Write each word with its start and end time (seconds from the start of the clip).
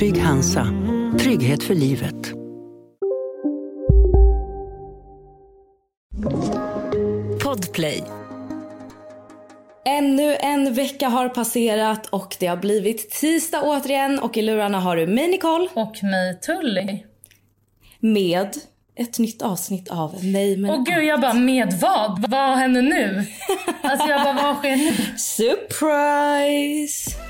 Trygg 0.00 0.18
Hansa. 0.18 0.66
Trygghet 1.18 1.62
för 1.62 1.74
livet. 1.74 2.32
Podplay. 7.44 8.04
Ännu 9.86 10.36
en 10.36 10.74
vecka 10.74 11.08
har 11.08 11.28
passerat 11.28 12.06
och 12.06 12.36
det 12.40 12.46
har 12.46 12.56
blivit 12.56 13.10
tisdag 13.10 13.62
återigen 13.62 14.18
och 14.18 14.36
i 14.36 14.42
lurarna 14.42 14.80
har 14.80 14.96
du 14.96 15.06
mig 15.06 15.28
Nicole 15.28 15.68
Och 15.74 16.02
mig 16.02 16.40
Tully. 16.40 17.04
med 17.98 18.48
ett 18.96 19.18
nytt 19.18 19.42
avsnitt 19.42 19.88
av 19.88 20.14
Nej 20.22 20.56
men 20.56 20.70
Och 20.70 20.86
gud 20.86 21.04
jag 21.04 21.20
bara 21.20 21.34
med 21.34 21.78
vad? 21.80 22.30
Vad 22.30 22.58
händer 22.58 22.82
nu? 22.82 23.26
Alltså 23.82 24.08
jag 24.08 24.24
bara 24.24 24.42
vad 24.42 24.56
sker 24.56 24.76
nu? 24.76 24.92
surprise! 25.16 27.29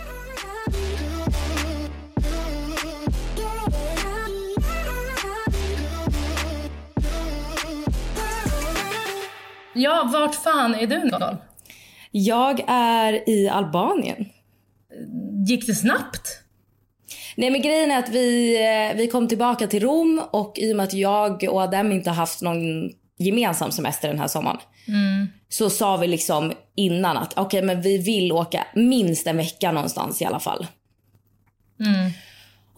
Ja 9.83 10.11
vart 10.13 10.35
fan 10.35 10.75
är 10.75 10.87
du 10.87 11.05
Nicole? 11.05 11.37
Jag 12.11 12.65
är 12.67 13.29
i 13.29 13.49
Albanien. 13.49 14.27
Gick 15.47 15.67
det 15.67 15.75
snabbt? 15.75 16.29
Nej 17.37 17.51
men 17.51 17.63
grejen 17.63 17.91
är 17.91 17.99
att 17.99 18.09
vi, 18.09 18.57
eh, 18.57 18.97
vi 18.97 19.07
kom 19.07 19.29
tillbaka 19.29 19.67
till 19.67 19.83
Rom 19.83 20.23
och 20.31 20.59
i 20.59 20.73
och 20.73 20.77
med 20.77 20.85
att 20.85 20.93
jag 20.95 21.45
och 21.51 21.61
Adem 21.63 21.93
inte 21.93 22.11
haft 22.11 22.43
någon 22.43 22.91
gemensam 23.19 23.71
semester 23.71 24.09
den 24.09 24.19
här 24.19 24.29
sommaren. 24.29 24.59
Så 25.49 25.71
sa 25.71 25.97
vi 25.97 26.07
liksom 26.07 26.53
innan 26.75 27.17
att 27.17 27.39
okej 27.39 27.63
men 27.63 27.81
vi 27.83 27.99
vill 27.99 28.33
åka 28.33 28.67
minst 28.75 29.27
en 29.27 29.37
vecka 29.37 29.73
någonstans 29.73 30.23
i 30.23 30.25
alla 30.25 30.41
fall. 30.41 30.67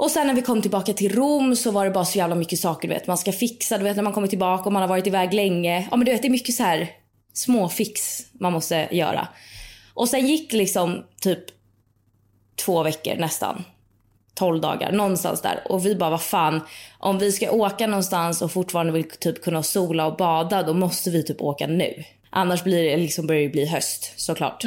Och 0.03 0.11
sen 0.11 0.27
när 0.27 0.35
vi 0.35 0.43
kom 0.43 0.63
tillbaka 0.63 0.93
till 0.93 1.15
Rom 1.15 1.57
så 1.57 1.71
var 1.71 1.85
det 1.85 1.91
bara 1.91 2.05
så 2.05 2.19
jävla 2.19 2.35
mycket 2.35 2.59
saker 2.59 2.89
du 2.89 2.95
vet. 2.95 3.07
Man 3.07 3.19
ska 3.19 3.33
fixa, 3.33 3.79
du 3.79 3.85
vet 3.85 3.97
när 3.97 4.03
man 4.03 4.13
kommer 4.13 4.29
tillbaka 4.29 4.65
och 4.65 4.73
man 4.73 4.83
har 4.83 4.89
varit 4.89 5.07
iväg 5.07 5.35
länge. 5.35 5.89
Ja 5.91 5.97
men 5.97 6.07
du 6.07 6.13
vet 6.13 6.23
det 6.23 6.29
är 6.29 6.31
mycket 6.31 6.55
så 6.55 6.63
här 6.63 6.91
små 7.33 7.69
fix 7.69 8.21
man 8.33 8.53
måste 8.53 8.89
göra. 8.91 9.29
Och 9.95 10.09
sen 10.09 10.27
gick 10.27 10.53
liksom 10.53 11.05
typ 11.21 11.45
två 12.65 12.83
veckor 12.83 13.17
nästan. 13.17 13.65
12 14.35 14.61
dagar, 14.61 14.93
någonstans 14.93 15.43
där. 15.43 15.63
Och 15.69 15.87
vi 15.87 15.95
bara, 15.95 16.11
vad 16.11 16.23
fan, 16.23 16.61
om 16.99 17.19
vi 17.19 17.33
ska 17.33 17.51
åka 17.51 17.87
någonstans 17.87 18.43
och 18.43 18.53
fortfarande 18.53 18.93
vill 18.93 19.11
typ 19.11 19.43
kunna 19.43 19.63
sola 19.63 20.07
och 20.07 20.17
bada, 20.17 20.63
då 20.63 20.75
måste 20.75 21.11
vi 21.11 21.23
typ 21.23 21.41
åka 21.41 21.67
nu. 21.67 22.05
Annars 22.31 22.65
blir 22.65 22.91
det 22.91 22.97
liksom, 22.97 23.27
börjar 23.27 23.43
det 23.43 23.49
bli 23.49 23.67
höst 23.67 24.13
såklart. 24.17 24.65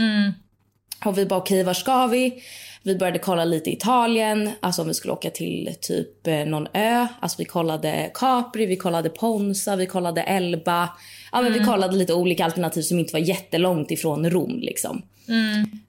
Och 1.05 1.17
vi 1.17 1.25
bara, 1.25 1.39
okej 1.39 1.63
var 1.63 1.73
ska 1.73 2.07
vi? 2.07 2.43
Vi 2.85 2.95
började 2.95 3.19
kolla 3.19 3.45
lite 3.45 3.69
Italien, 3.71 4.49
alltså 4.59 4.81
om 4.81 4.87
vi 4.87 4.93
skulle 4.93 5.13
åka 5.13 5.29
till 5.29 5.75
typ 5.81 6.27
eh, 6.27 6.33
någon 6.45 6.67
ö. 6.73 7.07
Alltså 7.19 7.35
vi 7.37 7.45
kollade 7.45 8.11
Capri, 8.13 8.65
vi 8.65 8.75
kollade 8.75 9.09
Ponza, 9.09 9.75
vi 9.75 9.85
kollade 9.85 10.21
Elba. 10.21 10.89
Ja 11.31 11.41
men 11.41 11.53
vi 11.53 11.59
kollade 11.59 11.95
lite 11.95 12.13
olika 12.13 12.45
alternativ 12.45 12.81
som 12.81 12.99
inte 12.99 13.13
var 13.13 13.19
jättelångt 13.19 13.91
ifrån 13.91 14.29
Rom 14.29 14.59
liksom. 14.59 15.01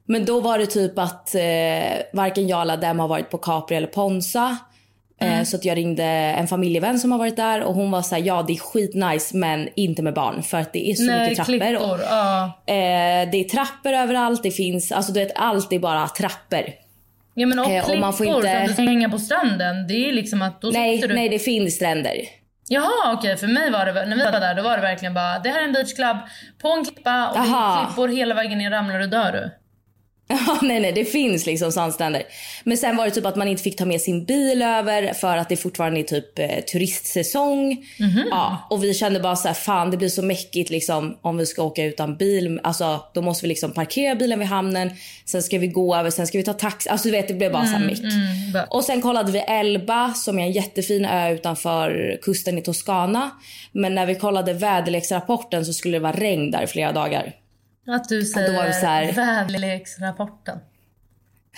Men 0.07 0.25
då 0.25 0.41
var 0.41 0.59
det 0.59 0.67
typ 0.67 0.99
att 0.99 1.35
eh, 1.35 1.41
varken 2.13 2.49
jag 2.49 2.63
eller 2.63 2.77
dem 2.77 2.99
har 2.99 3.09
varit 3.09 3.31
på 3.31 3.39
Capri 3.39 3.77
eller 3.77 3.87
Ponza. 3.87 4.57
Eh, 5.21 5.43
så 5.43 5.57
att 5.57 5.65
jag 5.65 5.77
ringde 5.77 6.05
en 6.05 6.49
familjevän 6.49 6.99
som 6.99 7.13
har 7.13 7.19
varit 7.19 7.37
där 7.37 7.63
och 7.63 7.75
hon 7.75 7.91
var 7.91 8.03
så 8.03 8.15
här: 8.15 8.23
ja 8.23 8.45
det 8.47 8.53
är 8.53 8.57
skitnice 8.59 9.37
men 9.37 9.69
inte 9.77 10.03
med 10.03 10.15
barn 10.15 10.43
för 10.43 10.59
att 10.59 10.73
det 10.73 10.91
är 10.91 10.95
så 10.95 11.03
Nej, 11.03 11.21
mycket 11.31 11.37
trappor. 11.47 11.53
klippor. 11.59 11.91
Och, 11.93 11.99
Ja. 12.11 12.45
eh, 12.67 13.31
det 13.31 13.37
är 13.41 13.49
trappor 13.49 13.93
överallt, 13.93 14.43
det 14.43 14.51
finns, 14.51 14.93
alltså 14.93 15.13
du 15.13 15.21
vet 15.21 15.33
allt 15.35 15.73
är 15.73 15.79
bara 15.79 16.09
trappor. 16.09 16.86
Ja 17.39 17.47
men 17.47 17.59
och 17.59 17.67
Eh, 17.71 17.79
och 17.79 17.85
klippor, 17.85 18.01
man 18.01 18.13
får 18.13 18.27
inte- 18.27 18.59
om 18.61 18.67
du 18.67 18.73
ska 18.73 18.83
hänga 18.83 19.09
på 19.09 19.19
stranden, 19.19 19.87
det 19.87 20.09
är 20.09 20.13
liksom 20.13 20.43
att 20.43 20.61
då 20.61 20.69
Nej, 20.69 20.99
du... 20.99 21.15
nej 21.15 21.29
det 21.29 21.39
finns 21.39 21.75
stränder. 21.75 22.13
Jaha 22.69 23.13
okej, 23.19 23.37
för 23.37 23.47
mig 23.47 23.71
var 23.71 23.87
det, 23.87 23.93
när 23.93 24.17
vi 24.17 24.23
var 24.25 24.41
där 24.41 24.55
då 24.55 24.63
var 24.63 24.77
det 24.77 24.83
verkligen 24.83 25.15
bara, 25.15 25.39
det 25.39 25.49
här 25.51 25.61
är 25.61 25.65
en 25.65 25.73
beachclub 25.73 26.17
på 26.63 26.69
en 26.69 26.85
klippa 26.85 27.29
och 27.31 27.37
Aha. 27.37 27.85
klippor 27.87 28.09
hela 28.09 28.35
vägen 28.35 28.59
ner, 28.59 28.71
ramlar 28.71 28.99
du 28.99 29.07
dör 29.07 29.33
du. 29.33 29.51
Nej, 30.63 30.81
nej, 30.81 30.93
det 30.93 31.05
finns 31.05 31.47
liksom 31.47 31.73
sandstränder. 31.73 32.23
Men 32.65 32.77
sen 32.77 32.97
var 32.97 33.05
det 33.05 33.11
typ 33.11 33.27
att 33.27 33.37
man 33.37 33.49
inte 33.49 33.63
fick 33.63 33.77
ta 33.77 33.85
med 33.85 34.01
sin 34.01 34.25
bil 34.25 34.63
över 34.63 35.13
för 35.13 35.37
att 35.37 35.49
det 35.49 35.57
fortfarande 35.57 36.01
är 36.01 36.05
typ 36.05 36.39
eh, 36.39 36.61
turistsäsong. 36.73 37.87
Ja, 38.31 38.67
och 38.71 38.85
vi 38.85 38.95
kände 38.95 39.21
bara 39.21 39.37
så 39.37 39.49
här, 39.49 39.55
fan 39.55 39.91
det 39.91 39.97
blir 39.97 40.09
så 40.09 40.23
mäckigt 40.23 40.71
liksom 40.71 41.19
om 41.23 41.37
vi 41.37 41.47
ska 41.47 41.63
åka 41.63 41.85
utan 41.85 42.17
bil. 42.17 42.61
Alltså 42.63 43.01
då 43.15 43.23
måste 43.23 43.43
vi 43.45 43.49
liksom 43.49 43.73
parkera 43.73 44.15
bilen 44.15 44.39
vid 44.39 44.49
hamnen. 44.49 44.91
Sen 45.25 45.43
ska 45.43 45.59
vi 45.59 45.67
gå 45.67 45.97
över, 45.97 46.11
sen 46.11 46.27
ska 46.27 46.39
vi 46.39 46.45
ta 46.45 46.53
taxi. 46.53 46.89
Alltså 46.89 47.09
du 47.09 47.13
vet 47.13 47.29
det 47.29 47.35
blev 47.35 47.53
bara 47.53 47.67
så 47.67 47.73
här 47.73 47.87
meck. 47.87 47.99
bara- 48.53 48.65
Och 48.65 48.85
sen 48.85 49.01
kollade 49.03 49.33
vi 49.33 49.39
Elba 49.39 50.15
som 50.15 50.39
är 50.39 50.43
en 50.43 50.53
jättefin 50.53 51.05
ö 51.05 51.31
utanför 51.31 52.19
kusten 52.23 52.59
i 52.59 52.63
Toscana. 52.63 53.31
Men 53.73 53.95
när 53.95 54.07
vi 54.07 54.15
kollade 54.15 54.53
väderleksrapporten 54.53 55.67
så 55.67 55.73
skulle 55.73 55.97
det 55.97 56.03
vara 56.03 56.13
regn 56.17 56.51
där 56.51 56.63
i 56.63 56.67
flera 56.67 56.93
dagar. 56.93 57.33
Att 57.89 58.09
du 58.09 58.21
då 58.21 58.41
var 58.53 58.71
säger 58.71 58.73
så 58.73 58.87
här- 58.87 59.13
väderleksrapporten. 59.13 60.59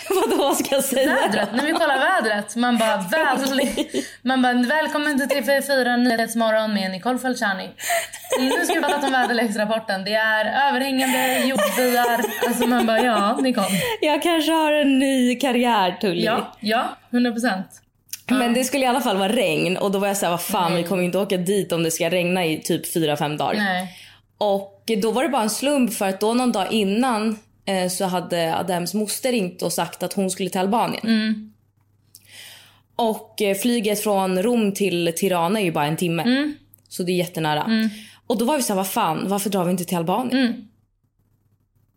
Vadå 0.30 0.54
ska 0.54 0.74
jag 0.74 0.84
säga? 0.84 1.14
Vädret, 1.14 1.48
när 1.54 1.66
vi 1.66 1.72
kollar 1.72 1.98
vädret. 1.98 2.56
Man 2.56 2.78
bara, 2.78 2.96
väderle- 2.96 4.02
man 4.22 4.42
bara 4.42 4.52
välkommen 4.52 5.28
till 5.28 5.36
TV4 5.38 5.96
Nyhetsmorgon 5.96 6.74
med 6.74 6.90
Nicole 6.90 7.18
Falciani. 7.18 7.68
Nu 8.40 8.50
ska 8.64 8.74
vi 8.74 8.80
prata 8.80 9.06
om 9.06 9.12
väderleksrapporten. 9.12 10.04
Det 10.04 10.14
är 10.14 10.68
överhängande 10.68 11.38
jordbyar. 11.38 12.20
Alltså 12.48 12.66
man 12.66 12.86
bara, 12.86 13.00
ja 13.00 13.36
Nicole. 13.42 13.66
Jag 14.00 14.22
kanske 14.22 14.52
har 14.52 14.72
en 14.72 14.98
ny 14.98 15.34
karriär 15.34 15.96
Tully. 16.00 16.24
Ja, 16.24 16.56
ja, 16.60 16.96
100 17.10 17.32
procent. 17.32 17.66
Men 18.30 18.54
det 18.54 18.64
skulle 18.64 18.84
i 18.84 18.88
alla 18.88 19.00
fall 19.00 19.16
vara 19.16 19.32
regn 19.32 19.76
och 19.76 19.90
då 19.90 19.98
var 19.98 20.08
jag 20.08 20.16
såhär, 20.16 20.30
vad 20.30 20.42
fan 20.42 20.74
vi 20.76 20.82
kommer 20.82 21.02
ju 21.02 21.06
inte 21.06 21.18
åka 21.18 21.36
dit 21.36 21.72
om 21.72 21.82
det 21.82 21.90
ska 21.90 22.10
regna 22.10 22.44
i 22.44 22.58
typ 22.62 22.94
4-5 22.94 23.36
dagar. 23.38 23.54
Nej. 23.58 23.94
Och 24.38 24.90
då 25.02 25.10
var 25.10 25.22
det 25.22 25.28
bara 25.28 25.42
en 25.42 25.50
slump 25.50 25.92
för 25.94 26.08
att 26.08 26.20
då 26.20 26.34
någon 26.34 26.52
dag 26.52 26.72
innan 26.72 27.38
eh, 27.64 27.88
så 27.88 28.04
hade 28.04 28.56
Adems 28.56 28.94
moster 28.94 29.32
ringt 29.32 29.62
och 29.62 29.72
sagt 29.72 30.02
att 30.02 30.12
hon 30.12 30.30
skulle 30.30 30.50
till 30.50 30.60
Albanien. 30.60 31.00
Och 32.96 33.42
eh, 33.42 33.56
flyget 33.56 34.00
från 34.02 34.42
Rom 34.42 34.72
till 34.72 35.12
Tirana 35.16 35.60
är 35.60 35.64
ju 35.64 35.72
bara 35.72 35.86
en 35.86 35.96
timme. 35.96 36.22
Så 36.88 37.02
det 37.02 37.12
är 37.12 37.16
jättenära. 37.16 37.90
Och 38.26 38.38
då 38.38 38.44
var 38.44 38.56
vi 38.56 38.62
såhär, 38.62 38.76
vad 38.76 38.88
fan 38.88 39.28
varför 39.28 39.50
drar 39.50 39.64
vi 39.64 39.70
inte 39.70 39.84
till 39.84 39.96
Albanien? 39.96 40.68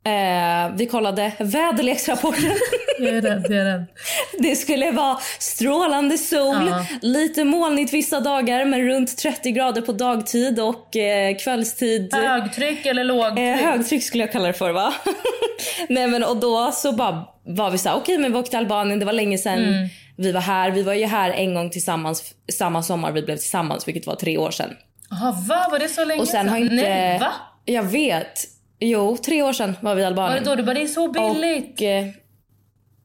Eh, 0.04 0.76
vi 0.76 0.86
kollade 0.86 1.32
väderleksrapporten. 1.40 2.52
Jag 3.00 3.10
är 3.16 3.22
rädd, 3.22 3.46
jag 3.50 3.58
är 3.60 3.66
rädd. 3.66 3.86
Det 4.40 4.56
skulle 4.56 4.92
vara 4.92 5.18
strålande 5.40 6.18
sol, 6.18 6.68
Ja. 6.70 6.86
lite 7.02 7.44
molnigt 7.44 7.94
vissa 7.94 8.20
dagar 8.20 8.66
men 8.66 8.82
runt 8.82 9.18
30 9.18 9.52
grader 9.52 9.82
på 9.82 9.92
dagtid 9.92 10.60
och 10.60 10.96
eh, 10.98 11.38
kvällstid. 11.38 12.14
Högtryck 12.16 12.86
eller 12.86 13.04
lågtryck? 13.04 13.40
Eh, 13.40 13.56
högtryck 13.56 14.04
skulle 14.04 14.24
jag 14.24 14.32
kalla 14.32 14.48
det 14.48 14.54
för 14.54 14.72
va? 14.72 14.94
Nej 15.90 16.08
men 16.08 16.24
och 16.24 16.38
då 16.38 16.72
så 16.72 16.92
bara 16.92 17.24
var 17.46 17.72
vi 17.72 17.78
så 17.78 17.90
här, 17.90 17.96
okej 17.96 18.18
men 18.18 18.32
vi 18.34 18.38
åkte 18.40 18.50
till 18.50 18.60
Albanien, 18.60 19.00
det 19.00 19.06
var 19.06 19.14
länge 19.14 19.38
sedan 19.38 19.60
Mm. 19.60 19.90
vi 20.18 20.32
var 20.32 20.42
här. 20.42 20.72
Vi 20.72 20.84
var 20.84 20.94
ju 20.94 21.06
här 21.06 21.30
en 21.32 21.54
gång 21.54 21.70
tillsammans 21.70 22.34
samma 22.54 22.84
sommar 22.84 23.12
vi 23.12 23.22
blev 23.22 23.36
tillsammans 23.38 23.88
vilket 23.88 24.08
var 24.08 24.16
tre 24.16 24.38
år 24.38 24.52
sedan. 24.52 24.70
Jaha, 25.10 25.32
va? 25.50 25.68
Var 25.72 25.80
det 25.80 25.90
så 25.90 26.06
länge 26.06 26.22
Och 26.22 26.28
sen 26.28 26.40
sedan? 26.46 26.50
har 26.50 26.58
inte... 26.58 26.76
Nej, 26.76 27.20
va? 27.20 27.32
Jag 27.66 27.84
vet. 27.84 28.40
Jo, 28.82 29.18
tre 29.26 29.44
år 29.44 29.54
sedan 29.54 29.76
var 29.82 29.96
vi 29.96 30.02
i 30.02 30.04
Var 30.04 30.08
Albanien. 30.08 30.44
det 30.44 30.50
då 30.50 30.56
du 30.56 30.64
bara, 30.64 30.74
det 30.74 30.82
är 30.82 30.88
så 30.88 31.08
billigt? 31.12 31.74
Och, 31.74 31.82
eh, 31.82 32.08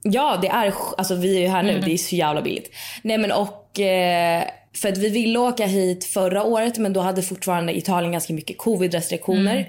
ja, 0.02 0.38
det 0.42 0.48
är, 0.48 0.74
alltså 0.98 1.14
vi 1.14 1.36
är 1.36 1.40
ju 1.40 1.48
här 1.48 1.62
nu, 1.62 1.80
det 1.84 1.92
är 1.92 1.96
så 1.96 2.16
jävla 2.16 2.42
billigt. 2.42 2.70
Nej 3.02 3.18
men 3.18 3.32
och, 3.32 3.80
eh, 3.80 4.44
för 4.82 4.88
att 4.88 4.98
vi 4.98 5.08
ville 5.08 5.38
åka 5.38 5.66
hit 5.66 6.04
förra 6.04 6.42
året 6.44 6.78
men 6.78 6.92
då 6.92 7.00
hade 7.00 7.22
fortfarande 7.22 7.76
Italien 7.78 8.12
ganska 8.12 8.32
mycket 8.32 8.58
covid-restriktioner. 8.58 9.68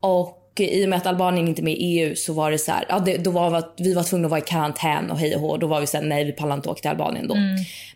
Och 0.00 0.34
i 0.60 0.84
och 0.84 0.88
med 0.88 0.96
att 0.96 1.06
Albanien 1.06 1.48
inte 1.48 1.62
är 1.62 1.64
med 1.64 1.72
i 1.72 1.76
EU 1.76 2.14
så 2.16 2.32
var 2.32 2.50
det 2.50 2.58
så 2.58 2.72
här, 2.72 2.84
ja, 2.88 2.98
det, 2.98 3.16
då 3.16 3.30
var 3.30 3.64
vi, 3.78 3.94
var 3.94 4.02
tvungna 4.02 4.26
att 4.26 4.30
vara 4.30 4.40
i 4.40 4.44
karantän 4.46 5.10
och 5.10 5.18
hej 5.18 5.34
och 5.34 5.40
hå. 5.40 5.56
Då 5.56 5.66
var 5.66 5.80
vi 5.80 5.86
såhär, 5.86 6.04
nej 6.04 6.24
vi 6.24 6.32
pallar 6.32 6.54
inte 6.56 6.68
åka 6.68 6.80
till 6.80 6.90
Albanien 6.90 7.28
då. 7.28 7.34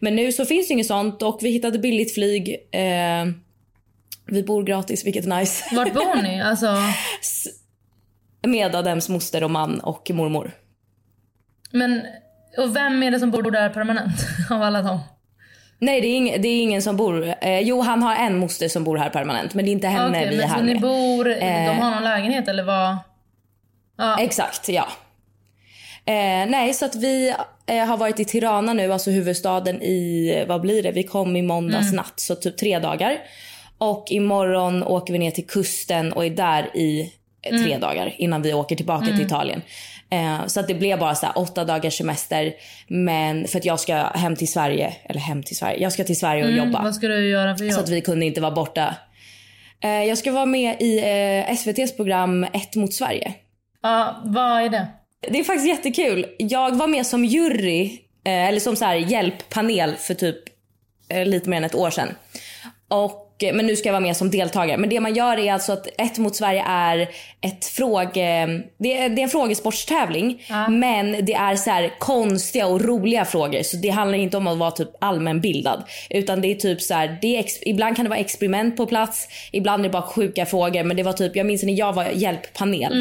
Men 0.01 0.17
nu 0.17 0.33
så 0.33 0.45
finns 0.45 0.69
det 0.69 0.75
inget 0.75 0.87
sånt 0.87 1.23
och 1.23 1.39
vi 1.43 1.51
hittade 1.51 1.79
billigt 1.79 2.15
flyg. 2.15 2.57
Eh, 2.73 3.27
vi 4.27 4.43
bor 4.43 4.63
gratis 4.63 5.07
vilket 5.07 5.25
är 5.27 5.39
nice. 5.39 5.75
Vart 5.75 5.95
bor 5.95 6.23
ni? 6.23 6.41
Alltså, 6.45 6.77
Med 8.47 8.75
Adems 8.75 9.09
moster 9.09 9.45
och 9.45 9.51
man 9.51 9.81
och 9.81 10.11
mormor. 10.11 10.51
men, 11.71 12.03
och 12.59 12.77
vem 12.77 13.03
är 13.03 13.11
det 13.11 13.19
som 13.21 13.31
bor 13.31 13.51
där 13.51 13.69
permanent 13.71 14.13
av 14.51 14.63
alla 14.63 14.83
dem? 14.83 14.99
Nej 15.79 16.01
det 16.01 16.07
är, 16.07 16.17
ing, 16.17 16.43
det 16.43 16.49
är 16.49 16.63
ingen 16.63 16.83
som 16.83 16.97
bor, 16.97 17.35
eh, 17.41 17.61
jo 17.61 17.81
han 17.81 18.03
har 18.03 18.15
en 18.15 18.39
moster 18.39 18.69
som 18.69 18.85
bor 18.85 18.97
här 18.97 19.11
permanent 19.11 19.55
men 19.55 19.65
det 19.65 19.71
är 19.71 19.73
inte 19.73 19.89
henne 19.89 20.09
Okej, 20.19 20.29
vi 20.31 20.43
är 20.43 20.47
här 20.47 20.59
så 20.59 20.65
ni 20.65 20.79
bor, 20.79 21.29
Eh. 21.31 21.67
de 21.67 21.79
har 21.79 21.91
någon 21.91 22.05
lägenhet 22.05 22.49
eller 22.49 22.63
vad? 22.63 22.97
Ja. 23.99 24.19
Exakt, 24.21 24.69
ja. 24.69 24.89
Eh, 26.05 26.47
nej, 26.51 26.75
så 26.75 26.85
att 26.85 26.95
vi 26.95 27.35
eh, 27.67 27.85
har 27.85 27.97
varit 27.97 28.21
i 28.21 28.25
Tirana 28.25 28.73
nu, 28.73 28.93
alltså 28.93 29.11
huvudstaden 29.11 29.83
i, 29.83 30.45
vad 30.49 30.61
blir 30.61 30.83
det? 30.83 30.93
Vi 30.93 31.03
kom 31.03 31.37
i 31.37 31.43
måndags 31.43 31.85
Mm. 31.87 31.97
natt, 31.97 32.21
så 32.21 32.35
typ 32.35 32.57
tre 32.57 32.79
dagar. 32.79 33.19
Och 33.83 34.05
imorgon 34.11 34.83
åker 34.83 35.13
vi 35.13 35.19
ner 35.19 35.31
till 35.31 35.47
kusten 35.47 36.13
och 36.13 36.27
är 36.27 36.31
där 36.31 36.77
i 36.77 37.13
Mm. 37.47 37.63
tre 37.65 37.79
dagar 37.79 38.15
innan 38.19 38.43
vi 38.43 38.55
åker 38.55 38.77
tillbaka 38.77 39.07
till 39.07 39.21
Italien. 39.21 39.63
Eh, 40.11 40.47
så 40.47 40.61
att 40.61 40.69
det 40.69 40.75
blev 40.75 40.99
bara 40.99 41.15
så 41.15 41.27
här 41.27 41.39
åtta 41.39 41.65
dagars 41.65 41.99
semester. 41.99 42.55
Men 42.89 43.49
för 43.49 43.59
att 43.59 43.65
jag 43.65 43.81
ska 43.81 43.95
hem 43.95 44.37
till 44.37 44.53
Sverige, 44.53 44.95
eller 45.05 45.21
hem 45.21 45.43
till 45.43 45.57
Sverige, 45.57 45.83
jag 45.83 45.93
ska 45.93 46.05
till 46.05 46.19
Sverige 46.19 46.43
och 46.45 46.51
Mm, 46.51 46.65
jobba. 46.67 46.83
Vad 46.83 46.95
ska 46.95 47.07
du 47.09 47.29
göra 47.31 47.57
för 47.57 47.65
jobb? 47.65 47.75
Så 47.75 47.81
att 47.81 47.89
vi 47.89 48.01
kunde 48.01 48.27
inte 48.27 48.41
vara 48.41 48.51
borta. 48.51 48.95
Eh, 49.81 49.91
jag 50.05 50.19
ska 50.19 50.33
vara 50.33 50.47
med 50.47 50.77
i 50.81 50.99
eh, 50.99 51.51
SVTs 51.53 51.97
program 51.97 52.45
Ett 52.53 52.77
mot 52.77 52.93
Sverige. 52.95 53.35
Ja, 53.83 54.23
vad 54.25 54.63
är 54.63 54.69
det? 54.69 54.87
Det 55.31 55.39
är 55.41 55.45
faktiskt 55.45 55.69
jättekul. 55.69 56.27
Jag 56.39 56.77
var 56.77 56.87
med 56.87 57.07
som 57.07 57.25
jury, 57.25 57.85
eh, 58.25 58.49
eller 58.49 58.61
som 58.61 58.77
så 58.77 58.85
här 58.85 58.95
hjälppanel 58.97 59.95
för 59.97 60.15
typ 60.15 60.37
eh, 61.09 61.27
lite 61.27 61.49
mer 61.51 61.57
än 61.57 61.65
ett 61.65 61.75
år 61.75 61.91
sedan. 61.91 62.09
Och, 62.89 63.22
eh, 63.43 63.55
men 63.55 63.67
nu 63.67 63.77
ska 63.77 63.89
jag 63.89 63.93
vara 63.93 64.01
med 64.01 64.17
som 64.17 64.31
deltagare. 64.31 64.79
Men 64.79 64.91
det 64.91 65.01
man 65.01 65.15
gör 65.15 65.39
är 65.39 65.53
alltså 65.53 65.73
att 65.73 65.87
Ett 65.99 66.19
mot 66.19 66.37
Sverige 66.37 66.65
är 66.67 67.09
ett 67.41 67.65
fråge... 67.65 68.47
Det 68.79 68.99
är, 68.99 69.09
det 69.09 69.21
är 69.21 69.25
en 69.25 69.29
frågesportstävling. 69.29 70.45
Men 70.69 71.25
det 71.25 71.35
är 71.35 71.57
så 71.57 71.71
här 71.71 71.91
konstiga 71.99 72.67
och 72.67 72.81
roliga 72.81 73.25
frågor. 73.25 73.63
Så 73.63 73.77
det 73.77 73.89
handlar 73.89 74.19
inte 74.19 74.37
om 74.37 74.47
att 74.47 74.59
vara 74.59 74.71
typ 74.71 74.89
allmänbildad. 75.01 75.83
Utan 76.11 76.41
det 76.41 76.49
är 76.49 76.55
typ 76.55 76.83
så 76.83 76.95
här, 76.95 77.19
det 77.23 77.39
är 77.39 77.45
ibland 77.69 77.97
kan 77.97 78.05
det 78.05 78.09
vara 78.09 78.21
experiment 78.21 78.77
på 78.77 78.87
plats. 78.87 79.29
Ibland 79.53 79.81
är 79.85 79.89
det 79.89 79.93
bara 79.93 80.03
sjuka 80.03 80.47
frågor. 80.47 80.85
Men 80.85 80.97
det 80.97 81.03
var 81.03 81.13
typ, 81.13 81.37
jag 81.37 81.47
minns 81.47 81.63
när 81.63 81.79
jag 81.79 81.93
var 81.93 82.07
hjälppanel. 82.15 82.93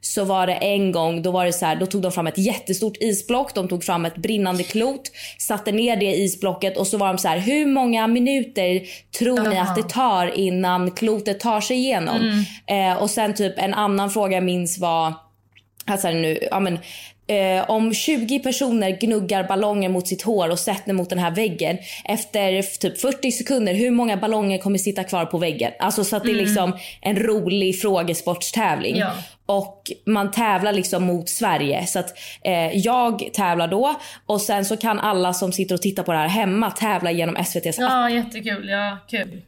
Så 0.00 0.24
var 0.24 0.46
det 0.46 0.54
en 0.54 0.92
gång, 0.92 1.22
då 1.22 1.30
var 1.30 1.44
det 1.44 1.52
så 1.52 1.66
här, 1.66 1.76
då 1.76 1.86
tog 1.86 2.02
de 2.02 2.12
fram 2.12 2.26
ett 2.26 2.38
jättestort 2.38 2.96
isblock. 3.00 3.54
De 3.54 3.68
tog 3.68 3.84
fram 3.84 4.04
ett 4.04 4.16
brinnande 4.16 4.62
klot. 4.62 5.10
Satte 5.38 5.72
ner 5.72 5.96
det 5.96 6.14
isblocket 6.14 6.76
och 6.76 6.86
så 6.86 6.96
var 6.98 7.06
de 7.06 7.18
så 7.18 7.28
här, 7.28 7.38
hur 7.38 7.66
många 7.66 8.06
minuter 8.06 8.82
tror 9.18 9.48
ni 9.50 9.58
att 9.58 9.76
det 9.76 9.82
tar 9.88 10.38
innan 10.38 10.90
klotet 10.90 11.40
tar 11.40 11.60
sig 11.60 11.76
igenom? 11.76 12.44
Eh, 12.66 13.02
och 13.02 13.10
sen 13.10 13.34
typ 13.34 13.58
en 13.58 13.74
annan 13.74 14.10
fråga 14.10 14.36
jag 14.36 14.44
minns 14.44 14.78
var, 14.78 15.14
alltså 15.86 16.10
nu, 16.10 16.38
ja 16.50 16.60
men 16.60 16.78
Eh, 17.28 17.70
om 17.70 17.94
20 17.94 18.38
personer 18.38 18.90
gnuggar 18.90 19.44
ballonger 19.44 19.88
mot 19.88 20.08
sitt 20.08 20.22
hår 20.22 20.50
och 20.50 20.58
sätter 20.58 20.92
mot 20.92 21.10
den 21.10 21.18
här 21.18 21.30
väggen. 21.30 21.78
Efter 22.04 22.62
typ 22.62 23.00
40 23.00 23.32
sekunder, 23.32 23.74
hur 23.74 23.90
många 23.90 24.16
ballonger 24.16 24.58
kommer 24.58 24.78
sitta 24.78 25.04
kvar 25.04 25.26
på 25.26 25.38
väggen? 25.38 25.72
Alltså 25.78 26.04
så 26.04 26.16
att 26.16 26.24
det 26.24 26.30
är 26.30 26.34
liksom 26.34 26.78
en 27.00 27.16
rolig 27.16 27.80
frågesportstävling. 27.80 28.96
Ja. 28.96 29.12
Och 29.46 29.92
man 30.06 30.30
tävlar 30.30 30.72
liksom 30.72 31.04
mot 31.04 31.28
Sverige. 31.28 31.86
Så 31.86 31.98
att 31.98 32.18
eh, 32.44 32.76
jag 32.76 33.30
tävlar 33.32 33.68
då 33.68 33.94
och 34.26 34.40
sen 34.40 34.64
så 34.64 34.76
kan 34.76 35.00
alla 35.00 35.34
som 35.34 35.52
sitter 35.52 35.74
och 35.74 35.82
tittar 35.82 36.02
på 36.02 36.12
det 36.12 36.18
här 36.18 36.28
hemma 36.28 36.70
tävla 36.70 37.10
genom 37.10 37.36
SVT's 37.36 37.68
app. 37.68 37.76
Ja, 37.78 38.10
jättekul. 38.10 38.68
Ja, 38.68 38.98
kul. 39.10 39.42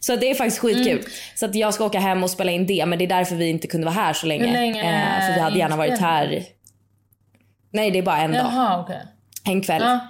Så 0.00 0.16
det 0.16 0.30
är 0.30 0.34
faktiskt 0.34 0.58
skitkul. 0.58 0.92
Mm. 0.92 1.04
Så 1.34 1.46
att 1.46 1.54
jag 1.54 1.74
ska 1.74 1.84
åka 1.84 2.00
hem 2.00 2.22
och 2.22 2.30
spela 2.30 2.52
in 2.52 2.66
det 2.66 2.86
men 2.86 2.98
det 2.98 3.04
är 3.04 3.08
därför 3.08 3.36
vi 3.36 3.48
inte 3.48 3.66
kunde 3.66 3.84
vara 3.84 3.94
här 3.94 4.12
så 4.12 4.26
länge. 4.26 4.46
Hur 4.46 4.52
länge 4.52 4.80
eh, 4.80 5.26
för 5.26 5.34
vi 5.34 5.40
hade 5.40 5.58
gärna 5.58 5.76
varit 5.76 6.00
här. 6.00 6.44
Nej 7.72 7.90
det 7.90 7.98
är 7.98 8.02
bara 8.02 8.18
en 8.18 8.32
dag. 8.32 8.40
Jaha, 8.40 8.80
okej. 8.80 9.02
En 9.44 9.62
kväll. 9.62 9.82
Ja. 9.82 10.00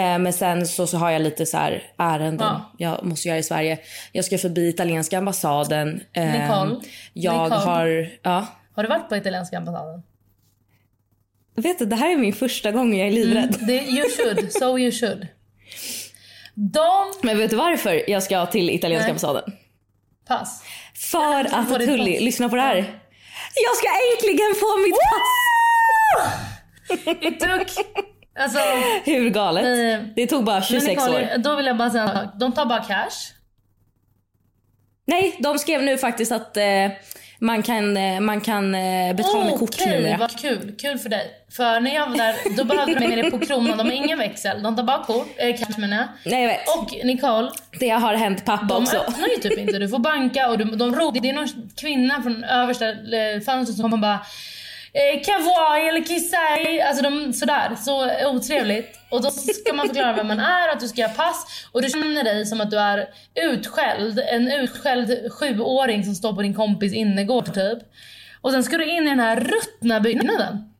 Eh, 0.00 0.18
men 0.18 0.32
sen 0.32 0.66
så, 0.66 0.86
så 0.86 0.96
har 0.96 1.10
jag 1.10 1.22
lite 1.22 1.46
så 1.46 1.56
här 1.56 1.82
ärenden 1.98 2.46
Ja. 2.46 2.72
jag 2.78 3.04
måste 3.04 3.28
göra 3.28 3.38
i 3.38 3.42
Sverige. 3.42 3.78
Jag 4.12 4.24
ska 4.24 4.38
förbi 4.38 4.68
italienska 4.68 5.18
ambassaden. 5.18 6.00
Eh, 6.12 6.22
Nicole? 6.24 6.76
Jag 7.12 7.42
Nicole? 7.44 7.60
har, 7.60 8.10
ja. 8.22 8.46
Har 8.76 8.82
du 8.82 8.88
varit 8.88 9.08
på 9.08 9.16
italienska 9.16 9.58
ambassaden? 9.58 10.02
Vet 11.56 11.78
du, 11.78 11.86
det 11.86 11.96
här 11.96 12.12
är 12.12 12.16
min 12.16 12.32
första 12.32 12.70
gång 12.72 12.94
jag 12.96 13.08
är 13.08 13.12
livrädd. 13.12 13.56
Det, 13.60 13.72
you 13.72 14.04
should. 14.16 14.52
So 14.52 14.78
you 14.78 14.92
should. 14.92 15.26
De... 16.54 17.12
Men 17.22 17.38
vet 17.38 17.50
du 17.50 17.56
varför 17.56 18.10
jag 18.10 18.22
ska 18.22 18.46
till 18.46 18.70
italienska 18.70 19.04
Nej. 19.04 19.10
ambassaden? 19.10 19.52
Pass. 20.28 20.62
För 20.94 21.44
att 21.44 21.68
Får 21.68 21.78
ditt 21.78 21.88
Tully, 21.88 22.20
lyssna 22.20 22.48
på 22.48 22.56
det 22.56 22.62
här. 22.62 22.76
Jag 23.54 23.76
ska 23.76 23.88
äntligen 24.14 24.54
få 24.60 24.78
mitt 24.78 24.94
pass! 24.94 26.47
It 27.20 27.40
took... 27.40 27.66
Alltså... 28.40 28.58
Hur 29.04 29.30
galet? 29.30 29.64
Eh, 29.64 30.06
Det 30.16 30.26
tog 30.26 30.44
bara 30.44 30.54
Men 30.56 30.62
26 30.62 30.88
Nicole, 30.88 31.32
år. 31.34 31.38
Då 31.38 31.56
vill 31.56 31.66
jag 31.66 31.76
bara 31.76 31.90
säga 31.90 32.02
en 32.02 32.08
sak. 32.16 32.34
De 32.40 32.52
tar 32.52 32.66
bara 32.66 32.80
cash. 32.84 33.34
Nej, 35.06 35.36
de 35.38 35.58
skrev 35.58 35.82
nu 35.82 35.98
faktiskt 35.98 36.32
att 36.32 36.56
eh, 36.56 36.64
man 37.40 37.62
kan, 37.62 37.96
eh, 37.96 38.20
man 38.20 38.40
kan 38.40 38.74
eh, 38.74 39.14
betala 39.16 39.44
med 39.44 39.58
kort 39.58 39.70
Okej, 39.74 39.96
numera. 40.02 40.16
vad 40.16 40.38
kul. 40.38 40.74
Kul 40.78 40.98
för 40.98 41.08
dig. 41.08 41.30
För 41.56 41.80
när 41.80 41.94
jag 41.94 42.06
var 42.06 42.16
där, 42.16 42.56
då 42.56 42.64
behövde 42.64 42.94
de 42.94 43.08
med 43.08 43.24
det 43.24 43.30
på 43.30 43.38
kronan. 43.38 43.78
De 43.78 43.86
har 43.86 43.94
ingen 43.94 44.18
växel. 44.18 44.62
De 44.62 44.76
tar 44.76 44.82
bara 44.82 45.04
kort, 45.04 45.28
eh, 45.36 45.56
cash 45.56 45.78
menar. 45.80 46.08
Nej, 46.24 46.42
jag 46.42 46.48
vet. 46.48 46.68
Och 46.78 47.06
Nicole, 47.06 47.50
Det 47.80 47.88
har 47.88 48.14
hänt 48.14 48.44
pappa 48.44 48.64
de 48.66 48.82
också. 48.82 48.96
öppnar 48.96 49.28
ju 49.28 49.36
typ 49.36 49.58
inte. 49.58 49.78
Du 49.78 49.88
får 49.88 49.98
banka 49.98 50.48
och 50.50 50.58
de, 50.58 50.78
de 50.78 50.94
ropar. 50.94 51.20
Det 51.20 51.28
är 51.28 51.32
någon 51.32 51.48
kvinna 51.80 52.22
från 52.22 52.44
översta 52.44 52.88
eh, 52.88 53.40
fönstret 53.46 53.76
som 53.76 53.82
kommer 53.82 53.96
bara 53.96 54.20
eh, 54.92 55.22
Kawaii 55.24 55.88
eller 55.88 56.04
kissai. 56.04 56.80
Alltså 56.80 57.02
de, 57.02 57.32
sådär. 57.32 57.76
Så 57.84 58.10
otrevligt. 58.28 58.98
Och 59.10 59.22
då 59.22 59.30
ska 59.30 59.72
man 59.72 59.86
förklara 59.86 60.12
vem 60.12 60.26
man 60.26 60.40
är, 60.40 60.68
att 60.68 60.80
du 60.80 60.88
ska 60.88 61.00
göra 61.00 61.12
pass. 61.12 61.68
Och 61.72 61.82
du 61.82 61.88
känner 61.88 62.24
dig 62.24 62.46
som 62.46 62.60
att 62.60 62.70
du 62.70 62.78
är 62.78 63.08
utskälld. 63.34 64.18
En 64.18 64.52
utskälld 64.52 65.32
sjuåring 65.32 66.04
som 66.04 66.14
står 66.14 66.32
på 66.32 66.42
din 66.42 66.54
kompis 66.54 66.92
innergård 66.92 67.54
typ. 67.54 67.78
Och 68.40 68.52
sen 68.52 68.64
ska 68.64 68.78
du 68.78 68.90
in 68.90 69.06
i 69.06 69.08
den 69.08 69.20
här 69.20 69.40
ruttna 69.40 70.00
byggnaden. 70.00 70.74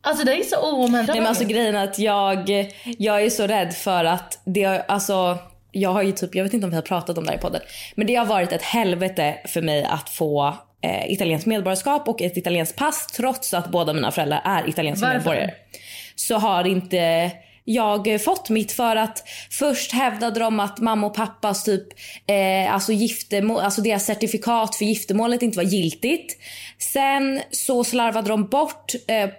Alltså 0.00 0.24
det 0.24 0.32
är 0.32 0.42
så 0.42 0.72
oomhändertaget. 0.72 1.08
Nej 1.08 1.20
men 1.20 1.28
alltså 1.28 1.44
grejen 1.44 1.76
är 1.76 1.84
att 1.84 1.98
jag, 1.98 2.50
jag 2.98 3.22
är 3.22 3.30
så 3.30 3.46
rädd 3.46 3.74
för 3.74 4.04
att 4.04 4.40
det, 4.44 4.66
alltså 4.66 5.38
jag 5.72 5.90
har 5.90 6.02
ju 6.02 6.12
typ, 6.12 6.34
jag 6.34 6.44
vet 6.44 6.54
inte 6.54 6.64
om 6.64 6.70
vi 6.70 6.76
har 6.76 6.82
pratat 6.82 7.18
om 7.18 7.24
det 7.24 7.30
här 7.30 7.38
i 7.38 7.40
podden. 7.40 7.60
Men 7.94 8.06
det 8.06 8.14
har 8.14 8.26
varit 8.26 8.52
ett 8.52 8.62
helvete 8.62 9.38
för 9.46 9.62
mig 9.62 9.84
att 9.84 10.08
få 10.08 10.54
eh, 10.80 11.12
italienskt 11.12 11.46
medborgarskap 11.46 12.08
och 12.08 12.22
ett 12.22 12.36
italienskt 12.36 12.76
pass 12.76 13.06
trots 13.06 13.54
att 13.54 13.68
båda 13.68 13.92
mina 13.92 14.12
föräldrar 14.12 14.42
är 14.44 14.68
italienska 14.68 15.06
Varför? 15.06 15.18
medborgare. 15.18 15.54
Så 16.16 16.38
har 16.38 16.66
inte 16.66 17.32
jag 17.64 18.24
fått 18.24 18.50
mitt 18.50 18.72
för 18.72 18.96
att 18.96 19.28
först 19.50 19.92
hävdade 19.92 20.40
de 20.40 20.60
att 20.60 20.78
mamma 20.78 21.06
och 21.06 21.14
pappas 21.14 21.64
typ 21.64 21.86
eh, 22.26 22.74
alltså 22.74 22.92
giftermål, 22.92 23.60
alltså 23.60 23.80
deras 23.80 24.06
certifikat 24.06 24.76
för 24.76 24.84
giftermålet 24.84 25.42
inte 25.42 25.56
var 25.56 25.64
giltigt. 25.64 26.38
Sen 26.78 27.40
så 27.50 27.84
slarvade 27.84 28.28
de 28.28 28.46
bort 28.46 28.92
eh, 29.06 29.30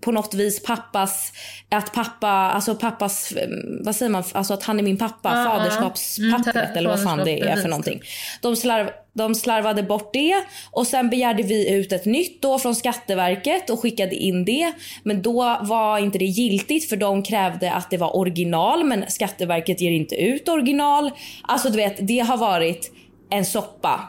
på 0.00 0.12
något 0.12 0.34
vis 0.34 0.62
pappas, 0.62 1.32
att 1.68 1.92
pappa, 1.92 2.28
alltså 2.28 2.74
pappas, 2.74 3.32
eh, 3.32 3.48
vad 3.84 3.96
säger 3.96 4.10
man, 4.10 4.24
alltså 4.32 4.54
att 4.54 4.62
han 4.62 4.78
är 4.78 4.82
min 4.82 4.98
pappa, 4.98 5.30
Ja, 5.30 5.44
ja. 5.44 5.50
faderskapspappret 5.50 6.56
Mm, 6.56 6.76
eller 6.76 6.90
vad 6.90 7.02
fan 7.02 7.18
det 7.24 7.40
är 7.40 7.56
för 7.56 7.68
någonting. 7.68 8.02
De, 8.40 8.56
slarv, 8.56 8.90
de 9.12 9.34
slarvade 9.34 9.82
bort 9.82 10.12
det 10.12 10.34
och 10.70 10.86
sen 10.86 11.10
begärde 11.10 11.42
vi 11.42 11.70
ut 11.70 11.92
ett 11.92 12.04
nytt 12.04 12.42
då 12.42 12.58
från 12.58 12.74
Skatteverket 12.74 13.70
och 13.70 13.80
skickade 13.80 14.14
in 14.14 14.44
det. 14.44 14.72
Men 15.02 15.22
då 15.22 15.58
var 15.62 15.98
inte 15.98 16.18
det 16.18 16.24
giltigt 16.24 16.88
för 16.88 16.96
de 16.96 17.22
krävde 17.22 17.72
att 17.72 17.90
det 17.90 17.96
var 17.96 18.16
original 18.16 18.84
men 18.84 19.04
Skatteverket 19.08 19.80
ger 19.80 19.90
inte 19.90 20.14
ut 20.14 20.48
original. 20.48 21.10
Alltså 21.42 21.68
du 21.68 21.76
vet, 21.76 21.96
det 22.06 22.18
har 22.18 22.36
varit 22.36 22.92
en 23.30 23.44
soppa 23.44 24.00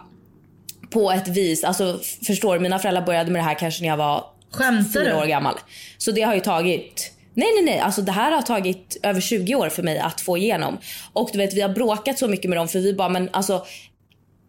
på 0.89 1.11
ett 1.11 1.27
vis. 1.27 1.63
Alltså 1.63 1.99
förstår 2.25 2.53
du, 2.53 2.59
mina 2.59 2.79
föräldrar 2.79 3.05
började 3.05 3.31
med 3.31 3.39
det 3.39 3.45
här 3.45 3.59
kanske 3.59 3.81
när 3.81 3.89
jag 3.89 3.97
var 3.97 4.23
Skämtar 4.53 5.01
fyra 5.01 5.17
år 5.17 5.21
du? 5.21 5.27
gammal. 5.27 5.55
Så 5.97 6.11
det 6.11 6.21
har 6.21 6.33
ju 6.33 6.39
tagit 6.39 7.09
Nej 7.35 7.47
nej 7.55 7.63
nej, 7.63 7.79
alltså 7.79 8.01
det 8.01 8.11
här 8.11 8.31
har 8.31 8.41
tagit 8.41 8.97
över 9.03 9.21
20 9.21 9.55
år 9.55 9.69
för 9.69 9.83
mig 9.83 9.99
att 9.99 10.21
få 10.21 10.37
igenom. 10.37 10.77
Och 11.13 11.29
du 11.31 11.37
vet 11.37 11.53
vi 11.53 11.61
har 11.61 11.69
bråkat 11.69 12.19
så 12.19 12.27
mycket 12.27 12.49
med 12.49 12.57
dem 12.57 12.67
för 12.67 12.79
vi 12.79 12.93
bara 12.93 13.09
men 13.09 13.29
alltså 13.33 13.65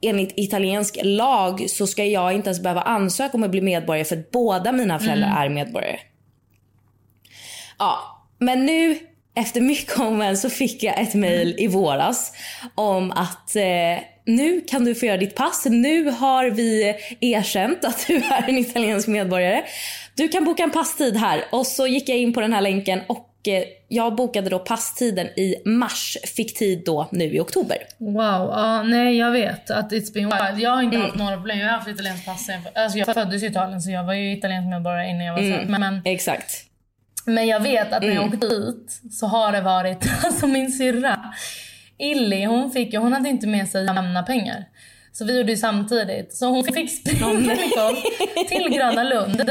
enligt 0.02 0.32
italiensk 0.36 0.98
lag 1.02 1.70
så 1.70 1.86
ska 1.86 2.04
jag 2.04 2.32
inte 2.32 2.48
ens 2.48 2.60
behöva 2.62 2.80
ansöka 2.82 3.36
om 3.36 3.42
att 3.42 3.50
bli 3.50 3.60
medborgare 3.60 4.04
för 4.04 4.16
att 4.16 4.30
båda 4.30 4.72
mina 4.72 4.98
föräldrar 4.98 5.28
Mm. 5.28 5.42
är 5.42 5.48
medborgare. 5.48 5.98
Ja, 7.78 7.98
men 8.38 8.66
nu 8.66 8.98
efter 9.34 9.60
mycket 9.60 9.98
om 9.98 10.18
men 10.18 10.36
så 10.36 10.50
fick 10.50 10.82
jag 10.82 11.00
ett 11.00 11.14
mejl 11.14 11.54
i 11.58 11.66
våras 11.66 12.32
om 12.74 13.10
att 13.10 13.56
eh, 13.56 13.62
nu 14.26 14.60
kan 14.60 14.84
du 14.84 14.94
få 14.94 15.06
göra 15.06 15.16
ditt 15.16 15.34
pass. 15.34 15.66
Nu 15.70 16.10
har 16.10 16.50
vi 16.50 16.94
erkänt 17.20 17.84
att 17.84 18.06
du 18.06 18.16
är 18.16 18.48
en 18.48 18.58
italiensk 18.58 19.08
medborgare. 19.08 19.64
Du 20.16 20.28
kan 20.28 20.44
boka 20.44 20.62
en 20.62 20.70
passtid 20.70 21.16
här. 21.16 21.44
Och 21.52 21.66
så 21.66 21.86
gick 21.86 22.08
jag 22.08 22.18
in 22.18 22.32
på 22.32 22.40
den 22.40 22.52
här 22.52 22.60
länken 22.60 23.00
och 23.06 23.48
eh, 23.48 23.64
jag 23.88 24.14
bokade 24.14 24.50
då 24.50 24.58
passtiden 24.58 25.26
i 25.26 25.56
mars. 25.64 26.16
Fick 26.36 26.58
tid 26.58 26.82
då 26.86 27.08
nu 27.12 27.24
i 27.24 27.40
oktober. 27.40 27.76
Wow, 27.98 28.16
ja, 28.16 28.82
nej 28.82 29.16
jag 29.16 29.30
vet 29.30 29.70
att 29.70 29.92
it's 29.92 30.12
been 30.12 30.24
wild. 30.24 30.62
Jag 30.62 30.70
har 30.70 30.82
inte 30.82 30.96
haft 30.96 31.14
några 31.14 31.36
problem. 31.36 31.58
Jag 31.58 31.66
har 31.66 31.76
haft 31.76 31.88
italienskt 31.88 32.26
pass 32.26 32.48
alltså 32.74 32.98
jag 32.98 33.14
föddes 33.14 33.42
i 33.42 33.46
Italien 33.46 33.80
så 33.80 33.90
jag 33.90 34.04
var 34.04 34.14
ju 34.14 34.32
italiensk 34.32 34.68
medborgare 34.68 35.10
innan 35.10 35.24
jag 35.24 35.34
var 35.34 35.58
född. 35.58 35.68
Men, 35.68 35.80
men, 35.80 36.02
Exakt. 36.04 36.73
Men 37.24 37.46
jag 37.46 37.60
vet 37.60 37.92
att 37.92 38.02
när 38.02 38.14
jag 38.14 38.24
åkte 38.24 38.48
dit 38.48 39.00
så 39.12 39.26
har 39.26 39.52
det 39.52 39.60
varit, 39.60 40.08
alltså 40.24 40.46
min 40.46 40.72
syrra 40.72 41.34
Illy 41.98 42.44
hon 42.44 42.70
fick 42.70 42.92
ju, 42.92 42.98
hon 42.98 43.12
hade 43.12 43.28
inte 43.28 43.46
med 43.46 43.68
sig 43.68 43.84
jämna 43.84 44.22
pengar. 44.22 44.64
Så 45.12 45.24
vi 45.24 45.38
gjorde 45.38 45.50
ju 45.50 45.56
samtidigt. 45.56 46.34
Så 46.34 46.46
hon 46.46 46.64
fick 46.64 47.00
springa 47.00 47.28
Nicole, 47.28 47.96
till 48.48 48.68
Gröna 48.68 49.02
Lund. 49.04 49.50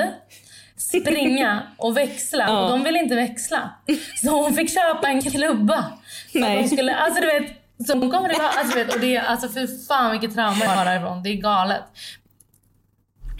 Springa 0.78 1.64
och 1.78 1.98
växla. 1.98 2.64
Och 2.64 2.70
de 2.70 2.84
ville 2.84 3.00
inte 3.00 3.16
växla. 3.16 3.70
Så 4.16 4.30
hon 4.30 4.54
fick 4.54 4.74
köpa 4.74 5.08
en 5.08 5.22
klubba. 5.22 5.86
Nej. 6.34 6.62
De 6.62 6.70
skulle, 6.70 6.96
alltså 6.96 7.22
du 7.22 7.28
vet. 7.28 7.52
Så 7.88 7.98
hon 7.98 8.12
kommer 8.12 8.30
tillbaka, 8.30 8.60
alltså, 8.60 8.78
vet, 8.78 8.94
och 8.94 9.00
det 9.00 9.16
är 9.16 9.24
alltså 9.24 9.50
för 9.50 9.88
fan 9.88 10.12
vilket 10.12 10.34
trauma 10.34 10.66
jag 10.66 10.72
har 10.72 10.86
därifrån. 10.86 11.24
Det 11.24 11.30
är 11.30 11.34
galet. 11.34 11.84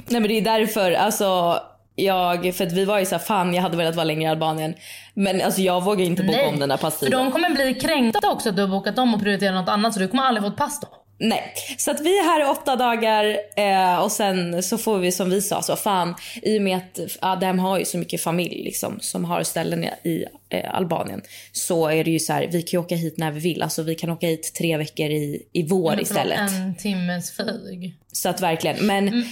Nej 0.08 0.22
men 0.22 0.28
det 0.30 0.38
är 0.38 0.42
därför, 0.42 0.92
alltså 0.92 1.60
jag, 1.96 2.56
för 2.56 2.68
att 2.68 2.72
vi 2.72 2.86
var 2.86 3.00
ju 3.00 3.06
så 3.06 3.16
här, 3.16 3.24
fan 3.24 3.54
jag 3.54 3.62
hade 3.62 3.78
velat 3.78 3.96
vara 3.96 4.04
längre 4.04 4.24
i 4.24 4.28
Albanien. 4.28 4.76
Men 5.14 5.42
alltså 5.42 5.62
jag 5.62 5.84
vågar 5.84 6.06
inte 6.06 6.24
boka 6.24 6.48
om 6.48 6.60
den 6.60 6.72
här 6.72 6.78
för 6.78 6.88
passtiden. 6.88 7.20
de 7.20 7.32
kommer 7.32 7.50
bli 7.50 7.74
kränkta 7.74 8.32
också 8.32 8.50
att 8.50 8.56
du 8.56 8.62
har 8.62 8.70
bokat 8.70 8.98
om 8.98 9.14
och 9.14 9.20
prioriterat 9.20 9.56
något 9.56 9.70
annat 9.70 9.94
så 9.94 10.00
du 10.00 10.08
kommer 10.08 10.24
aldrig 10.24 10.44
få 10.44 10.50
ett 10.50 10.58
pass 10.58 10.80
då. 10.80 10.88
Nej, 11.18 11.54
så 11.78 11.92
att 11.92 12.02
vi 12.02 12.20
är 12.20 12.24
här 12.24 12.42
i 12.42 12.46
åtta 12.46 12.76
dagar 12.76 13.38
eh, 13.58 14.04
och 14.04 14.12
sen 14.12 14.64
så 14.64 14.78
får 14.78 14.98
vi 14.98 15.12
som 15.12 15.30
vi 15.30 15.42
sa, 15.42 15.62
så 15.62 15.76
fan 15.76 16.16
i 16.42 16.58
och 16.60 16.62
med 16.62 16.78
att 16.78 17.00
Adam 17.20 17.60
har 17.60 17.80
ju 17.80 17.86
så 17.86 17.98
mycket 17.98 18.22
familj 18.22 18.64
liksom, 18.64 19.00
som 19.00 19.26
har 19.26 19.44
ställen 19.44 19.84
i, 19.84 20.26
eh, 20.50 20.76
Albanien 20.76 21.22
så 21.52 21.88
är 21.88 22.04
det 22.04 22.12
ju 22.12 22.20
så 22.20 22.34
här, 22.34 22.48
vi 22.52 22.62
kan 22.62 22.80
ju 22.80 22.86
åka 22.86 22.96
hit 22.96 23.18
när 23.18 23.32
vi 23.32 23.40
vill. 23.40 23.62
Alltså 23.62 23.84
vi 23.84 23.96
kan 23.96 24.10
åka 24.10 24.28
hit 24.28 24.54
tre 24.58 24.78
veckor 24.78 25.06
i, 25.06 25.42
i 25.54 25.68
vår 25.68 26.02
istället. 26.02 26.40
En 26.40 26.76
timmes 26.76 27.32
flyg. 27.32 27.96
Så 28.12 28.30
att 28.30 28.42
verkligen, 28.42 28.86
men 28.86 29.26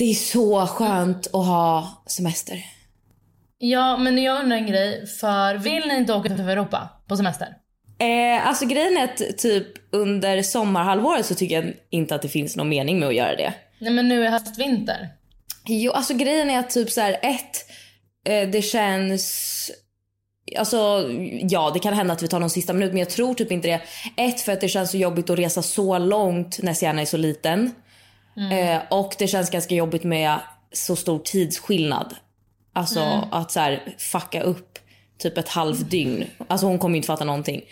det 0.00 0.10
är 0.10 0.14
så 0.14 0.66
skönt 0.66 1.26
att 1.26 1.46
ha 1.46 2.02
semester. 2.06 2.64
Ja, 3.58 3.96
men 3.96 4.22
jag 4.22 4.42
undrar 4.42 4.56
en 4.56 4.66
grej. 4.66 5.06
För 5.06 5.54
vill 5.54 5.88
ni 5.88 5.96
inte 5.96 6.12
åka 6.12 6.28
till 6.28 6.48
Europa 6.48 6.88
på 7.08 7.16
semester? 7.16 7.48
Eh, 7.98 8.48
alltså 8.48 8.66
grejen 8.66 8.96
är 8.96 9.04
att 9.04 9.38
typ 9.38 9.66
under 9.92 10.42
sommarhalvåret 10.42 11.26
så 11.26 11.34
tycker 11.34 11.54
jag 11.54 11.74
inte 11.90 12.14
att 12.14 12.22
det 12.22 12.28
finns 12.28 12.56
någon 12.56 12.68
mening 12.68 12.98
med 12.98 13.08
att 13.08 13.14
göra 13.14 13.36
det. 13.36 13.54
Nej, 13.78 13.92
men 13.92 14.08
nu 14.08 14.26
är 14.26 14.30
höst 14.30 14.58
vinter. 14.58 15.08
Jo, 15.66 15.92
alltså 15.92 16.14
grejen 16.14 16.50
är 16.50 16.58
att 16.58 16.70
typ 16.70 16.90
så 16.90 17.00
här, 17.00 17.12
ett, 17.22 17.70
eh, 18.26 18.48
det 18.48 18.62
känns... 18.62 19.70
Alltså 20.58 21.08
ja, 21.42 21.70
det 21.74 21.78
kan 21.78 21.94
hända 21.94 22.12
att 22.12 22.22
vi 22.22 22.28
tar 22.28 22.40
någon 22.40 22.50
sista 22.50 22.72
minut 22.72 22.92
men 22.92 22.98
jag 22.98 23.10
tror 23.10 23.34
typ 23.34 23.52
inte 23.52 23.68
det. 23.68 23.80
Ett, 24.16 24.40
för 24.40 24.52
att 24.52 24.60
det 24.60 24.68
känns 24.68 24.90
så 24.90 24.96
jobbigt 24.96 25.30
att 25.30 25.38
resa 25.38 25.62
så 25.62 25.98
långt 25.98 26.62
när 26.62 26.74
Sienna 26.74 27.00
är 27.00 27.06
så 27.06 27.16
liten. 27.16 27.72
Eh, 28.36 28.82
och 28.90 29.14
det 29.18 29.26
känns 29.26 29.50
ganska 29.50 29.74
jobbigt 29.74 30.04
med 30.04 30.38
så 30.72 30.96
stor 30.96 31.18
tidsskillnad. 31.18 32.14
Alltså 32.72 33.28
att 33.32 33.50
så 33.50 33.60
här, 33.60 33.94
fucka 33.98 34.42
upp 34.42 34.78
typ 35.18 35.38
ett 35.38 35.48
halvt 35.48 35.90
dygn. 35.90 36.24
Alltså 36.48 36.66
hon 36.66 36.78
kommer 36.78 36.96
inte 36.96 37.06
fatta 37.06 37.24
någonting. 37.24 37.62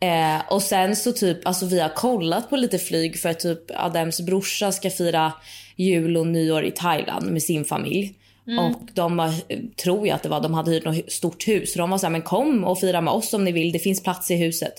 Eh, 0.00 0.40
och 0.48 0.62
sen 0.62 0.96
så 0.96 1.12
typ, 1.12 1.46
alltså 1.46 1.66
vi 1.66 1.80
har 1.80 1.88
kollat 1.88 2.50
på 2.50 2.56
lite 2.56 2.78
flyg 2.78 3.18
för 3.18 3.28
att 3.28 3.40
typ 3.40 3.70
Adams 3.74 4.20
brorsa 4.20 4.72
ska 4.72 4.90
fira 4.90 5.32
jul 5.76 6.16
och 6.16 6.26
nyår 6.26 6.64
i 6.64 6.70
Thailand 6.70 7.26
med 7.32 7.42
sin 7.42 7.64
familj. 7.64 8.14
Och 8.46 8.88
de 8.94 9.18
har, 9.18 9.32
tror 9.76 10.06
jag 10.06 10.14
att 10.14 10.22
det 10.22 10.28
var, 10.28 10.40
de 10.40 10.54
hade 10.54 10.70
hyrt 10.70 10.84
något 10.84 11.12
stort 11.12 11.48
hus. 11.48 11.72
Så 11.72 11.78
de 11.78 11.90
var 11.90 11.98
så 11.98 12.06
här, 12.06 12.10
men 12.10 12.22
kom 12.22 12.64
och 12.64 12.80
fira 12.80 13.00
med 13.00 13.14
oss 13.14 13.34
om 13.34 13.44
ni 13.44 13.52
vill, 13.52 13.72
det 13.72 13.78
finns 13.78 14.02
plats 14.02 14.30
i 14.30 14.36
huset. 14.36 14.72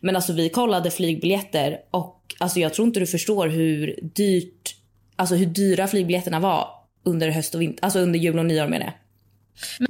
Men 0.00 0.16
alltså 0.16 0.32
vi 0.32 0.48
kollade 0.48 0.90
flygbiljetter 0.90 1.78
och 1.90 2.34
alltså 2.38 2.60
jag 2.60 2.74
tror 2.74 2.86
inte 2.86 3.00
du 3.00 3.06
förstår 3.06 3.48
hur 3.48 3.98
dyrt, 4.02 4.76
alltså 5.16 5.34
hur 5.34 5.46
dyra 5.46 5.86
flygbiljetterna 5.86 6.40
var 6.40 6.68
under 7.04 7.28
höst 7.28 7.54
och 7.54 7.60
vinter, 7.60 7.84
alltså 7.84 7.98
under 7.98 8.18
jul 8.18 8.38
och 8.38 8.46
nyår 8.46 8.68
menar 8.68 8.86
jag. 8.86 8.94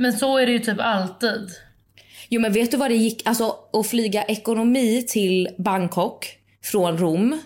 Men 0.00 0.12
så 0.12 0.38
är 0.38 0.46
det 0.46 0.52
ju 0.52 0.58
typ 0.58 0.80
alltid. 0.80 1.50
Jo 2.28 2.40
men 2.40 2.52
vet 2.52 2.70
du 2.70 2.76
vad 2.76 2.90
det 2.90 2.96
gick, 2.96 3.22
alltså 3.25 3.56
att 3.72 3.87
flyga 3.87 4.25
ekonomi 4.25 5.06
till 5.08 5.49
Bangkok 5.58 6.37
från 6.64 6.99
Rom 6.99 7.40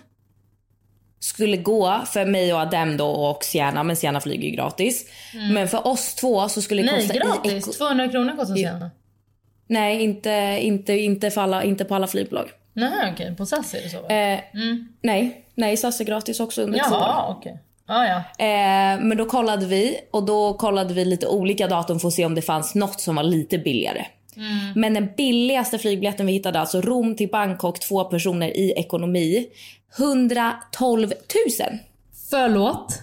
skulle 1.25 1.57
gå 1.57 2.01
för 2.05 2.25
mig 2.25 2.53
och 2.53 2.59
Adem 2.59 2.97
då 2.97 3.07
och 3.07 3.43
Sienna, 3.43 3.83
men 3.83 3.95
Sienna 3.95 4.19
flyger 4.21 4.43
ju 4.49 4.55
gratis. 4.55 5.05
Men 5.53 5.67
för 5.67 5.87
oss 5.87 6.15
två 6.15 6.49
så 6.49 6.61
skulle 6.61 6.81
det 6.81 6.89
Mm. 6.89 7.07
Nej, 7.07 7.19
kosta... 7.19 7.27
i 7.47 7.49
gratis. 7.49 7.67
eko- 7.67 7.77
200 7.77 8.07
kronor 8.07 8.35
kostar 8.37 8.55
sen. 8.55 8.89
Nej, 9.67 10.03
inte, 10.03 10.57
inte, 10.61 10.93
inte, 10.93 11.31
för 11.31 11.41
alla, 11.41 11.63
inte 11.63 11.85
på 11.85 11.95
alla 11.95 12.07
flygbolag. 12.07 12.49
Nej, 12.73 13.11
okej. 13.13 13.35
På 13.35 13.45
SAS 13.45 13.73
är 13.73 13.81
det 13.81 13.89
så? 13.89 13.97
Eh, 14.13 14.39
Nej, 15.01 15.45
nej 15.55 15.77
SAS 15.77 15.99
är 16.01 16.05
gratis 16.05 16.39
också 16.39 16.61
under 16.61 16.79
två 16.79 16.95
år. 16.95 17.01
Jaha, 17.01 17.35
okej. 17.37 17.59
Ja. 17.87 18.15
Eh, 18.45 18.99
men 19.01 19.17
då 19.17 19.25
kollade 19.25 19.65
vi 19.65 19.97
och 20.11 20.23
då 20.25 20.53
kollade 20.53 20.93
vi 20.93 21.05
lite 21.05 21.27
olika 21.27 21.67
datum 21.67 21.99
för 21.99 22.07
att 22.07 22.13
se 22.13 22.25
om 22.25 22.35
det 22.35 22.41
fanns 22.41 22.75
något 22.75 23.01
som 23.01 23.15
var 23.15 23.23
lite 23.23 23.57
billigare. 23.57 24.05
Men 24.75 24.93
den 24.93 25.09
billigaste 25.17 25.77
flygbiljetten 25.79 26.25
vi 26.25 26.33
hittade, 26.33 26.59
alltså 26.59 26.81
Rom 26.81 27.15
till 27.15 27.29
Bangkok, 27.29 27.79
två 27.79 28.03
personer 28.03 28.57
i 28.57 28.71
ekonomi, 28.77 29.47
112 29.97 31.07
000. 31.07 31.13
Förlåt? 32.29 32.99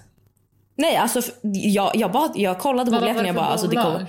Nej, 0.76 0.96
alltså 0.96 1.20
jag, 1.52 1.90
jag, 1.94 2.12
bara, 2.12 2.30
jag 2.34 2.58
kollade 2.58 2.90
på 2.90 3.00
det 3.00 3.26
jag 3.26 3.34
bara, 3.34 3.44
alltså 3.46 3.66
det 3.66 3.76
kommer. 3.76 4.06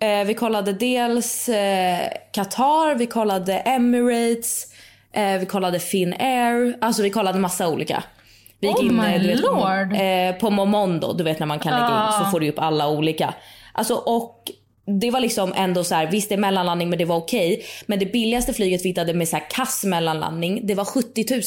Eh, 0.00 0.24
vi 0.26 0.34
kollade 0.34 0.72
dels 0.72 1.48
eh, 1.48 2.08
Qatar, 2.32 2.94
vi 2.94 3.06
kollade 3.06 3.54
Emirates, 3.58 4.66
eh, 5.12 5.38
vi 5.38 5.46
kollade 5.46 5.80
Finnair. 5.80 6.78
Alltså 6.80 7.02
vi 7.02 7.10
kollade 7.10 7.38
massa 7.38 7.68
olika. 7.68 8.02
Vi 8.60 8.68
gick 8.68 8.78
Oh 8.78 8.84
in 8.86 8.96
my 8.96 9.14
eh, 9.14 9.20
du 9.20 9.26
vet, 9.28 9.40
på, 9.42 9.46
lord. 9.46 9.92
eh, 9.92 10.32
på 10.40 10.50
Momondo, 10.50 11.12
du 11.12 11.24
vet 11.24 11.38
när 11.38 11.46
man 11.46 11.58
kan 11.58 11.72
lägga 11.72 11.86
in 11.86 11.92
Ah. 11.92 12.24
så 12.24 12.30
får 12.30 12.40
du 12.40 12.48
upp 12.48 12.58
alla 12.58 12.88
olika. 12.88 13.34
Alltså 13.72 13.94
och 13.94 14.50
det 15.00 15.10
var 15.10 15.20
liksom 15.20 15.52
ändå 15.56 15.84
så 15.84 15.94
här, 15.94 16.06
visst 16.06 16.28
det 16.28 16.34
är 16.34 16.38
mellanlandning 16.38 16.88
men 16.90 16.98
det 16.98 17.04
var 17.04 17.16
okej. 17.16 17.62
Men 17.86 17.98
det 17.98 18.06
billigaste 18.06 18.52
flyget 18.52 18.84
vi 18.84 18.88
hittade 18.88 19.14
med 19.14 19.28
så 19.28 19.36
här 19.36 19.50
kass 19.50 19.84
mellanlandning, 19.84 20.66
det 20.66 20.74
var 20.74 20.84
70 20.84 21.24
000. 21.30 21.42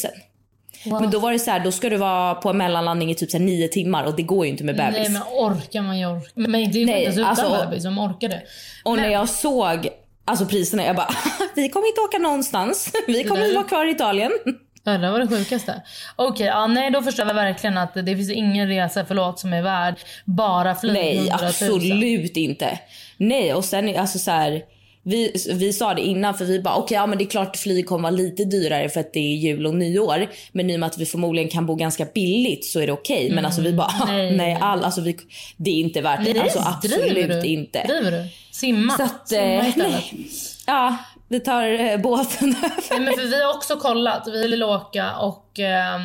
Men 0.86 1.12
då 1.12 1.20
var 1.20 1.32
det 1.32 1.40
så 1.40 1.52
här, 1.52 1.60
då 1.60 1.72
ska 1.72 1.90
du 1.90 1.98
vara 1.98 2.36
på 2.36 2.50
en 2.50 2.58
mellanlandning 2.58 3.12
i 3.12 3.16
typ 3.16 3.32
så 3.32 3.40
nio 3.40 3.68
timmar 3.68 4.04
och 4.04 4.16
det 4.16 4.24
går 4.24 4.46
ju 4.46 4.52
inte 4.52 4.64
med 4.64 4.76
bebis. 4.78 5.00
Nej, 5.00 5.10
men 5.10 5.22
orkar 5.22 5.82
man 5.82 6.00
ju 6.00 6.06
orka? 6.06 6.30
Men 6.34 6.52
det 6.52 6.58
är 6.58 6.62
ju 6.62 6.66
Nej, 6.66 6.80
inte 6.82 6.92
ens 7.04 7.18
utan 7.18 7.30
alltså- 7.30 7.66
bebis 7.66 7.84
som 7.84 8.00
orkar 8.00 8.30
det. 8.30 8.42
Och 8.84 8.96
när 8.96 9.04
Men- 9.04 9.12
jag 9.12 9.30
såg 9.30 9.90
alltså 10.26 10.46
priserna, 10.46 10.84
jag 10.86 10.96
bara 10.96 11.10
vi 11.56 11.70
kommer 11.70 11.88
inte 11.88 12.02
åka 12.02 12.18
någonstans. 12.18 12.92
Vi 13.08 13.24
kommer 13.24 13.42
där- 13.48 13.54
vara 13.56 13.64
kvar 13.64 13.86
i 13.86 13.92
Italien. 13.92 14.32
Ja, 14.84 14.92
det 14.98 15.12
var 15.12 15.20
det 15.20 15.28
sjukaste. 15.28 15.82
Okej, 16.16 16.46
ja, 16.46 16.68
nej 16.68 16.92
då 16.92 17.02
förstår 17.02 17.28
jag 17.28 17.34
verkligen 17.34 17.78
att 17.78 17.94
det 17.94 18.16
finns 18.16 18.30
ingen 18.32 18.68
resa, 18.68 19.06
förlåt, 19.08 19.40
som 19.40 19.54
är 19.54 19.62
värd 19.62 19.96
bara 20.26 20.76
flyg 20.76 20.94
Nej, 20.94 21.18
100 21.18 21.38
000. 21.40 21.48
absolut 21.50 22.38
inte. 22.38 22.80
Nej, 23.18 23.54
och 23.54 23.66
sen 23.66 24.00
alltså 24.00 24.20
så 24.20 24.32
här, 24.32 24.62
vi, 25.04 25.34
vi 25.54 25.74
sa 25.74 25.94
det 25.94 26.02
innan 26.02 26.34
för 26.34 26.46
vi 26.46 26.60
bara 26.60 26.76
okej, 26.76 26.96
ja 26.96 27.06
men 27.06 27.18
det 27.18 27.24
är 27.24 27.30
klart 27.30 27.58
flyg 27.58 27.88
kommer 27.88 28.02
vara 28.04 28.12
lite 28.12 28.46
dyrare 28.46 28.90
för 28.90 29.00
att 29.00 29.14
det 29.14 29.20
är 29.20 29.36
jul 29.36 29.66
och 29.66 29.76
nyår. 29.76 30.28
Men 30.52 30.70
i 30.70 30.76
och 30.76 30.80
med 30.80 30.88
att 30.88 30.98
vi 30.98 31.06
förmodligen 31.06 31.50
kan 31.50 31.66
bo 31.66 31.76
ganska 31.76 32.06
billigt 32.06 32.66
så 32.66 32.80
är 32.80 32.88
det 32.88 32.94
okej. 32.94 33.32
Men 33.32 33.46
alltså 33.46 33.62
vi 33.62 33.74
bara 33.74 34.06
nej. 34.08 34.16
nej, 34.16 34.38
nej 34.38 34.58
all, 34.62 34.84
alltså 34.84 35.02
vi, 35.02 35.18
det 35.58 35.70
är 35.70 35.80
inte 35.80 36.02
värt 36.02 36.26
det. 36.26 36.42
Alltså 36.42 36.60
absolut 36.60 37.42
du? 37.42 37.48
inte. 37.48 37.84
Driver 37.88 38.12
du? 38.12 38.28
Simma. 38.52 38.98
Så 38.98 39.04
att, 39.04 39.30
Simma 39.30 39.42
eh, 39.42 39.70
istället. 39.70 39.92
nej. 40.12 40.28
Ja, 40.68 40.98
vi 41.28 41.40
tar 41.40 41.68
eh, 41.68 41.98
båten 41.98 42.56
över. 42.56 42.72
Nej, 42.90 43.00
men 43.00 43.14
för 43.14 43.26
vi 43.26 43.44
har 43.44 43.54
också 43.56 43.76
kollat. 43.76 44.28
Vi 44.28 44.48
vill 44.48 44.64
åka 44.64 45.16
och 45.16 45.60
eh, 45.60 46.00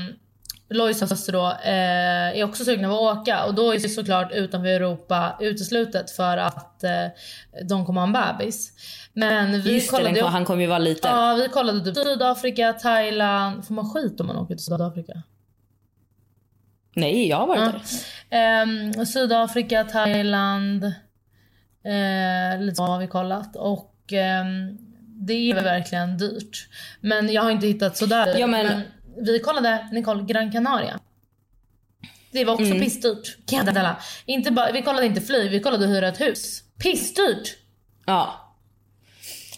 Lois 0.69 0.99
syster 1.09 1.33
då 1.33 1.47
eh, 1.65 2.39
är 2.41 2.45
också 2.45 2.65
sugna 2.65 2.89
på 2.89 3.09
att 3.11 3.19
åka. 3.19 3.45
Och 3.45 3.55
då 3.55 3.71
är 3.75 3.79
det 3.79 3.89
såklart 3.89 4.33
utanför 4.33 4.69
Europa 4.69 5.37
uteslutet 5.41 6.11
för 6.11 6.39
att 6.39 6.85
eh, 6.85 6.91
de 7.69 7.87
kommer 7.87 8.01
ha 8.01 8.07
en 8.07 8.13
bebis. 8.39 8.73
Men 9.13 9.61
vi 9.61 9.75
Just 9.75 9.91
det, 9.91 9.97
kollade 9.97 10.21
kom- 10.21 10.33
han 10.33 10.45
kommer 10.45 10.63
ju 10.63 10.67
vara 10.69 10.79
liten. 10.79 11.11
Ja, 11.17 11.35
vi 11.35 11.49
kollade 11.49 11.85
typ 11.85 11.97
Sydafrika, 12.05 12.73
Thailand. 12.73 13.67
Får 13.67 13.75
man 13.75 13.91
skit 13.91 14.21
om 14.21 14.27
man 14.27 14.37
åker 14.37 14.55
till 14.55 14.65
Sydafrika? 14.65 15.23
Nej, 16.95 17.29
jag 17.29 17.37
har 17.37 17.47
varit 17.47 17.61
Ja. 17.61 17.73
där. 17.73 17.83
Ehm, 18.39 19.07
Sydafrika, 19.07 19.85
Thailand. 19.85 20.85
Eh, 21.85 22.61
lite 22.61 22.75
så 22.77 22.83
har 22.83 22.99
vi 22.99 23.07
kollat. 23.07 23.57
Och 23.57 24.13
ehm, 24.13 24.79
det 25.01 25.33
är 25.51 25.55
verkligen 25.63 26.19
dyrt. 26.19 26.69
Men 27.01 27.33
jag 27.33 27.43
har 27.43 27.51
inte 27.51 27.67
hittat 27.67 27.97
sådär. 27.97 28.35
Ja, 28.39 28.47
men- 28.47 28.81
Vi 29.17 29.41
kollade, 29.41 29.89
Nicole, 29.93 30.23
Gran 30.23 30.53
Canaria. 30.53 30.99
Det 32.33 32.45
var 32.45 32.53
också 32.55 32.65
Mm. 32.67 32.81
pissdyrt. 32.81 33.37
Inte 34.27 34.51
bara, 34.51 34.73
vi 34.73 34.83
kollade 34.83 35.07
inte 35.07 35.21
flyg, 35.21 35.51
vi 35.51 35.61
kollade 35.61 35.87
hyra 35.87 36.09
ett 36.09 36.21
hus. 36.21 36.63
Pissdyrt! 36.83 37.57
Ja. 38.07 38.35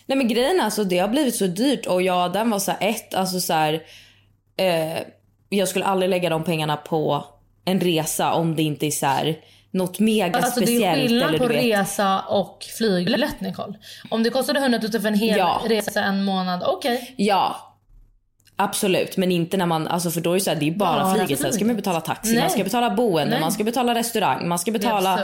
Nej 0.06 0.18
men 0.18 0.28
grejen 0.28 0.60
är 0.60 0.64
alltså 0.64 0.84
det 0.84 0.98
har 0.98 1.08
blivit 1.08 1.34
så 1.36 1.46
dyrt 1.46 1.86
och 1.86 2.02
ja 2.02 2.28
den 2.28 2.50
var 2.50 2.58
så 2.58 2.70
här 2.70 2.88
ett, 2.90 3.14
alltså 3.14 3.40
så 3.40 3.52
här, 3.52 3.82
eh, 4.56 4.98
jag 5.48 5.68
skulle 5.68 5.84
aldrig 5.84 6.10
lägga 6.10 6.28
de 6.30 6.44
pengarna 6.44 6.76
på 6.76 7.24
en 7.64 7.80
resa 7.80 8.32
om 8.32 8.56
det 8.56 8.62
inte 8.62 8.86
är 8.86 8.90
så 8.90 9.06
här 9.06 9.38
något 9.70 9.98
mega 9.98 10.38
Alltså 10.38 10.60
det 10.60 10.66
speciellt. 10.66 10.98
är 10.98 11.06
skillnad 11.08 11.28
eller 11.28 11.38
på 11.38 11.46
vet. 11.46 11.56
resa 11.64 12.20
och 12.20 12.64
flygbiljett 12.78 13.40
Nicole. 13.40 13.74
Om 14.10 14.22
det 14.22 14.30
kostade 14.30 14.60
100 14.60 14.78
000 14.82 14.90
för 15.00 15.08
en 15.08 15.14
hel 15.14 15.38
Ja. 15.38 15.62
resa 15.66 16.02
en 16.02 16.24
månad, 16.24 16.62
okej. 16.66 17.14
Ja. 17.16 17.67
Absolut, 18.60 19.16
men 19.16 19.32
inte 19.32 19.56
när 19.56 19.66
man, 19.66 19.88
alltså 19.88 20.10
för 20.10 20.20
då 20.20 20.30
är 20.30 20.34
det 20.34 20.40
så 20.40 20.50
här, 20.50 20.56
det 20.60 20.68
är 20.68 20.70
bara, 20.70 21.02
Bara 21.02 21.14
flyget. 21.14 21.40
Sen 21.40 21.52
ska 21.52 21.64
man 21.64 21.76
betala 21.76 22.00
taxi, 22.00 22.32
Nej. 22.32 22.40
man 22.40 22.50
ska 22.50 22.64
betala 22.64 22.90
boende, 22.90 23.30
Nej. 23.30 23.40
man 23.40 23.52
ska 23.52 23.64
betala 23.64 23.94
restaurang, 23.94 24.48
man 24.48 24.58
ska 24.58 24.70
betala... 24.70 25.20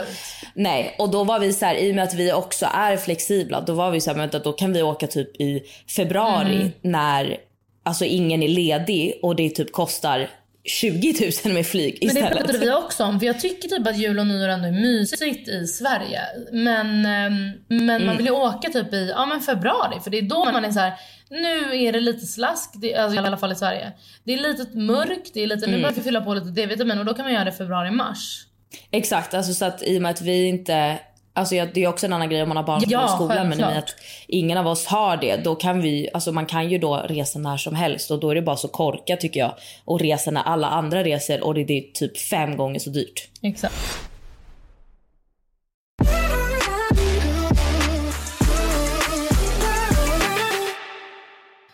Nej, 0.53 0.95
och 0.99 1.09
då 1.09 1.23
var 1.23 1.39
vi 1.39 1.53
så 1.53 1.65
här, 1.65 1.75
i 1.75 1.91
och 1.91 1.95
med 1.95 2.03
att 2.03 2.13
vi 2.13 2.33
också 2.33 2.65
är 2.73 2.97
flexibla, 2.97 3.61
då 3.61 3.73
var 3.73 3.91
vi 3.91 4.01
så 4.01 4.11
här, 4.11 4.17
vänta, 4.17 4.39
då 4.39 4.51
kan 4.51 4.73
vi 4.73 4.81
åka 4.83 5.07
typ 5.07 5.41
i 5.41 5.63
februari 5.95 6.55
Mm. 6.55 6.71
när 6.81 7.37
alltså 7.83 8.05
ingen 8.05 8.43
är 8.43 8.47
ledig 8.47 9.19
och 9.21 9.35
det 9.35 9.49
typ 9.49 9.71
kostar 9.71 10.29
20 10.65 11.31
000 11.45 11.53
med 11.53 11.67
flyg 11.67 11.97
Men 12.01 12.15
det 12.15 12.19
istället. 12.19 12.37
pratade 12.37 12.59
vi 12.59 12.71
också 12.71 13.03
om. 13.03 13.19
För 13.19 13.27
jag 13.27 13.39
tycker 13.39 13.69
typ 13.69 13.87
att 13.87 13.97
jul 13.97 14.19
och 14.19 14.27
nyår 14.27 14.47
ändå 14.49 14.67
är 14.67 14.71
mysigt 14.71 15.47
i 15.49 15.67
Sverige. 15.67 16.21
Men, 16.51 17.05
ehm, 17.05 17.51
men 17.67 17.89
Mm. 17.89 18.05
man 18.05 18.17
vill 18.17 18.25
ju 18.25 18.31
åka 18.31 18.69
typ 18.69 18.93
i 18.93 19.09
ja, 19.15 19.25
men 19.25 19.41
februari. 19.41 19.99
För 20.03 20.09
det 20.11 20.17
är 20.17 20.21
då 20.21 20.45
man 20.45 20.65
är 20.65 20.71
så 20.71 20.79
här. 20.79 20.93
nu 21.29 21.77
är 21.83 21.91
det 21.91 21.99
lite 21.99 22.25
slask. 22.25 22.69
Det, 22.75 22.95
alltså, 22.95 23.15
I 23.15 23.25
alla 23.27 23.37
fall 23.37 23.51
i 23.51 23.55
Sverige. 23.55 23.91
Det 24.23 24.33
är 24.33 24.37
lite 24.37 24.77
mörkt. 24.77 25.33
Det 25.33 25.43
är 25.43 25.47
lite, 25.47 25.65
Mm. 25.65 25.71
Nu 25.75 25.81
behöver 25.81 25.97
vi 25.97 26.03
fylla 26.03 26.21
på 26.21 26.33
lite 26.33 26.47
D-vitamin 26.49 26.99
och 26.99 27.05
då 27.05 27.13
kan 27.13 27.25
man 27.25 27.33
göra 27.33 27.43
det 27.45 27.51
februari-mars. 27.51 28.45
Exakt, 28.91 29.33
alltså 29.33 29.53
så 29.53 29.65
att 29.65 29.83
i 29.83 29.97
och 29.97 30.01
med 30.01 30.11
att 30.11 30.21
vi 30.21 30.45
inte... 30.45 30.99
Alltså 31.37 31.55
det 31.73 31.83
är 31.83 31.87
också 31.87 32.05
en 32.05 32.13
annan 32.13 32.29
grej 32.29 32.41
om 32.43 32.49
man 32.49 32.57
har 32.57 32.63
barn 32.63 32.81
som 32.81 32.91
Ja, 32.91 32.99
går 32.99 33.07
i 33.07 33.09
skolan 33.09 33.49
men 33.49 33.59
i 33.59 33.63
att 33.63 33.95
ingen 34.27 34.57
av 34.57 34.67
oss 34.67 34.85
har 34.85 35.17
det 35.17 35.37
då 35.37 35.55
kan 35.55 35.81
vi, 35.81 36.09
alltså 36.13 36.31
man 36.31 36.45
kan 36.45 36.69
ju 36.69 36.77
då 36.77 36.95
resa 36.95 37.39
när 37.39 37.57
som 37.57 37.75
helst 37.75 38.11
och 38.11 38.19
då 38.19 38.29
är 38.29 38.35
det 38.35 38.41
bara 38.41 38.55
så 38.55 38.67
korkat 38.67 39.19
tycker 39.19 39.39
jag 39.39 39.53
och 39.85 39.99
resa 39.99 40.31
när 40.31 40.43
alla 40.43 40.67
andra 40.67 41.03
reser 41.03 41.43
och 41.43 41.53
det 41.53 41.61
är 41.61 41.91
typ 41.93 42.17
fem 42.17 42.57
gånger 42.57 42.79
så 42.79 42.89
dyrt. 42.89 43.27
Exakt. 43.41 43.75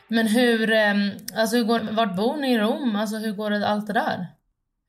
Men 0.08 0.28
hur, 0.28 0.72
ehm, 0.72 1.12
alltså 1.36 1.58
hur 1.58 1.64
går, 1.64 1.80
vart 1.92 2.16
bor 2.16 2.38
ni 2.38 2.54
i 2.54 2.60
Rom? 2.60 2.96
Alltså 2.96 3.18
hur 3.18 3.32
går 3.32 3.50
det 3.50 3.68
allt 3.68 3.88
det 3.88 3.94
där? 3.94 4.28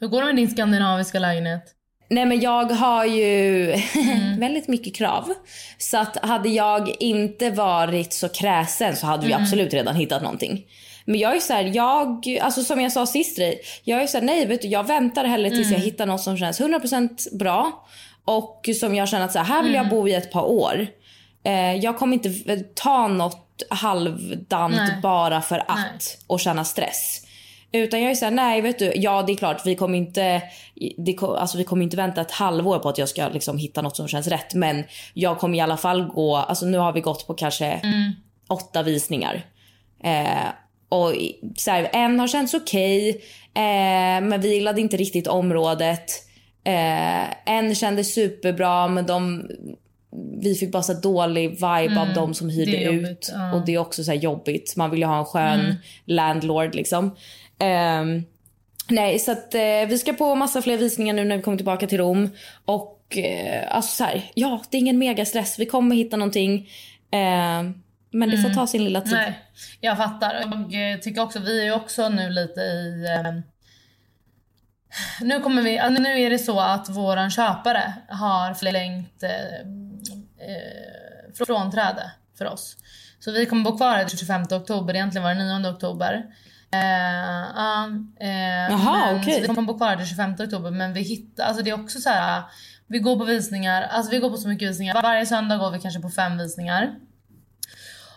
Hur 0.00 0.08
går 0.08 0.20
det 0.20 0.26
med 0.26 0.36
din 0.36 0.50
skandinaviska 0.50 1.18
lägenhet? 1.18 1.64
Nej 2.12 2.26
men 2.26 2.40
jag 2.40 2.64
har 2.64 3.04
ju 3.04 3.66
väldigt 4.38 4.68
mycket 4.68 4.94
krav. 4.94 5.34
Så 5.78 5.98
att 5.98 6.24
hade 6.24 6.48
jag 6.48 6.94
inte 7.00 7.50
varit 7.50 8.12
så 8.12 8.28
kräsen 8.28 8.96
så 8.96 9.06
hade 9.06 9.26
vi 9.26 9.32
absolut 9.32 9.74
redan 9.74 9.96
hittat 9.96 10.22
någonting. 10.22 10.64
Men 11.04 11.20
jag 11.20 11.36
är 11.36 11.40
så 11.40 11.52
här, 11.52 11.70
jag, 11.74 12.38
alltså 12.42 12.62
som 12.62 12.80
jag 12.80 12.92
sa 12.92 13.06
sist 13.06 13.36
dig, 13.36 13.60
jag 13.84 14.02
är 14.02 14.06
så 14.06 14.18
här, 14.18 14.24
nej 14.24 14.46
vet 14.46 14.62
du, 14.62 14.68
jag 14.68 14.86
väntar 14.86 15.24
hellre 15.24 15.50
tills 15.50 15.70
jag 15.70 15.78
hittar 15.78 16.06
något 16.06 16.20
som 16.20 16.36
känns 16.38 16.60
100% 16.60 17.36
bra. 17.36 17.86
Och 18.24 18.68
som 18.80 18.94
jag 18.94 19.08
känner 19.08 19.24
att 19.24 19.32
så 19.32 19.38
här, 19.38 19.46
här 19.46 19.62
vill 19.62 19.74
jag 19.74 19.88
bo 19.88 20.08
i 20.08 20.14
ett 20.14 20.32
par 20.32 20.44
år. 20.44 20.86
Eh, 21.44 21.74
jag 21.74 21.98
kommer 21.98 22.14
inte 22.14 22.56
ta 22.74 23.08
något 23.08 23.62
halvdant 23.70 24.76
Nej. 24.76 24.98
bara 25.02 25.40
för 25.40 25.58
att 25.58 25.76
Nej. 25.76 25.98
och 26.26 26.40
känna 26.40 26.64
stress. 26.64 27.21
Utan 27.72 28.02
jag 28.02 28.10
är 28.10 28.14
såhär, 28.14 28.32
nej 28.32 28.60
vet 28.60 28.78
du, 28.78 28.92
ja 28.94 29.22
det 29.22 29.32
är 29.32 29.36
klart 29.36 29.66
vi 29.66 29.74
kommer 29.74 29.98
inte, 29.98 30.42
det, 30.96 31.22
alltså, 31.22 31.58
vi 31.58 31.64
kommer 31.64 31.84
inte 31.84 31.96
vänta 31.96 32.20
ett 32.20 32.30
halvår 32.30 32.78
på 32.78 32.88
att 32.88 32.98
jag 32.98 33.08
ska 33.08 33.28
liksom, 33.28 33.58
hitta 33.58 33.82
något 33.82 33.96
som 33.96 34.08
känns 34.08 34.26
rätt. 34.26 34.54
Men 34.54 34.84
jag 35.14 35.38
kommer 35.38 35.58
i 35.58 35.60
alla 35.60 35.76
fall 35.76 36.04
gå, 36.04 36.36
alltså 36.36 36.66
nu 36.66 36.78
har 36.78 36.92
vi 36.92 37.00
gått 37.00 37.26
på 37.26 37.34
kanske 37.34 37.80
åtta 38.48 38.82
visningar. 38.82 39.46
Eh, 40.04 40.48
och 40.88 41.14
så 41.56 41.70
här, 41.70 41.90
en 41.92 42.20
har 42.20 42.28
känts 42.28 42.54
okej, 42.54 43.10
eh, 43.54 44.20
men 44.22 44.40
vi 44.40 44.54
gillade 44.54 44.80
inte 44.80 44.96
riktigt 44.96 45.26
området. 45.26 46.10
Eh, 46.64 47.52
en 47.54 47.74
kändes 47.74 48.14
superbra 48.14 48.88
men 48.88 49.06
de, 49.06 49.48
vi 50.42 50.54
fick 50.54 50.72
bara 50.72 50.82
så 50.82 50.92
dålig 50.92 51.50
vibe 51.50 52.00
av 52.00 52.14
de 52.14 52.34
som 52.34 52.50
hyrde 52.50 52.82
ut. 52.82 53.30
ja. 53.32 53.54
Och 53.54 53.66
det 53.66 53.74
är 53.74 53.78
också 53.78 54.04
så 54.04 54.12
jobbigt. 54.12 54.76
Man 54.76 54.90
vill 54.90 55.00
ju 55.00 55.06
ha 55.06 55.18
en 55.18 55.24
skön 55.24 55.76
landlord 56.04 56.74
liksom. 56.74 57.16
Ehm, 57.58 58.24
nej, 58.88 59.18
så 59.18 59.32
att 59.32 59.54
eh, 59.54 59.86
vi 59.88 59.98
ska 59.98 60.12
på 60.12 60.34
massa 60.34 60.62
fler 60.62 60.76
visningar 60.76 61.14
nu 61.14 61.24
när 61.24 61.36
vi 61.36 61.42
kommer 61.42 61.56
tillbaka 61.56 61.86
till 61.86 61.98
Rom. 61.98 62.30
Och 62.64 63.18
eh, 63.18 63.76
alltså 63.76 63.96
så 63.96 64.04
här, 64.04 64.30
ja 64.34 64.62
det 64.70 64.76
är 64.76 64.80
ingen 64.80 64.98
megastress. 64.98 65.58
Vi 65.58 65.66
kommer 65.66 65.96
hitta 65.96 66.16
någonting. 66.16 66.68
Ehm, 67.10 67.74
men 68.10 68.30
det 68.30 68.38
får 68.38 68.50
ta 68.50 68.66
sin 68.66 68.84
lilla 68.84 69.00
tid. 69.00 69.12
Nej, 69.12 69.38
jag 69.80 69.96
fattar. 69.96 70.34
Jag 70.34 70.92
eh, 70.92 70.98
tycker 70.98 71.22
också, 71.22 71.38
vi 71.38 71.60
är 71.60 71.64
ju 71.64 71.72
också 71.72 72.08
nu 72.08 72.30
lite 72.30 72.60
i... 72.60 73.06
Eh, 73.16 73.32
nu, 75.20 75.40
kommer 75.40 75.62
vi, 75.62 76.00
nu 76.00 76.20
är 76.20 76.30
det 76.30 76.38
så 76.38 76.60
att 76.60 76.88
våran 76.88 77.30
köpare 77.30 77.92
har 78.08 78.54
förlängt 78.54 79.22
eh, 80.48 81.34
frånträde 81.46 82.10
för 82.38 82.44
oss. 82.44 82.76
Så 83.20 83.32
vi 83.32 83.46
kommer 83.46 83.64
bo 83.64 83.76
kvar 83.76 84.04
till 84.04 84.18
25 84.18 84.42
oktober, 84.42 84.94
egentligen 84.94 85.22
var 85.22 85.34
det 85.34 85.58
9 85.58 85.70
oktober. 85.70 86.24
Ja, 86.70 87.88
eh, 88.20 88.70
Jaha, 88.70 89.16
okej. 89.20 89.34
Så 89.34 89.40
vi 89.40 89.46
kommer 89.46 89.62
bo 89.62 89.76
kvar 89.78 89.96
till 89.96 90.06
25 90.06 90.32
oktober 90.32 90.70
men 90.70 90.92
vi 90.92 91.00
hittar, 91.00 91.44
alltså 91.44 91.62
det 91.62 91.70
är 91.70 91.74
också 91.84 92.00
så 92.00 92.10
här. 92.10 92.42
Vi 92.86 92.98
går 92.98 93.16
på 93.16 93.24
visningar, 93.24 93.82
alltså 93.82 94.10
vi 94.10 94.18
går 94.18 94.30
på 94.30 94.36
så 94.36 94.48
mycket 94.48 94.70
visningar. 94.70 95.02
Varje 95.02 95.26
söndag 95.26 95.56
går 95.56 95.70
vi 95.70 95.80
kanske 95.80 96.00
på 96.00 96.10
fem 96.10 96.38
visningar. 96.38 96.94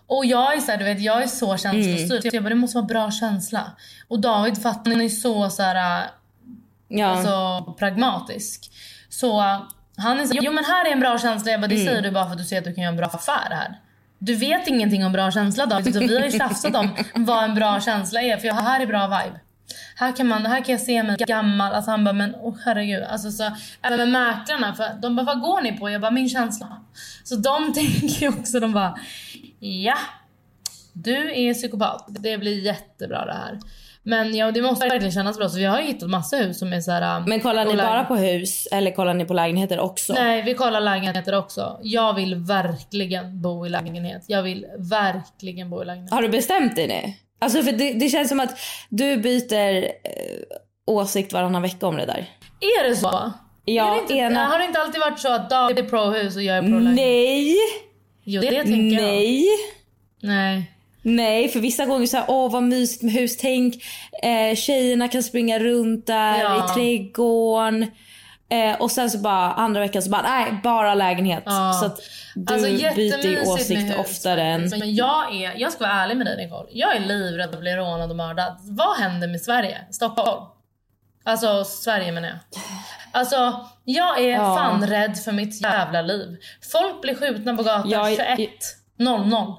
Och 0.08 0.26
jag 0.26 0.56
är 0.58 0.62
så 0.62 0.72
här, 0.72 0.78
du 0.78 0.84
vet, 0.84 1.02
jag 1.02 1.24
är 1.24 1.28
så 1.28 1.58
känslostyrd. 1.58 2.22
Så 2.22 2.30
jag 2.34 2.44
bara, 2.44 2.50
det 2.50 2.56
måste 2.56 2.78
vara 2.78 2.86
bra 2.86 3.12
känsla. 3.12 3.72
Och 4.08 4.20
David 4.20 4.62
fattar, 4.62 4.92
han 4.92 5.02
är 5.02 5.10
så 5.10 5.50
så 5.50 5.64
här, 5.64 6.06
Ja. 6.88 7.06
alltså, 7.06 7.74
pragmatisk. 7.74 8.72
Så 9.10 9.40
uh, 9.40 9.62
han 9.97 10.19
är 10.19 10.25
så 10.25 10.38
jo 10.41 10.51
men 10.51 10.65
här 10.65 10.86
är 10.86 10.91
en 10.91 10.99
bra 10.99 11.19
känsla. 11.19 11.51
Jag 11.51 11.62
bara, 11.62 11.67
det 11.67 11.77
säger 11.77 12.01
du 12.01 12.12
bara 12.12 12.25
för 12.25 12.31
att 12.31 12.38
du 12.38 12.43
ser 12.43 12.58
att 12.58 12.63
du 12.63 12.73
kan 12.73 12.84
göra 12.84 12.91
en 12.91 12.97
bra 12.97 13.05
affär 13.05 13.49
här. 13.49 13.79
Du 14.19 14.36
vet 14.36 14.67
ingenting 14.67 15.05
om 15.05 15.12
bra 15.12 15.31
känsla 15.31 15.65
David. 15.65 15.93
Så 15.93 15.99
vi 15.99 16.17
har 16.17 16.25
ju 16.25 16.31
tjafsat 16.31 16.75
om 16.75 16.89
vad 17.15 17.43
en 17.43 17.55
bra 17.55 17.81
känsla 17.81 18.21
är. 18.21 18.38
För 18.38 18.47
jag, 18.47 18.53
här 18.53 18.81
är 18.81 18.86
bra 18.86 19.08
vibe. 19.08 19.39
Här 19.95 20.15
kan, 20.15 20.27
man, 20.27 20.45
här 20.45 20.63
kan 20.63 20.71
jag 20.73 20.81
se 20.81 21.03
mig 21.03 21.17
gammal. 21.17 21.73
Alltså 21.73 21.91
han 21.91 22.03
bara, 22.03 22.13
men 22.13 22.36
oh, 22.36 22.55
herregud. 22.65 23.03
Alltså, 23.03 23.31
så, 23.31 23.51
även 23.81 23.97
med 23.97 24.10
mäklarna. 24.10 24.75
För 24.75 25.01
de 25.01 25.15
bara, 25.15 25.25
vad 25.25 25.41
går 25.41 25.62
ni 25.62 25.71
på? 25.77 25.89
Jag 25.89 26.01
bara, 26.01 26.12
min 26.12 26.29
känsla. 26.29 26.81
Så 27.23 27.36
de 27.36 27.73
tänker 27.73 28.21
ju 28.21 28.29
också, 28.29 28.60
de 28.60 28.73
bara, 28.73 28.99
ja. 29.60 29.97
Du 30.93 31.34
är 31.36 31.53
psykopat. 31.53 32.05
Det 32.08 32.38
blir 32.38 32.62
jättebra 32.62 33.25
det 33.25 33.34
här. 33.34 33.60
Men 34.08 34.36
ja, 34.36 34.52
det 34.52 34.62
måste 34.62 34.88
verkligen 34.88 35.12
kännas 35.12 35.38
bra. 35.38 35.50
Så 35.50 35.58
vi 35.58 35.65
har 35.65 35.80
ju 35.82 35.88
hittat 35.88 36.10
massa 36.10 36.38
hus 36.38 36.60
som 36.60 36.74
är 36.74 36.82
så 36.82 36.91
här. 36.91 37.24
Men 37.28 37.39
kollar 37.39 37.65
ni 37.65 37.76
bara 37.78 38.04
på 38.04 38.15
hus 38.15 38.68
eller 38.72 38.91
kollar 38.91 39.13
ni 39.13 39.26
på 39.26 39.34
lägenheter 39.34 39.80
också? 39.80 40.13
Nej, 40.13 40.41
vi 40.41 40.54
kollar 40.54 40.82
lägenheter 40.82 41.36
också. 41.38 41.80
Jag 41.84 42.13
vill 42.13 42.36
verkligen 42.36 43.41
bo 43.41 43.65
i 43.65 43.70
lägenhet. 43.70 44.24
Jag 44.28 44.44
vill 44.44 44.65
verkligen 44.78 45.70
bo 45.70 45.82
i 45.82 45.86
lägenhet. 45.86 46.12
Har 46.12 46.22
du 46.22 46.30
bestämt 46.30 46.76
dig 46.76 46.88
nu? 46.88 47.13
Alltså 47.41 47.63
för 47.63 47.72
det, 47.72 47.94
det 47.94 48.10
känns 48.10 48.30
som 48.30 48.39
att 48.39 48.58
du 48.89 49.18
byter 49.18 49.84
eh, 49.84 49.89
åsikt 50.88 51.34
varannan 51.34 51.62
vecka 51.62 51.88
om 51.88 51.98
det 51.98 52.06
där. 52.06 52.26
Är 52.62 52.89
det 52.89 52.96
så? 52.96 53.32
Ja, 53.65 53.91
är 53.91 53.96
det 53.96 54.02
inte, 54.02 54.13
ena- 54.13 54.46
Har 54.46 54.60
det 54.60 54.65
inte 54.65 54.80
alltid 54.80 55.02
varit 55.02 55.20
så 55.20 55.34
att 55.34 55.50
David 55.50 55.80
är 55.80 55.84
pro-hus 55.84 56.36
och 56.36 56.41
jag 56.44 56.58
är 56.58 56.62
pro-lägenhet? 56.62 56.96
Nej! 56.96 57.56
Jo, 58.24 58.41
det 58.41 58.52
tänker 58.63 59.02
jag. 59.02 59.02
Nej! 59.04 59.46
Nej. 60.22 60.72
Nej, 61.06 61.50
för 61.50 61.60
vissa 61.60 61.86
gånger 61.86 62.06
så 62.08 62.18
här, 62.18 62.26
åh 62.28 62.52
vad 62.52 62.63
mysigt 62.63 63.04
med 63.04 63.13
hus. 63.13 63.38
Tänk 63.38 63.76
eh, 64.24 64.56
tjejerna 64.56 65.08
kan 65.08 65.24
springa 65.24 65.60
runt 65.60 66.08
där 66.08 66.39
Ja. 66.39 66.65
i 66.65 66.74
trädgården. 66.74 67.91
Eh, 68.50 68.82
och 68.82 68.91
sen 68.91 69.10
så 69.10 69.18
bara 69.18 69.52
andra 69.54 69.82
veckan 69.82 70.02
så 70.02 70.10
bara, 70.10 70.22
nej 70.22 70.60
bara 70.63 70.94
lägenhet. 70.96 71.44
Ja. 71.46 71.74
Så 71.80 71.86
att 71.86 72.00
du 72.36 72.54
Alltså, 72.54 72.70
byter 72.96 73.48
åsikt 73.52 74.00
oftare 74.00 74.44
än... 74.44 74.62
faktiskt. 74.62 74.80
Men 74.86 74.96
jag, 74.96 75.36
är, 75.36 75.54
jag 75.58 75.72
ska 75.72 75.84
vara 75.84 75.94
ärlig 75.94 76.18
med 76.18 76.26
dig 76.28 76.38
Nicole. 76.46 76.70
Jag 76.72 76.96
är 76.96 77.00
livrädd 77.00 77.50
att 77.54 77.60
bli 77.60 77.72
rånad 77.76 78.10
och 78.10 78.15
mördad. 78.15 78.58
Vad 78.62 78.98
händer 78.98 79.28
med 79.28 79.41
Sverige? 79.41 79.78
Stockholm? 79.91 80.44
Alltså 81.24 81.63
Sverige 81.63 82.12
menar 82.12 82.28
jag. 82.28 82.38
Alltså 83.12 83.65
jag 83.84 84.20
är 84.20 84.30
Ja. 84.30 84.56
fan 84.56 84.88
rädd 84.88 85.18
för 85.18 85.32
mitt 85.32 85.62
jävla 85.62 86.02
liv. 86.02 86.38
Folk 86.72 87.02
blir 87.02 87.15
skjutna 87.15 87.56
på 87.56 87.63
gatan 87.63 87.89
Jag- 87.89 88.12
21.00. 88.12 89.56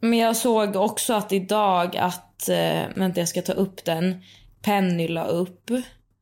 Men 0.00 0.18
jag 0.18 0.36
såg 0.36 0.76
också 0.76 1.14
att 1.14 1.32
idag 1.32 1.96
att, 1.96 2.48
eh, 2.48 2.82
vänta 2.96 3.20
jag 3.20 3.28
ska 3.28 3.42
ta 3.42 3.52
upp 3.52 3.84
den. 3.84 4.22
Penny 4.62 5.08
la 5.08 5.24
upp, 5.24 5.70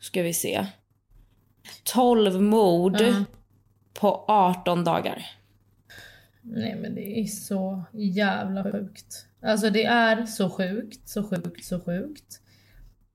ska 0.01 0.23
vi 0.23 0.35
se. 0.35 0.67
12 1.85 2.43
mord 2.43 3.01
Mm. 3.01 3.25
på 3.95 4.25
18 4.29 4.85
dagar. 4.85 5.27
Nej 6.43 6.77
men 6.77 6.95
det 6.95 7.21
är 7.21 7.25
så 7.25 7.83
jävla 7.93 8.73
sjukt. 8.73 9.27
Alltså 9.43 9.71
det 9.71 9.85
är 9.85 10.27
så 10.27 10.51
sjukt, 10.51 11.09
så 11.09 11.25
sjukt, 11.29 11.65
så 11.65 11.81
sjukt. 11.81 12.41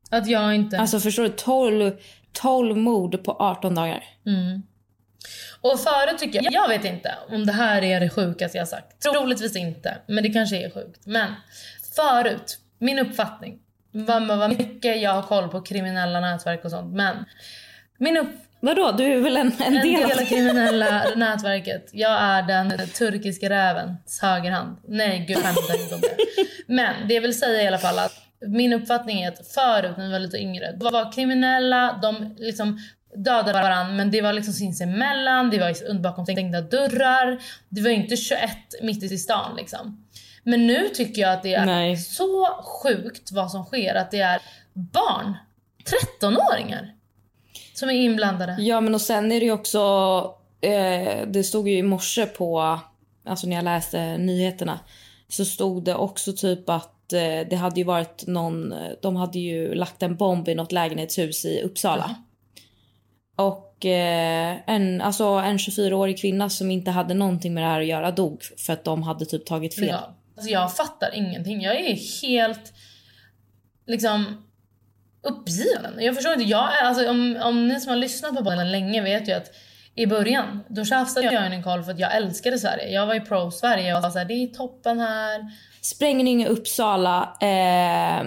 Att 0.10 0.28
jag 0.28 0.56
inte... 0.56 0.80
Alltså 0.80 1.00
förstår 1.00 1.24
du? 1.24 1.30
12, 1.30 1.92
12 2.32 2.78
mord 2.78 3.24
på 3.24 3.32
18 3.32 3.76
dagar. 3.76 4.04
Mm. 4.26 4.62
Och 5.62 5.80
förut 5.80 6.18
tycker 6.20 6.44
jag, 6.44 6.54
jag 6.54 6.68
vet 6.68 6.86
inte 6.86 7.16
om 7.30 7.46
det 7.46 7.54
här 7.54 7.84
är 7.84 8.00
det 8.00 8.10
sjukaste 8.10 8.58
jag 8.58 8.68
sagt. 8.68 9.02
Troligtvis 9.02 9.56
inte, 9.56 9.98
men 10.08 10.24
det 10.24 10.30
kanske 10.30 10.58
är 10.58 10.70
sjukt. 10.70 11.06
Men 11.06 11.34
förut, 11.96 12.60
min 12.78 13.00
uppfattning, 13.00 13.60
vad, 13.92 14.28
vad 14.28 14.50
mycket 14.50 15.02
jag 15.02 15.12
har 15.12 15.22
koll 15.22 15.50
på 15.50 15.62
kriminella 15.62 16.20
nätverk 16.20 16.66
och 16.66 16.72
sånt, 16.72 16.96
men 16.96 17.26
min 17.98 18.18
Vadå, 18.62 18.92
du 18.92 19.04
är 19.04 19.20
väl 19.20 19.38
en, 19.38 19.52
en, 19.60 19.76
en 19.76 19.82
del 19.82 20.04
av 20.04 20.10
del 20.10 20.20
av 20.20 20.26
kriminella 20.26 21.06
nätverket. 21.16 21.90
Jag 21.94 22.22
är 22.22 22.44
den 22.44 22.88
turkiska 22.88 23.50
rävens 23.50 24.20
högerhand. 24.22 24.78
Nej, 24.88 25.26
gud 25.28 25.38
skämtar 25.38 25.82
inte 25.82 25.96
om 25.96 26.02
det. 26.02 26.18
Men 26.68 27.08
det 27.08 27.14
jag 27.14 27.22
vill 27.22 27.40
säga 27.40 27.64
i 27.64 27.68
alla 27.68 27.78
fall 27.78 28.00
att 28.00 28.14
min 28.48 28.74
uppfattning 28.74 29.22
är 29.22 29.28
att 29.28 29.48
förut 29.48 29.98
när 29.98 30.06
vi 30.06 30.12
var 30.12 30.20
lite 30.20 30.38
yngre, 30.38 30.78
var 30.80 31.12
kriminella, 31.12 32.00
de 32.02 32.36
liksom 32.38 32.80
dödade 33.16 33.54
varandra 33.54 33.94
men 33.94 34.12
det 34.12 34.22
var 34.22 34.34
liksom 34.34 34.54
sinsemellan, 34.54 35.50
det 35.50 35.60
var 35.60 35.94
bakom 36.00 36.26
stängda 36.26 36.62
dörrar. 36.62 37.40
Det 37.70 37.82
var 37.82 37.90
inte 37.90 38.18
21 38.18 38.42
mitt 38.82 39.04
i 39.04 39.18
stan 39.18 39.56
liksom. 39.56 40.06
Men 40.44 40.68
nu 40.68 40.90
tycker 40.90 41.22
jag 41.22 41.34
att 41.34 41.44
det 41.44 41.54
är 41.54 41.66
Nej. 41.66 41.98
så 41.98 42.46
sjukt 42.64 43.32
vad 43.32 43.52
som 43.52 43.66
sker 43.66 43.96
att 43.96 44.12
det 44.12 44.20
är 44.20 44.42
barn, 44.74 45.38
13-åringar 46.22 46.94
som 47.74 47.90
är 47.90 47.94
inblandade. 47.94 48.56
Ja 48.60 48.82
men 48.82 48.96
och 48.96 49.02
sen 49.02 49.32
är 49.32 49.40
det 49.40 49.46
ju 49.46 49.52
också, 49.52 49.80
eh, 50.62 51.28
det 51.28 51.44
stod 51.44 51.70
ju 51.70 51.78
i 51.78 51.84
morse 51.84 52.26
på, 52.26 52.80
alltså 53.26 53.48
när 53.48 53.56
jag 53.56 53.66
läste 53.66 54.18
nyheterna, 54.18 54.80
så 55.28 55.46
stod 55.46 55.84
det 55.84 55.96
också 55.96 56.34
typ 56.34 56.70
att 56.70 57.14
eh, 57.14 57.48
det 57.50 57.56
hade 57.56 57.80
ju 57.80 57.84
varit 57.84 58.28
någon, 58.28 58.74
de 59.02 59.16
hade 59.16 59.40
ju 59.40 59.74
lagt 59.76 60.04
en 60.04 60.16
bomb 60.16 60.48
i 60.48 60.56
något 60.56 60.72
lägenhetshus 60.72 61.46
i 61.46 61.62
Uppsala. 61.62 62.16
Och 63.40 63.86
eh, 63.86 64.58
en, 64.68 65.02
alltså 65.02 65.24
en 65.24 65.58
24-årig 65.58 66.22
kvinna 66.22 66.50
som 66.50 66.72
inte 66.72 66.92
hade 66.92 67.14
någonting 67.14 67.54
med 67.54 67.64
det 67.64 67.68
här 67.68 67.82
att 67.82 67.88
göra 67.88 68.12
dog 68.12 68.44
för 68.58 68.74
att 68.74 68.84
de 68.84 69.04
hade 69.04 69.26
typ 69.26 69.46
tagit 69.46 69.76
fel. 69.76 69.88
Ja. 69.88 70.16
Alltså 70.38 70.52
jag 70.52 70.76
fattar 70.76 71.16
ingenting. 71.16 71.62
Jag 71.62 71.76
är 71.76 72.22
helt 72.22 72.74
liksom 73.88 74.48
uppgiven. 75.24 75.94
Jag 76.00 76.16
förstår 76.16 76.34
inte. 76.34 76.46
Jag 76.46 76.78
är, 76.78 76.84
alltså, 76.84 77.10
om, 77.10 77.40
om 77.44 77.68
ni 77.68 77.80
som 77.80 77.90
har 77.90 77.98
lyssnat 77.98 78.36
på 78.36 78.44
podden 78.44 78.72
länge 78.72 79.02
vet 79.02 79.28
ju 79.28 79.34
att 79.34 79.52
i 79.96 80.06
början 80.06 80.64
då 80.68 80.86
tjafsade 80.86 81.34
jag 81.34 81.44
och 81.44 81.52
Nicole 81.52 81.84
för 81.84 81.92
att 81.92 82.00
jag 82.00 82.16
älskade 82.16 82.60
Sverige. 82.60 82.90
Jag 82.90 83.06
var 83.06 83.14
ju 83.14 83.22
pro-Sverige. 83.22 83.88
Jag 83.88 84.02
var 84.02 84.10
såhär, 84.10 84.26
det 84.26 84.34
är 84.34 84.48
toppen 84.48 85.00
här. 85.00 85.52
Sprängning 85.82 86.44
i 86.44 86.48
Uppsala 86.48 87.38
eh, 87.42 88.26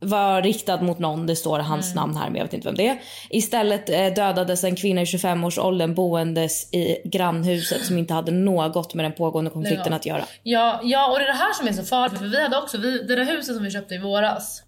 var 0.00 0.42
riktad 0.42 0.80
mot 0.82 0.98
någon, 0.98 1.26
det 1.26 1.36
står 1.36 1.58
hans 1.58 1.94
namn 1.94 2.16
här 2.16 2.26
men 2.30 2.36
jag 2.36 2.44
vet 2.44 2.52
inte 2.52 2.68
vem 2.68 2.74
det 2.76 2.88
är. 2.88 2.98
Istället 3.30 3.90
eh, 3.90 4.06
dödades 4.14 4.64
en 4.64 4.76
kvinna 4.76 5.00
i 5.02 5.04
25-årsåldern 5.04 5.94
boendes 5.94 6.74
i 6.74 6.96
grannhuset 7.04 7.84
som 7.84 7.98
inte 7.98 8.14
hade 8.14 8.32
något 8.32 8.94
med 8.94 9.04
den 9.04 9.12
pågående 9.12 9.50
konflikten 9.50 9.92
att 9.92 10.06
göra. 10.06 10.24
Ja, 10.42 10.80
ja, 10.84 11.10
och 11.12 11.18
det 11.18 11.24
är 11.24 11.26
det 11.26 11.32
här 11.38 11.52
som 11.52 11.68
är 11.68 11.72
så 11.72 11.82
farligt. 11.84 12.18
För 12.18 12.26
vi 12.26 12.42
hade 12.42 12.58
också, 12.58 12.78
vi, 12.78 13.02
det 13.02 13.16
där 13.16 13.24
huset 13.24 13.54
som 13.54 13.64
vi 13.64 13.70
köpte 13.70 13.94
i 13.94 13.98
våras. 13.98 14.62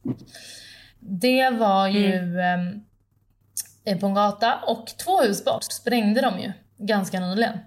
Det 1.01 1.51
var 1.51 1.89
ju 1.89 2.13
Mm. 2.15 2.81
eh, 3.85 3.99
på 3.99 4.07
en 4.07 4.15
gata 4.15 4.55
och 4.67 4.87
två 5.05 5.21
hus 5.23 5.45
bort 5.45 5.63
sprängde 5.65 6.21
de 6.21 6.41
ju 6.41 6.53
ganska 6.79 7.21
nyligen. 7.21 7.59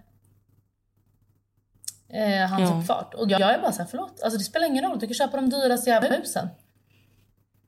Eh, 2.14 2.50
hans 2.50 2.70
Ja. 2.72 2.78
uppfart. 2.80 3.14
Och 3.14 3.32
jag 3.32 3.42
är 3.42 3.62
bara 3.62 3.72
såhär, 3.72 3.88
förlåt. 3.92 4.22
Alltså 4.24 4.38
det 4.38 4.44
spelar 4.44 4.68
ingen 4.68 4.84
roll. 4.84 5.00
Du 5.00 5.08
kan 5.08 5.14
köpa 5.14 5.38
de 5.38 5.50
dyraste 5.50 5.90
jävla 5.90 6.10
husen. 6.10 6.48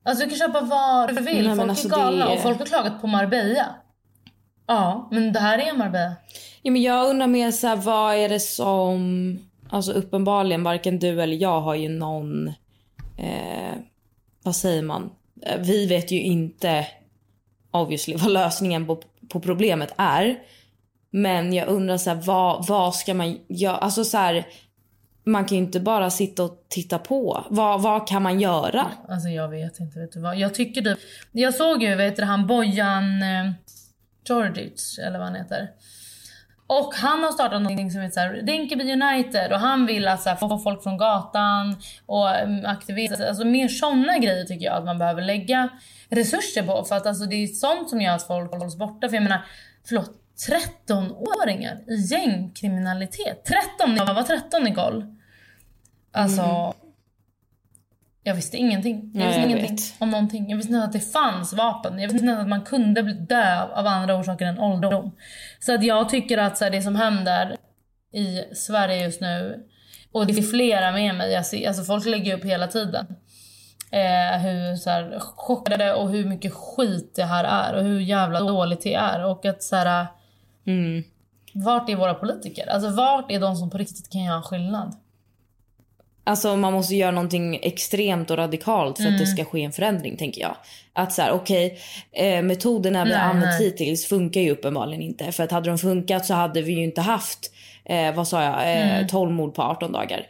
Alltså 0.06 0.24
du 0.24 0.30
kan 0.30 0.38
köpa 0.38 0.60
vad 0.60 1.08
du 1.16 1.22
vill. 1.22 1.46
Nej, 1.48 1.56
folk 1.56 1.70
alltså, 1.70 1.88
är 1.88 1.90
galna 1.90 2.26
det- 2.26 2.32
och 2.32 2.40
folk 2.42 2.58
har 2.58 2.66
klagat 2.66 3.00
på 3.00 3.06
Marbella. 3.06 3.74
Ja, 4.66 5.08
men 5.10 5.32
det 5.32 5.40
här 5.40 5.58
är 5.58 5.72
Marbella. 5.76 6.12
Ja, 6.62 6.72
men 6.72 6.82
jag 6.82 7.08
undrar 7.10 7.26
mer 7.26 7.50
så 7.50 7.66
här, 7.66 7.76
vad 7.76 8.14
är 8.14 8.28
det 8.28 8.40
som... 8.40 9.38
Alltså 9.70 9.92
uppenbarligen, 9.92 10.62
varken 10.62 10.98
du 10.98 11.22
eller 11.22 11.36
jag 11.36 11.60
har 11.60 11.74
ju 11.74 11.88
någon... 11.88 12.48
Eh, 13.18 13.74
vad 14.42 14.56
säger 14.56 14.82
man? 14.82 15.10
Eh, 15.42 15.60
Vi 15.60 15.86
vet 15.86 16.10
ju 16.10 16.20
inte 16.22 16.86
obviously 17.70 18.16
vad 18.16 18.30
lösningen 18.32 18.86
på, 18.86 19.02
på 19.28 19.40
problemet 19.40 19.92
är. 19.96 20.38
Men 21.10 21.52
jag 21.52 21.68
undrar 21.68 21.98
så 21.98 22.10
här, 22.10 22.16
vad, 22.16 22.66
vad 22.66 22.94
ska 22.94 23.14
man 23.14 23.38
göra? 23.48 23.76
Alltså 23.76 24.04
så 24.04 24.18
här, 24.18 24.46
man 25.26 25.44
kan 25.44 25.58
ju 25.58 25.64
inte 25.64 25.80
bara 25.80 26.10
sitta 26.10 26.44
och 26.44 26.66
titta 26.68 26.98
på. 26.98 27.44
Vad, 27.50 27.82
vad 27.82 28.08
kan 28.08 28.22
man 28.22 28.40
göra? 28.40 28.90
Alltså 29.08 29.28
jag 29.28 29.48
vet 29.48 29.80
inte, 29.80 29.98
vet 29.98 30.12
du 30.12 30.20
vad. 30.20 30.36
Jag 30.36 30.54
tycker 30.54 30.82
det. 30.82 30.96
Jag 31.32 31.54
såg 31.54 31.82
ju, 31.82 31.94
vet 31.94 32.16
du, 32.16 32.24
han 32.24 32.46
Bojan 32.46 33.22
eh, 33.22 33.52
Djordjic, 34.28 34.98
eller 34.98 35.18
vad 35.18 35.26
han 35.26 35.36
heter. 35.36 35.70
Och 36.66 36.94
han 36.94 37.22
har 37.22 37.32
startat 37.32 37.62
någonting 37.62 37.90
som 37.90 38.00
heter 38.00 38.14
så 38.14 38.20
här, 38.20 38.32
Rinkeby 38.32 38.92
United 38.92 39.52
och 39.52 39.58
han 39.58 39.86
vill 39.86 40.08
att 40.08 40.22
så 40.22 40.28
här, 40.28 40.36
få 40.36 40.58
folk 40.58 40.82
från 40.82 40.98
gatan 40.98 41.76
och 42.06 42.36
mm, 42.36 42.66
aktivera. 42.66 43.28
Alltså 43.28 43.44
mer 43.44 43.68
sådana 43.68 44.18
grejer 44.18 44.44
tycker 44.44 44.66
jag 44.66 44.76
att 44.76 44.84
man 44.84 44.98
behöver 44.98 45.22
lägga 45.22 45.68
resurser 46.08 46.62
på. 46.62 46.84
För 46.84 46.96
att 46.96 47.06
alltså, 47.06 47.24
det 47.24 47.36
är 47.36 47.46
sånt 47.46 47.90
som 47.90 48.00
gör 48.00 48.14
att 48.14 48.26
folk 48.26 48.52
hålls 48.52 48.76
borta. 48.76 49.08
För 49.08 49.16
jag 49.16 49.22
menar, 49.22 49.44
förlåt, 49.88 50.10
13-åringar 50.48 51.84
i 51.86 51.96
gängkriminalitet. 51.96 53.44
13, 53.78 53.96
jag 53.96 54.14
var 54.14 54.22
13 54.22 54.62
Nicole. 54.62 55.15
Alltså, 56.16 56.74
jag 58.22 58.34
visste 58.34 58.56
ingenting. 58.56 59.10
Jag 59.14 59.18
Nej, 59.18 59.26
visste 59.26 59.40
jag 59.40 59.50
ingenting 59.50 59.76
vet. 59.76 59.94
om 59.98 60.10
någonting. 60.10 60.50
Jag 60.50 60.56
visste 60.56 60.72
inte 60.72 60.84
att 60.84 60.92
det 60.92 61.00
fanns 61.12 61.52
vapen. 61.52 61.98
Jag 61.98 62.08
visste 62.12 62.26
inte 62.26 62.40
att 62.40 62.48
man 62.48 62.62
kunde 62.64 63.02
bli 63.02 63.12
dö 63.12 63.62
av 63.62 63.86
andra 63.86 64.16
orsaker 64.16 64.46
än 64.46 64.58
ålderdom. 64.58 65.12
Så 65.60 65.74
att 65.74 65.84
jag 65.84 66.08
tycker 66.08 66.38
att 66.38 66.56
så 66.58 66.64
här, 66.64 66.70
det 66.70 66.82
som 66.82 66.96
händer 66.96 67.56
i 68.12 68.54
Sverige 68.54 69.04
just 69.04 69.20
nu, 69.20 69.64
och 70.12 70.26
det 70.26 70.38
är 70.38 70.42
flera 70.42 70.92
med 70.92 71.14
mig, 71.14 71.32
jag 71.32 71.46
ser, 71.46 71.68
alltså 71.68 71.84
folk 71.84 72.06
lägger 72.06 72.36
upp 72.36 72.44
hela 72.44 72.66
tiden. 72.66 73.06
Eh, 73.90 74.38
hur 74.40 74.76
så 74.76 74.90
här, 74.90 75.18
chockade 75.20 75.94
och 75.94 76.10
hur 76.10 76.24
mycket 76.24 76.52
skit 76.54 77.12
det 77.16 77.24
här 77.24 77.44
är 77.44 77.74
och 77.74 77.82
hur 77.84 78.00
jävla 78.00 78.40
dåligt 78.40 78.80
det 78.82 78.94
är. 78.94 79.24
Och 79.24 79.44
att 79.46 79.62
så 79.62 79.76
här, 79.76 80.06
Mm. 80.66 81.04
vart 81.52 81.88
är 81.90 81.96
våra 81.96 82.14
politiker? 82.14 82.66
Alltså 82.70 82.90
vart 82.90 83.30
är 83.30 83.40
de 83.40 83.56
som 83.56 83.70
på 83.70 83.78
riktigt 83.78 84.12
kan 84.12 84.24
göra 84.24 84.42
skillnad? 84.42 84.94
Alltså 86.26 86.56
man 86.56 86.72
måste 86.72 86.94
göra 86.94 87.10
någonting 87.10 87.58
extremt 87.62 88.30
och 88.30 88.36
radikalt 88.36 88.96
för 88.96 89.04
att 89.04 89.08
Mm. 89.08 89.20
det 89.20 89.26
ska 89.26 89.44
ske 89.44 89.62
en 89.62 89.72
förändring 89.72 90.16
tänker 90.16 90.40
jag. 90.40 90.56
Att 90.92 91.12
så 91.12 91.22
här, 91.22 91.32
okej, 91.32 91.78
eh, 92.12 92.42
metoderna 92.42 93.04
vi 93.04 93.12
har 93.12 93.20
använt 93.20 93.60
hittills 93.60 94.06
funkar 94.06 94.40
ju 94.40 94.50
uppenbarligen 94.50 95.02
inte. 95.02 95.32
För 95.32 95.42
att 95.44 95.50
hade 95.50 95.70
de 95.70 95.78
funkat 95.78 96.26
så 96.26 96.34
hade 96.34 96.62
vi 96.62 96.72
ju 96.72 96.84
inte 96.84 97.00
haft, 97.00 97.52
eh, 97.84 98.14
vad 98.14 98.28
sa 98.28 98.42
jag, 98.42 98.54
eh, 98.54 98.96
Mm. 98.96 99.08
12 99.08 99.30
mord 99.32 99.54
på 99.54 99.62
18 99.62 99.92
dagar. 99.92 100.26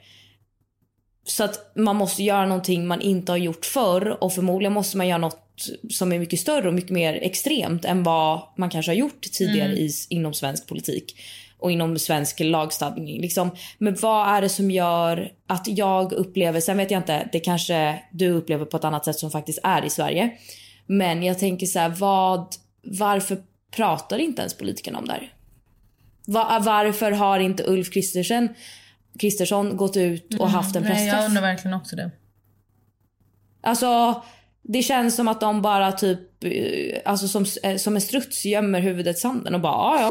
Så 1.27 1.45
att 1.45 1.73
man 1.77 1.97
måste 1.97 2.23
göra 2.23 2.47
någonting 2.47 2.87
man 2.87 3.01
inte 3.01 3.33
har 3.33 3.37
gjort 3.37 3.65
förr 3.67 4.17
och 4.25 4.33
förmodligen 4.33 4.73
måste 4.73 4.97
man 4.97 5.09
göra 5.09 5.19
något 5.19 5.43
som 5.91 6.13
är 6.13 6.19
mycket 6.19 6.41
större 6.41 6.69
och 6.69 6.75
mycket 6.75 6.91
mer 6.91 7.15
extremt 7.23 7.85
än 7.85 8.03
vad 8.03 8.41
man 8.57 8.71
kanske 8.71 8.91
har 8.91 8.97
gjort 8.97 9.21
tidigare 9.33 9.69
Mm. 9.69 9.79
i, 9.79 9.91
inom 10.09 10.35
svensk 10.35 10.67
politik 10.67 11.21
och 11.67 11.73
inom 11.73 11.99
svensk 11.99 12.41
lagstadgning. 12.41 13.21
Liksom. 13.21 13.51
Men 13.79 13.97
vad 14.01 14.29
är 14.37 14.41
det 14.43 14.49
som 14.49 14.71
gör 14.71 15.33
att 15.47 15.69
jag 15.69 16.13
upplever, 16.13 16.61
sen 16.61 16.77
vet 16.77 16.91
jag 16.91 16.99
inte, 17.01 17.29
det 17.33 17.41
kanske 17.41 18.03
du 18.13 18.29
upplever 18.31 18.65
på 18.65 18.77
ett 18.77 18.85
annat 18.85 19.05
sätt 19.05 19.19
som 19.19 19.31
faktiskt 19.31 19.59
är 19.63 19.85
i 19.85 19.91
Sverige. 19.91 20.31
Men 20.87 21.23
jag 21.23 21.39
tänker 21.39 21.67
så 21.67 21.79
här, 21.79 21.89
vad, 21.89 22.55
varför 22.83 23.39
pratar 23.77 24.19
inte 24.19 24.43
ens 24.43 24.55
politikerna 24.59 24.99
om 24.99 25.05
det 25.05 25.13
här? 25.13 25.33
Va, 26.27 26.63
varför 26.65 27.13
har 27.13 27.39
inte 27.39 27.65
Ulf 27.67 27.91
Kristersson, 27.93 28.49
Kristersson 29.21 29.77
gått 29.77 29.97
ut 29.97 30.41
och 30.41 30.51
haft 30.51 30.77
en 30.77 30.83
Mm. 30.83 30.93
Nej, 30.95 31.03
pressträff? 31.05 31.21
jag 31.23 31.29
undrar 31.29 31.43
verkligen 31.43 31.75
också 31.77 31.97
det. 31.97 32.11
Alltså, 33.63 34.23
det 34.63 34.83
känns 34.83 35.17
som 35.17 35.29
att 35.29 35.41
de 35.41 35.63
bara 35.63 35.93
typ, 35.93 36.45
eh, 36.45 37.01
alltså 37.05 37.29
som, 37.29 37.45
eh, 37.63 37.77
som 37.77 37.95
en 37.95 38.01
struts 38.01 38.45
gömmer 38.45 38.81
huvudet 38.81 39.17
i 39.17 39.21
sanden 39.21 39.55
och 39.55 39.61
bara 39.61 39.73
"Ah, 39.75 40.01
ja. 40.01 40.11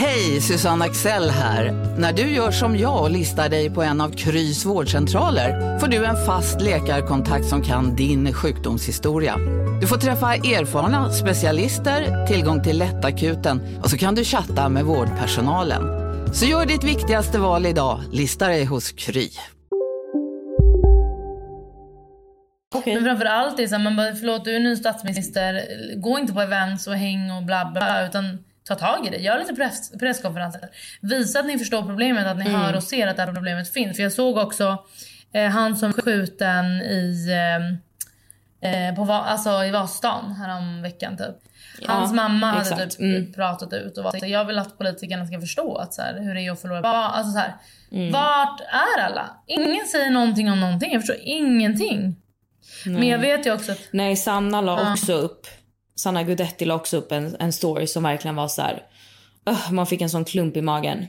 Hej, 0.00 0.40
Susanne 0.40 0.84
Axel 0.84 1.30
här. 1.30 1.72
När 1.98 2.12
du 2.12 2.22
gör 2.22 2.50
som 2.50 2.78
jag 2.78 3.02
och 3.02 3.10
listar 3.10 3.48
dig 3.48 3.70
på 3.70 3.82
en 3.82 4.00
av 4.00 4.10
Krys 4.10 4.64
vårdcentraler 4.64 5.78
får 5.78 5.86
du 5.86 6.04
en 6.04 6.26
fast 6.26 6.60
läkarkontakt 6.60 7.46
som 7.46 7.62
kan 7.62 7.96
din 7.96 8.32
sjukdomshistoria. 8.32 9.36
Du 9.80 9.86
får 9.86 9.96
träffa 9.96 10.34
erfarna 10.34 11.12
specialister, 11.12 12.26
tillgång 12.26 12.62
till 12.62 12.78
lättakuten 12.78 13.78
och 13.82 13.90
så 13.90 13.98
kan 13.98 14.14
du 14.14 14.24
chatta 14.24 14.68
med 14.68 14.84
vårdpersonalen. 14.84 15.82
Så 16.34 16.46
gör 16.46 16.66
ditt 16.66 16.84
viktigaste 16.84 17.38
val 17.38 17.66
idag, 17.66 18.00
listar 18.12 18.48
dig 18.48 18.64
hos 18.64 18.92
Kry. 18.92 19.28
Men 22.86 23.04
framförallt 23.04 23.56
det 23.56 23.62
är 23.62 23.66
så 23.66 23.74
här, 23.74 23.84
man 23.84 23.96
bara, 23.96 24.14
förlåt 24.14 24.44
du 24.44 24.56
är 24.56 24.60
ny 24.60 24.76
statsminister, 24.76 25.62
gå 25.96 26.18
inte 26.18 26.32
på 26.32 26.40
events 26.40 26.86
och 26.86 26.94
häng 26.94 27.30
och 27.30 27.42
bla 27.42 27.70
bla 27.74 28.06
utan 28.06 28.38
ta 28.68 28.74
tag 28.74 29.06
i 29.06 29.10
det. 29.10 29.16
Gör 29.16 29.38
lite 29.38 29.54
press, 29.54 29.90
presskonferenser. 29.98 30.68
Visa 31.00 31.40
att 31.40 31.46
ni 31.46 31.58
förstår 31.58 31.82
problemet, 31.82 32.26
att 32.26 32.36
ni 32.38 32.44
Mm. 32.48 32.60
hör 32.60 32.76
och 32.76 32.82
ser 32.82 33.06
att 33.06 33.16
det 33.16 33.22
här 33.22 33.32
problemet 33.34 33.72
finns. 33.72 33.96
För 33.96 34.02
jag 34.02 34.12
såg 34.12 34.36
också 34.38 34.84
eh, 35.32 35.48
han 35.50 35.76
som 35.76 35.92
skjuten 35.92 36.64
i, 36.82 37.26
eh, 38.62 38.88
eh, 38.88 38.94
på, 38.94 39.12
alltså, 39.12 39.64
i 39.64 39.70
Vasastan 39.70 40.32
härom 40.32 40.82
veckan 40.82 41.16
typ. 41.16 41.36
Hans 41.86 42.10
Ja, 42.10 42.14
mamma 42.14 42.46
hade 42.50 42.86
typ 42.86 43.00
Mm. 43.00 43.32
pratat 43.32 43.72
ut 43.72 43.98
och 43.98 44.04
var 44.04 44.24
jag 44.24 44.44
vill 44.44 44.58
att 44.58 44.78
politikerna 44.78 45.26
ska 45.26 45.40
förstå 45.40 45.76
att 45.76 45.94
så 45.94 46.02
här, 46.02 46.20
hur 46.20 46.34
det 46.34 46.40
är 46.40 46.52
att 46.52 46.60
förlora 46.60 46.82
barn. 46.82 46.94
Alltså, 47.10 47.32
så 47.32 47.38
här, 47.38 47.54
Mm. 47.92 48.12
Vart 48.12 48.60
är 48.60 49.02
alla? 49.02 49.30
Ingen 49.46 49.86
säger 49.86 50.10
någonting 50.10 50.52
om 50.52 50.60
någonting. 50.60 50.92
Jag 50.92 51.02
förstår 51.02 51.16
ingenting. 51.24 52.16
Men 52.84 53.06
jag 53.08 53.18
vet 53.18 53.46
ju 53.46 53.52
också 53.54 53.72
att 53.72 53.78
Nej, 53.90 54.16
Sanna 54.16 54.60
la 54.60 54.80
Ja. 54.82 54.92
också 54.92 55.12
upp, 55.12 55.46
Sanna 55.98 56.22
Gudetti 56.22 56.64
la 56.64 56.74
också 56.74 56.96
upp 56.96 57.12
en, 57.12 57.36
en 57.40 57.52
story 57.52 57.86
som 57.86 58.02
verkligen 58.02 58.36
var 58.36 58.48
så 58.48 58.62
här. 58.62 58.82
"Ugh", 59.46 59.72
man 59.72 59.86
fick 59.86 60.00
en 60.00 60.10
sån 60.10 60.24
klump 60.24 60.56
i 60.56 60.62
magen. 60.62 61.06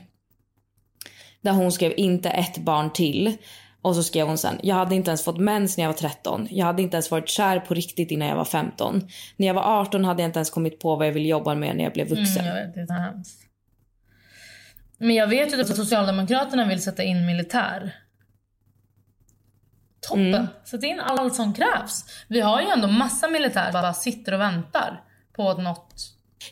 Där 1.40 1.52
hon 1.52 1.72
skrev 1.72 1.92
inte 1.96 2.30
ett 2.30 2.58
barn 2.58 2.92
till. 2.92 3.36
Och 3.82 3.94
så 3.96 4.02
skrev 4.02 4.26
hon 4.26 4.38
sen, 4.38 4.60
jag 4.62 4.74
hade 4.74 4.94
inte 4.94 5.10
ens 5.10 5.24
fått 5.24 5.38
mens 5.38 5.76
när 5.76 5.84
jag 5.84 5.88
var 5.88 5.98
13. 5.98 6.48
Jag 6.50 6.66
hade 6.66 6.82
inte 6.82 6.96
ens 6.96 7.10
varit 7.10 7.28
kär 7.28 7.60
på 7.60 7.74
riktigt 7.74 8.10
innan 8.10 8.28
jag 8.28 8.36
var 8.36 8.44
15. 8.44 9.08
När 9.36 9.46
jag 9.46 9.54
var 9.54 9.80
18 9.80 10.04
hade 10.04 10.22
jag 10.22 10.28
inte 10.28 10.38
ens 10.38 10.50
kommit 10.50 10.80
på 10.80 10.96
vad 10.96 11.06
jag 11.06 11.12
ville 11.12 11.28
jobba 11.28 11.54
med 11.54 11.76
när 11.76 11.84
jag 11.84 11.92
blev 11.92 12.08
vuxen. 12.08 12.44
Mm, 12.44 12.56
jag 12.56 12.66
vet, 12.66 12.74
det 12.74 12.94
är 12.94 13.00
hemskt. 13.00 13.40
Men 14.98 15.14
jag 15.14 15.26
vet 15.26 15.52
ju 15.52 15.60
att 15.60 15.76
Socialdemokraterna 15.76 16.68
vill 16.68 16.82
sätta 16.82 17.02
in 17.02 17.26
militär. 17.26 17.94
Toppen! 20.00 20.34
Mm. 20.34 20.46
Sätt 20.64 20.82
in 20.82 21.00
allt 21.00 21.34
som 21.34 21.54
krävs. 21.54 22.04
Vi 22.28 22.40
har 22.40 22.60
ju 22.60 22.66
ändå 22.66 22.88
massa 22.88 23.28
militär 23.28 23.64
som 23.64 23.72
bara 23.72 23.94
sitter 23.94 24.34
och 24.34 24.40
väntar 24.40 25.02
på 25.36 25.54
något... 25.54 25.94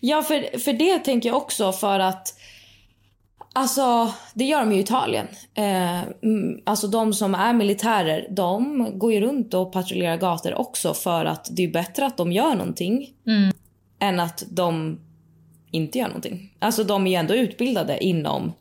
Ja, 0.00 0.22
för, 0.22 0.58
för 0.58 0.72
det 0.72 0.98
tänker 0.98 1.28
jag 1.28 1.36
också 1.36 1.72
för 1.72 2.00
att 2.00 2.34
Alltså, 3.52 4.12
det 4.34 4.44
gör 4.44 4.60
de 4.60 4.72
ju 4.72 4.78
i 4.78 4.82
Italien. 4.82 5.26
Eh, 5.54 6.02
mm, 6.02 6.60
alltså 6.66 6.86
de 6.86 7.12
som 7.12 7.34
är 7.34 7.52
militärer, 7.52 8.26
de 8.30 8.86
går 8.98 9.12
ju 9.12 9.20
runt 9.20 9.54
och 9.54 9.72
patrullerar 9.72 10.16
gator 10.16 10.54
också 10.54 10.94
för 10.94 11.24
att 11.24 11.48
det 11.50 11.64
är 11.64 11.68
bättre 11.68 12.06
att 12.06 12.16
de 12.16 12.32
gör 12.32 12.54
någonting 12.54 13.14
Mm. 13.26 13.52
än 13.98 14.20
att 14.20 14.44
de 14.50 15.00
inte 15.70 15.98
gör 15.98 16.06
någonting. 16.06 16.54
Alltså 16.58 16.84
de 16.84 17.06
är 17.06 17.10
ju 17.10 17.16
ändå 17.16 17.34
utbildade 17.34 18.04
inom 18.04 18.52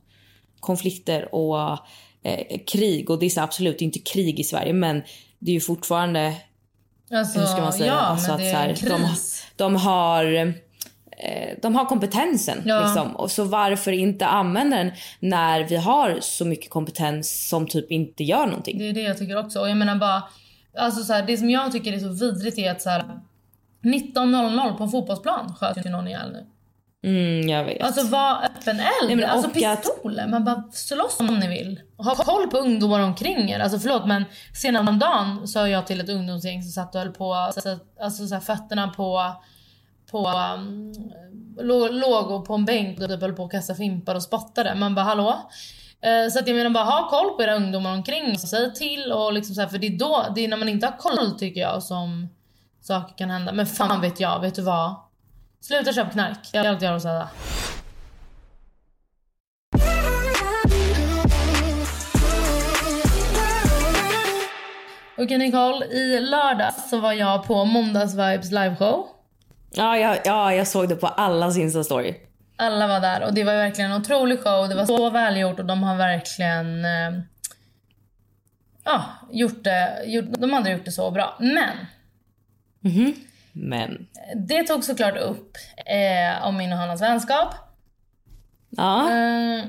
konflikter 0.60 1.36
och 1.36 1.80
eh, 2.28 2.60
krig 2.68 3.10
och 3.10 3.20
det 3.20 3.38
är 3.38 3.42
absolut 3.42 3.82
inte 3.82 4.00
krig 4.00 4.40
i 4.40 4.44
Sverige 4.44 4.74
men 4.74 5.04
det 5.40 5.52
är 5.52 5.54
ju 5.54 5.62
fortfarande 5.62 6.34
Alltså, 7.12 7.40
hur 7.40 7.46
ska 7.46 7.62
man 7.62 7.74
säga? 7.74 7.92
Ja, 7.92 8.00
alltså 8.00 8.32
är 8.32 8.38
så 8.38 8.58
här, 8.58 8.90
de, 8.90 9.16
de 9.56 9.76
har 9.76 10.36
eh, 11.18 11.50
de 11.62 11.76
har 11.76 11.86
kompetensen. 11.86 12.62
Ja. 12.66 12.82
Liksom. 12.82 13.16
Och 13.16 13.32
så 13.32 13.44
varför 13.44 13.92
inte 13.92 14.28
använda 14.28 14.78
den 14.78 14.92
när 15.20 15.64
vi 15.64 15.76
har 15.76 16.18
så 16.22 16.46
mycket 16.46 16.70
kompetens 16.70 17.50
som 17.50 17.68
typ 17.68 17.92
inte 17.92 18.24
gör 18.24 18.46
någonting? 18.46 18.78
Det 18.78 18.90
är 18.90 18.94
det 18.94 19.02
jag 19.02 19.18
tycker 19.18 19.38
också. 19.38 19.60
Och 19.60 19.70
jag 19.70 19.78
menar 19.78 19.96
bara... 19.96 20.24
Alltså 20.78 21.04
så 21.04 21.14
här, 21.14 21.24
det 21.24 21.38
som 21.38 21.50
jag 21.50 21.72
tycker 21.72 21.94
är 21.94 22.00
så 22.00 22.10
vidrigt 22.10 22.58
är 22.58 22.72
att 22.72 22.82
så 22.82 22.90
här 22.90 23.04
19.00 23.84 24.78
på 24.78 24.84
en 24.84 24.90
fotbollsplan 24.90 25.56
sköt 25.60 25.86
ju 25.86 25.90
någon 25.90 26.08
ihjäl 26.08 26.32
nu. 26.32 26.46
Mm, 27.08 27.50
jag 27.50 27.64
vet. 27.64 27.82
Alltså 27.84 28.08
var 28.08 28.44
öppen 28.44 28.80
eld. 28.80 29.18
Nej, 29.18 29.24
alltså 29.26 29.50
och 29.50 29.58
att- 29.58 29.84
pistoler. 29.84 30.28
Man 30.28 30.44
bara 30.46 30.64
slåss 30.72 31.20
om 31.20 31.40
ni 31.40 31.48
vill. 31.48 31.80
Ha 31.98 32.16
koll 32.16 32.48
på 32.48 32.58
ungdomar 32.58 33.00
omkring 33.00 33.50
er. 33.52 33.60
Alltså 33.60 33.80
förlåt 33.80 34.06
men 34.08 34.26
senare 34.54 34.90
om 34.90 35.00
dagen 35.00 35.48
sa 35.48 35.68
jag 35.68 35.88
till 35.88 36.02
ett 36.02 36.10
ungdomsgäng 36.10 36.64
som 36.64 36.72
satt 36.72 36.96
och 36.96 37.02
höll 37.02 37.12
på, 37.12 37.34
alltså, 37.34 37.80
alltså 38.02 38.28
så 38.28 38.34
här, 38.34 38.42
fötterna 38.42 38.88
på, 38.88 39.34
på 40.12 40.28
um, 40.56 40.94
låg, 41.92 42.32
och 42.32 42.46
på 42.46 42.54
en 42.54 42.66
bänk 42.66 43.00
och 43.02 43.08
typ 43.10 43.22
höll 43.22 43.34
på 43.34 43.44
att 43.46 43.52
kasta 43.52 43.76
fimpar 43.76 44.16
och 44.16 44.24
spottade. 44.24 44.76
Man 44.76 44.96
bara 44.96 45.06
hallå? 45.06 45.36
Eh, 46.02 46.32
Så 46.32 46.40
att 46.40 46.48
jag 46.48 46.56
menar 46.58 46.70
bara 46.70 46.84
ha 46.84 47.10
koll 47.10 47.30
på 47.38 47.44
era 47.44 47.56
ungdomar 47.56 47.94
omkring 47.94 48.30
er. 48.32 48.36
Säg 48.36 48.74
till 48.74 49.12
och 49.12 49.34
liksom 49.34 49.56
så 49.56 49.62
här, 49.62 49.68
för 49.68 49.78
det 49.78 49.88
är 49.88 49.98
då, 50.00 50.26
det 50.36 50.44
är 50.44 50.48
när 50.48 50.58
man 50.58 50.70
inte 50.70 50.86
har 50.88 50.98
koll 50.98 51.40
tycker 51.40 51.62
jag 51.62 51.84
som 51.84 52.30
saker 52.82 53.18
kan 53.18 53.30
hända. 53.30 53.52
Men 53.54 53.66
fan 53.66 54.02
vet 54.02 54.20
jag, 54.20 54.40
vet 54.42 54.56
du 54.56 54.62
vad? 54.62 54.96
Sluta 55.62 55.94
köpa 55.94 56.12
knark. 56.12 56.50
Jag 56.54 56.66
allt 56.66 56.82
jag 56.82 56.90
har 56.90 56.96
att 56.96 57.02
säga. 57.02 57.30
Okej 65.18 65.38
Nicole, 65.38 65.86
i 65.86 66.20
lördags 66.20 66.90
så 66.90 67.00
var 67.00 67.14
jag 67.14 67.44
på 67.44 67.66
Måndagsvibes 67.66 68.52
liveshow. 68.52 69.08
Ja, 69.72 69.98
ja, 69.98 70.16
ja, 70.26 70.54
jag 70.54 70.68
såg 70.68 70.90
det 70.90 70.96
på 70.96 71.08
allas 71.08 71.58
Insta-story. 71.58 72.16
Alla 72.56 72.88
var 72.88 73.00
där 73.00 73.24
och 73.24 73.34
det 73.34 73.44
var 73.44 73.54
verkligen 73.54 73.92
en 73.92 74.02
otrolig 74.02 74.40
show. 74.40 74.70
Det 74.70 74.76
var 74.76 74.86
så 74.86 75.10
välgjort 75.10 75.60
och 75.60 75.66
de 75.66 75.84
har 75.84 75.96
verkligen 75.96 76.86
eh, 76.86 77.22
ja, 78.84 79.04
gjort 79.32 79.64
det, 79.64 80.04
gjort, 80.06 80.26
de 80.38 80.54
hade 80.54 80.72
gjort 80.72 80.86
det 80.86 80.92
så 80.92 81.12
bra. 81.12 81.38
Men 81.40 81.78
Men, 83.60 84.08
det 84.48 84.64
tog 84.64 84.84
såklart 84.84 85.18
upp 85.18 85.58
eh, 85.86 86.46
om 86.48 86.58
min 86.58 86.72
och 86.72 86.78
Hannas 86.78 87.02
vänskap. 87.02 87.54
ja. 88.70 89.12
Eh, 89.12 89.66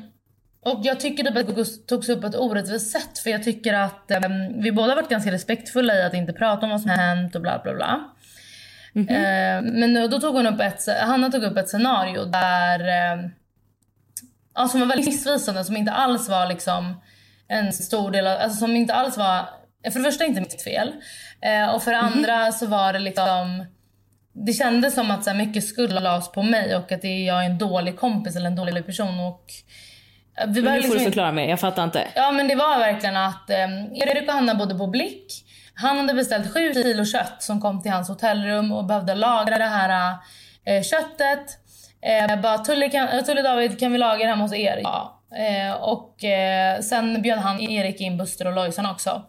och 0.60 0.80
jag 0.82 1.00
tycker 1.00 1.24
typ 1.24 1.36
att 1.36 1.56
det 1.56 1.64
togs 1.88 2.08
upp 2.08 2.20
på 2.20 2.26
ett 2.26 2.34
orättvist 2.36 2.90
sätt. 2.92 3.18
För 3.18 3.30
jag 3.30 3.42
tycker 3.42 3.74
att 3.74 4.10
eh, 4.10 4.20
vi 4.56 4.72
båda 4.72 4.94
varit 4.94 5.08
ganska 5.08 5.32
respektfulla 5.32 5.94
i 5.94 6.02
att 6.02 6.14
inte 6.14 6.32
prata 6.32 6.66
om 6.66 6.70
vad 6.70 6.80
som 6.80 6.90
hänt 6.90 7.34
och 7.34 7.40
bla 7.42 7.60
bla 7.64 7.74
bla. 7.74 8.04
Eh, 8.94 9.62
men 9.62 9.94
då- 9.94 10.06
då 10.06 10.20
tog 10.20 10.34
hon 10.34 10.46
upp 10.46 10.60
ett, 10.60 10.88
Hanna 11.00 11.30
tog 11.30 11.42
upp 11.42 11.56
ett 11.56 11.68
scenario 11.68 12.24
där, 12.24 12.80
eh, 12.80 13.24
ja, 14.54 14.68
som 14.68 14.80
var 14.80 14.86
väldigt 14.86 15.06
missvisande, 15.06 15.64
som 15.64 15.76
inte 15.76 15.92
alls 15.92 16.28
var 16.28 16.46
liksom 16.46 17.00
en 17.48 17.72
stor 17.72 18.10
del 18.10 18.26
av, 18.26 18.38
alltså 18.38 18.58
som 18.58 18.76
inte 18.76 18.94
alls 18.94 19.16
var, 19.18 19.48
för 19.92 19.98
det 19.98 20.04
första 20.04 20.24
inte 20.24 20.40
mitt 20.40 20.62
fel. 20.62 20.92
Eh, 21.42 21.74
och 21.74 21.82
för 21.82 21.90
det 21.90 21.98
andra 21.98 22.52
så 22.52 22.66
var 22.66 22.92
det 22.92 22.98
liksom, 22.98 23.64
det 24.46 24.52
kändes 24.52 24.94
som 24.94 25.10
att 25.10 25.24
så 25.24 25.34
mycket 25.34 25.64
skuld 25.64 25.92
lades 26.02 26.32
på 26.32 26.42
mig 26.42 26.76
och 26.76 26.92
att 26.92 27.04
jag 27.04 27.44
är 27.44 27.50
en 27.50 27.58
dålig 27.58 27.96
kompis 27.98 28.36
eller 28.36 28.46
en 28.46 28.56
dålig 28.56 28.86
person. 28.86 29.20
Och, 29.20 29.44
eh, 30.40 30.46
vi 30.48 30.60
var 30.60 30.70
Nu 30.72 30.76
får 30.76 30.76
liksom 30.76 30.90
du 30.90 30.96
inte- 30.98 31.04
förklara 31.04 31.32
mig, 31.32 31.48
jag 31.50 31.60
fattar 31.60 31.84
inte. 31.84 32.04
Ja 32.14 32.30
men 32.32 32.48
det 32.48 32.54
var 32.54 32.78
verkligen 32.78 33.16
att 33.16 33.50
eh, 33.50 33.84
Erik 33.94 34.28
och 34.28 34.34
Hanna 34.34 34.54
bodde 34.54 34.74
på 34.74 34.86
Blick. 34.86 35.44
Han 35.74 35.96
hade 35.98 36.14
beställt 36.14 36.52
sju 36.54 36.74
kilo 36.74 37.04
kött 37.04 37.42
som 37.42 37.60
kom 37.60 37.82
till 37.82 37.90
hans 37.92 38.08
hotellrum 38.08 38.72
och 38.72 38.84
behövde 38.84 39.14
lagra 39.14 39.58
det 39.58 39.64
här 39.64 40.10
eh, 40.64 40.82
köttet. 40.82 41.58
Eh, 42.02 42.40
bara 42.40 42.58
Tulle, 42.58 42.88
kan, 42.88 43.24
Tulle 43.24 43.42
David 43.42 43.80
kan 43.80 43.92
vi 43.92 43.98
lagra 43.98 44.18
det 44.18 44.26
hemma 44.30 44.42
hos 44.44 44.52
er? 44.54 44.80
Ja. 44.82 45.14
Eh, 45.36 45.72
och 45.74 46.24
eh, 46.24 46.80
sen 46.80 47.22
bjöd 47.22 47.38
han 47.38 47.60
Erik 47.60 48.00
in 48.00 48.16
Buster 48.18 48.46
och 48.46 48.52
Lojsan 48.54 48.86
också. 48.86 49.22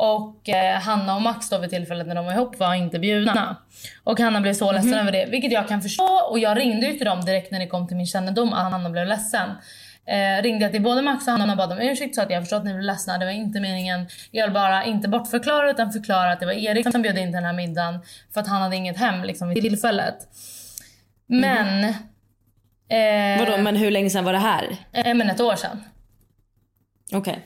Och 0.00 0.48
eh, 0.48 0.80
Hanna 0.80 1.14
och 1.14 1.22
Max 1.22 1.48
då 1.48 1.58
vid 1.58 1.70
tillfället 1.70 2.06
när 2.06 2.14
de 2.14 2.24
var 2.24 2.32
ihop 2.32 2.58
var 2.58 2.74
inte 2.74 2.98
bjudna. 2.98 3.56
Och 4.04 4.20
Hanna 4.20 4.40
blev 4.40 4.54
så 4.54 4.72
ledsen 4.72 4.94
över 4.94 5.12
det, 5.12 5.26
vilket 5.26 5.52
jag 5.52 5.68
kan 5.68 5.82
förstå. 5.82 6.08
Och 6.30 6.38
jag 6.38 6.58
ringde 6.58 6.86
ju 6.86 6.92
till 6.92 7.06
dem 7.06 7.20
direkt 7.24 7.50
när 7.50 7.58
det 7.58 7.66
kom 7.66 7.88
till 7.88 7.96
min 7.96 8.06
kännedom 8.06 8.52
att 8.52 8.72
Hanna 8.72 8.90
blev 8.90 9.06
ledsen. 9.06 9.50
Eh, 10.06 10.42
ringde 10.42 10.64
jag 10.64 10.72
till 10.72 10.82
både 10.82 11.02
Max 11.02 11.26
och 11.26 11.32
Hanna 11.32 11.52
och 11.52 11.56
bad 11.56 11.72
om 11.72 11.78
ursäkt 11.78 12.14
så 12.14 12.22
att 12.22 12.30
jag 12.30 12.42
förstår 12.42 12.56
att 12.56 12.64
ni 12.64 12.72
blev 12.72 12.84
ledsna. 12.84 13.18
Det 13.18 13.24
var 13.24 13.32
inte 13.32 13.60
meningen. 13.60 14.08
Jag 14.30 14.46
vill 14.46 14.54
bara 14.54 14.84
inte 14.84 15.08
bortförklara 15.08 15.70
utan 15.70 15.92
förklara 15.92 16.32
att 16.32 16.40
det 16.40 16.46
var 16.46 16.52
Erik 16.52 16.92
som 16.92 17.02
bjöd 17.02 17.18
in 17.18 17.24
till 17.28 17.32
den 17.32 17.44
här 17.44 17.52
middagen. 17.52 18.00
För 18.34 18.40
att 18.40 18.48
han 18.48 18.62
hade 18.62 18.76
inget 18.76 18.98
hem 18.98 19.24
liksom 19.24 19.48
vid 19.48 19.62
tillfället. 19.62 20.16
Men... 21.26 21.84
Eh, 22.88 23.38
Vadå, 23.38 23.62
men 23.62 23.76
hur 23.76 23.90
länge 23.90 24.10
sedan 24.10 24.24
var 24.24 24.32
det 24.32 24.38
här? 24.38 24.76
eh, 24.92 25.14
men 25.14 25.30
ett 25.30 25.40
år 25.40 25.56
sedan. 25.56 25.84
Okej. 27.12 27.38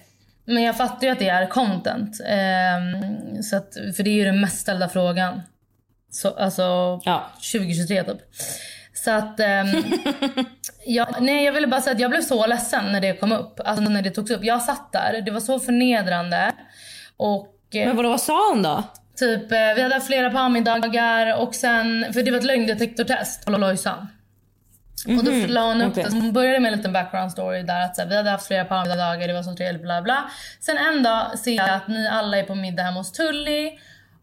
Men 0.45 0.63
jag 0.63 0.77
fattar 0.77 1.07
ju 1.07 1.13
att 1.13 1.19
det 1.19 1.29
är 1.29 1.47
content. 1.47 2.21
Ehm, 2.27 3.43
så 3.43 3.57
att, 3.57 3.75
för 3.97 4.03
det 4.03 4.11
är 4.11 4.15
ju 4.15 4.25
den 4.25 4.41
mest 4.41 4.59
ställda 4.61 4.89
frågan. 4.89 5.41
Så, 6.11 6.35
alltså 6.35 6.63
Ja. 7.05 7.31
2023 7.53 8.03
typ. 8.05 8.19
Så 8.95 9.11
att... 9.11 9.41
ehm, 9.41 9.67
ja, 10.87 11.09
nej 11.21 11.45
jag 11.45 11.53
ville 11.53 11.67
bara 11.67 11.81
säga 11.81 11.95
att 11.95 12.01
jag 12.01 12.11
blev 12.11 12.23
så 12.23 12.47
ledsen 12.47 12.93
när 12.93 13.01
det 13.01 13.13
kom 13.17 13.33
upp. 13.33 13.61
Alltså 13.65 13.85
när 13.85 14.03
det 14.03 14.11
togs 14.11 14.31
upp. 14.31 14.45
Jag 14.45 14.63
satt 14.63 14.93
där, 14.93 15.23
det 15.25 15.31
var 15.31 15.41
så 15.41 15.61
förnedrande. 15.61 16.53
Och... 17.17 17.55
eh, 17.75 17.87
Men 17.87 17.97
vadå, 17.97 18.09
vad 18.09 18.21
sa 18.21 18.51
hon 18.53 18.63
då? 18.63 18.83
Typ, 19.17 19.53
eh, 19.53 19.59
vi 19.77 19.83
hade 19.83 20.01
flera 20.01 20.31
parmiddagar 20.31 21.37
och 21.43 21.55
sen, 21.55 22.07
för 22.13 22.23
det 22.23 22.31
var 22.31 22.39
ett 22.39 22.45
lögndetektortest 22.45 23.45
på 23.45 23.51
Lojsan. 23.51 24.09
Och 25.07 25.25
då 25.25 25.31
Mhm, 25.31 25.51
la 25.51 25.61
hon 25.67 25.83
upp 25.83 25.93
okej. 25.93 26.05
det. 26.05 26.11
Så 26.11 26.17
hon 26.17 26.33
började 26.33 26.61
med 26.61 26.73
en 26.73 26.77
liten 26.79 26.93
background 26.93 27.33
story 27.33 27.63
där 27.63 27.81
att 27.85 27.97
så 27.97 28.03
här, 28.03 28.09
vi 28.09 28.17
hade 28.17 28.31
haft 28.31 28.47
flera 28.47 28.65
parmiddagar, 28.65 29.29
det 29.29 29.35
var 29.35 29.43
så 29.43 29.55
trevligt 29.57 29.83
bla 29.83 30.03
bla. 30.03 30.31
Sen 30.61 30.77
en 30.79 31.03
dag 31.03 31.39
ser 31.39 31.57
jag 31.57 31.71
att 31.71 31.89
ni 31.89 32.09
alla 32.09 32.39
är 32.39 32.43
på 32.43 32.55
middag 32.55 32.83
hemma 32.83 33.01
hos 33.01 33.13
Tully 33.13 33.71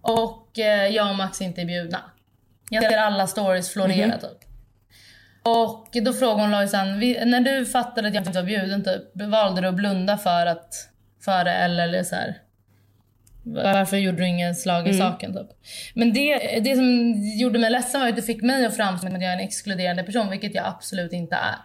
och 0.01 0.59
eh, 0.59 0.87
jag 0.87 1.09
och 1.09 1.15
Max 1.15 1.41
inte 1.41 1.61
är 1.61 1.65
bjudna. 1.65 1.99
Jag 2.69 2.83
ser 2.83 2.97
alla 2.97 3.27
stories 3.27 3.73
florera 3.73 4.07
Mhm. 4.07 4.19
typ. 4.19 4.37
Och 5.43 5.87
då 6.05 6.13
frågade 6.13 6.41
hon 6.41 6.51
Lojsan, 6.51 6.99
när 6.99 7.39
du 7.41 7.65
fattade 7.65 8.07
att 8.07 8.13
jag 8.13 8.21
inte 8.27 8.39
var 8.39 8.43
bjuden 8.45 8.83
typ, 8.83 9.21
valde 9.29 9.61
du 9.61 9.67
att 9.67 9.73
blunda 9.75 10.17
för 10.17 10.45
att 10.45 10.73
för 11.25 11.43
det 11.43 11.51
eller, 11.51 11.83
eller 11.83 12.03
så 12.03 12.15
här, 12.15 12.37
varför 13.43 13.97
gjorde 13.97 14.17
du 14.17 14.27
ingen 14.27 14.55
slag 14.55 14.87
i 14.87 14.89
Mm. 14.89 14.99
saken? 15.11 15.33
Typ? 15.33 15.47
Men 15.93 16.13
det, 16.13 16.59
det 16.59 16.75
som 16.75 17.13
gjorde 17.39 17.59
mig 17.59 17.69
ledsen 17.69 18.01
var 18.01 18.07
att 18.09 18.15
det 18.15 18.21
fick 18.21 18.41
mig 18.41 18.65
att 18.65 18.75
framstå 18.75 19.07
som 19.07 19.15
att 19.15 19.21
jag 19.21 19.29
är 19.31 19.37
en 19.37 19.43
exkluderande 19.43 20.03
person, 20.03 20.29
vilket 20.29 20.55
jag 20.55 20.65
absolut 20.65 21.13
inte 21.13 21.35
är. 21.35 21.55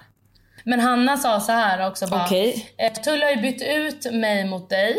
Men 0.65 0.81
Hanna 0.81 1.17
sa 1.17 1.41
så 1.41 1.53
här 1.53 1.87
också 1.89 2.07
bara, 2.07 2.25
Okej. 2.25 2.67
eh, 2.79 2.93
Tulle 2.93 3.25
har 3.25 3.31
ju 3.31 3.37
bytt 3.41 3.62
ut 3.62 4.12
mig 4.15 4.45
mot 4.45 4.71
dig, 4.71 4.95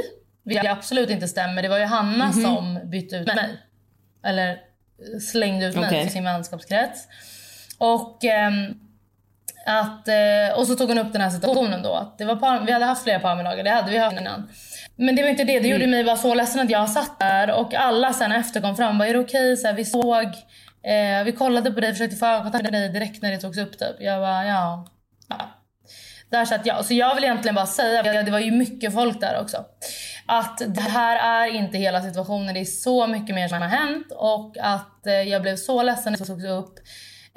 vilket 0.45 0.71
absolut 0.71 1.09
inte 1.09 1.27
stämmer. 1.27 1.61
Det 1.61 1.69
var 1.69 1.77
ju 1.77 1.85
Hanna 1.85 2.25
Mhm. 2.25 2.43
som 2.43 2.79
bytte 2.89 3.15
ut 3.15 3.27
mig. 3.35 3.49
Eller 4.25 4.49
eh, 4.49 4.57
slängde 5.31 5.65
ut 5.65 5.75
mig 5.75 5.85
Okej. 5.87 6.03
till 6.03 6.11
sin 6.11 6.23
vänskapskrets. 6.23 7.07
Och 7.77 8.23
ehm, 8.23 8.73
att, 9.65 10.07
eh, 10.07 10.57
och 10.59 10.67
så 10.67 10.75
tog 10.75 10.87
hon 10.89 10.97
upp 10.97 11.13
den 11.13 11.21
här 11.21 11.29
situationen 11.29 11.83
då. 11.83 11.93
Att 11.93 12.17
det 12.17 12.25
var 12.25 12.35
par, 12.35 12.59
vi 12.65 12.71
hade 12.71 12.85
haft 12.85 13.03
flera 13.03 13.19
parmiddagar, 13.19 13.63
det 13.63 13.69
hade 13.69 13.91
vi 13.91 13.97
haft 13.97 14.19
innan. 14.19 14.49
Men 14.97 15.15
det 15.15 15.21
var 15.21 15.29
inte 15.29 15.43
det, 15.43 15.59
det 15.59 15.67
gjorde 15.67 15.83
Mm. 15.83 15.91
mig 15.91 16.03
bara 16.03 16.17
så 16.17 16.33
ledsen 16.33 16.61
att 16.61 16.69
jag 16.69 16.89
satt 16.89 17.19
där 17.19 17.51
och 17.51 17.73
alla 17.73 18.13
sen 18.13 18.31
efter 18.31 18.61
kom 18.61 18.75
fram 18.75 18.89
och 18.89 18.95
bara, 18.97 19.07
är 19.07 19.13
det 19.13 19.19
okej? 19.19 19.57
Så 19.57 19.67
här, 19.67 19.73
vi 19.73 19.85
såg, 19.85 20.23
eh, 20.83 21.23
vi 21.25 21.31
kollade 21.37 21.71
på 21.71 21.79
dig, 21.79 21.91
försökte 21.91 22.15
få 22.15 22.25
ögonkontakt 22.25 22.63
med 22.63 22.73
dig 22.73 22.89
direkt 22.89 23.21
när 23.21 23.31
det 23.31 23.37
togs 23.37 23.57
upp 23.57 23.79
typ. 23.79 23.95
Jag 23.99 24.21
bara, 24.21 24.45
ja. 24.45 24.87
ja. 25.29 25.49
Där 26.29 26.45
satt 26.45 26.65
jag. 26.65 26.85
Så 26.85 26.93
jag 26.93 27.15
vill 27.15 27.23
egentligen 27.23 27.55
bara 27.55 27.65
säga, 27.65 28.23
det 28.23 28.31
var 28.31 28.39
ju 28.39 28.51
mycket 28.51 28.93
folk 28.93 29.21
där 29.21 29.41
också. 29.41 29.65
Att 30.25 30.61
det 30.67 30.81
här 30.81 31.45
är 31.45 31.55
inte 31.55 31.77
hela 31.77 32.01
situationen, 32.01 32.53
det 32.53 32.59
är 32.59 32.65
så 32.65 33.07
mycket 33.07 33.35
mer 33.35 33.47
som 33.47 33.61
har 33.61 33.69
hänt 33.69 34.07
och 34.11 34.57
att 34.59 35.07
eh, 35.07 35.13
jag 35.13 35.41
blev 35.41 35.55
så 35.55 35.83
ledsen 35.83 36.11
när 36.13 36.19
det 36.19 36.25
togs 36.25 36.45
upp. 36.45 36.79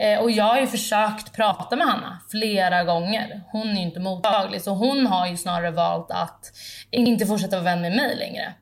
Eh, 0.01 0.19
och 0.19 0.31
jag 0.31 0.45
har 0.45 0.61
ju 0.61 0.67
försökt 0.67 1.33
prata 1.33 1.77
med 1.77 1.87
Hanna 1.87 2.21
flera 2.31 2.85
gånger. 2.85 3.41
Hon 3.53 3.69
är 3.69 3.75
ju 3.75 3.81
inte 3.81 4.01
mottaglig 4.01 4.63
så 4.63 4.71
hon 4.71 5.07
har 5.07 5.27
ju 5.27 5.37
snarare 5.37 5.71
valt 5.71 6.11
att 6.11 6.53
inte 6.91 7.27
fortsätta 7.27 7.57
vara 7.57 7.65
vän 7.65 7.81
med 7.81 7.93
mig 7.97 8.17
längre. 8.17 8.55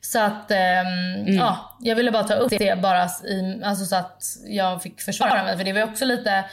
Så 0.00 0.20
att, 0.20 0.50
ehm, 0.50 1.26
ja, 1.26 1.76
jag 1.80 1.96
ville 1.96 2.10
bara 2.10 2.24
ta 2.24 2.34
upp 2.34 2.50
det 2.58 2.78
bara 2.78 3.04
i, 3.04 3.60
alltså 3.64 3.84
så 3.84 3.96
att 3.96 4.22
jag 4.46 4.82
fick 4.82 5.00
försvara 5.00 5.44
mig. 5.44 5.56
För 5.56 5.64
det 5.64 5.72
var 5.72 5.80
ju 5.80 5.86
också 5.86 6.04
lite, 6.04 6.44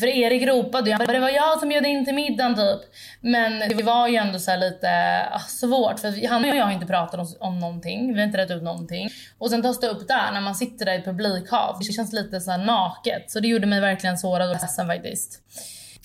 för 0.00 0.06
Erik 0.06 0.48
ropade 0.48 0.90
ju, 0.90 0.96
det 0.96 1.18
var 1.18 1.28
jag 1.28 1.60
som 1.60 1.68
bjöd 1.68 1.86
in 1.86 2.04
till 2.04 2.14
middagen 2.14 2.54
typ. 2.54 2.80
Men 3.20 3.58
det 3.58 3.82
var 3.82 4.08
ju 4.08 4.16
ändå 4.16 4.38
så 4.38 4.56
lite 4.56 4.88
ah, 5.32 5.38
svårt 5.38 6.00
för 6.00 6.28
han 6.28 6.44
och 6.44 6.56
jag 6.56 6.64
har 6.64 6.72
inte 6.72 6.86
pratat 6.86 7.20
om, 7.20 7.26
om 7.40 7.58
någonting, 7.58 8.14
vi 8.14 8.20
har 8.20 8.26
inte 8.26 8.38
rätt 8.38 8.50
ut 8.50 8.62
någonting. 8.62 9.08
Och 9.38 9.50
sen 9.50 9.62
tas 9.62 9.80
det 9.80 9.88
upp 9.88 10.08
där 10.08 10.32
när 10.32 10.40
man 10.40 10.54
sitter 10.54 10.84
där 10.84 10.98
i 10.98 11.02
publikhav, 11.02 11.76
det 11.80 11.92
känns 11.92 12.12
lite 12.12 12.40
så 12.40 12.50
här 12.50 12.58
naket. 12.58 13.30
Så 13.30 13.40
det 13.40 13.48
gjorde 13.48 13.66
mig 13.66 13.80
verkligen 13.80 14.18
sårad 14.18 14.48
och 14.50 14.54
ledsen 14.54 14.86
faktiskt. 14.86 15.42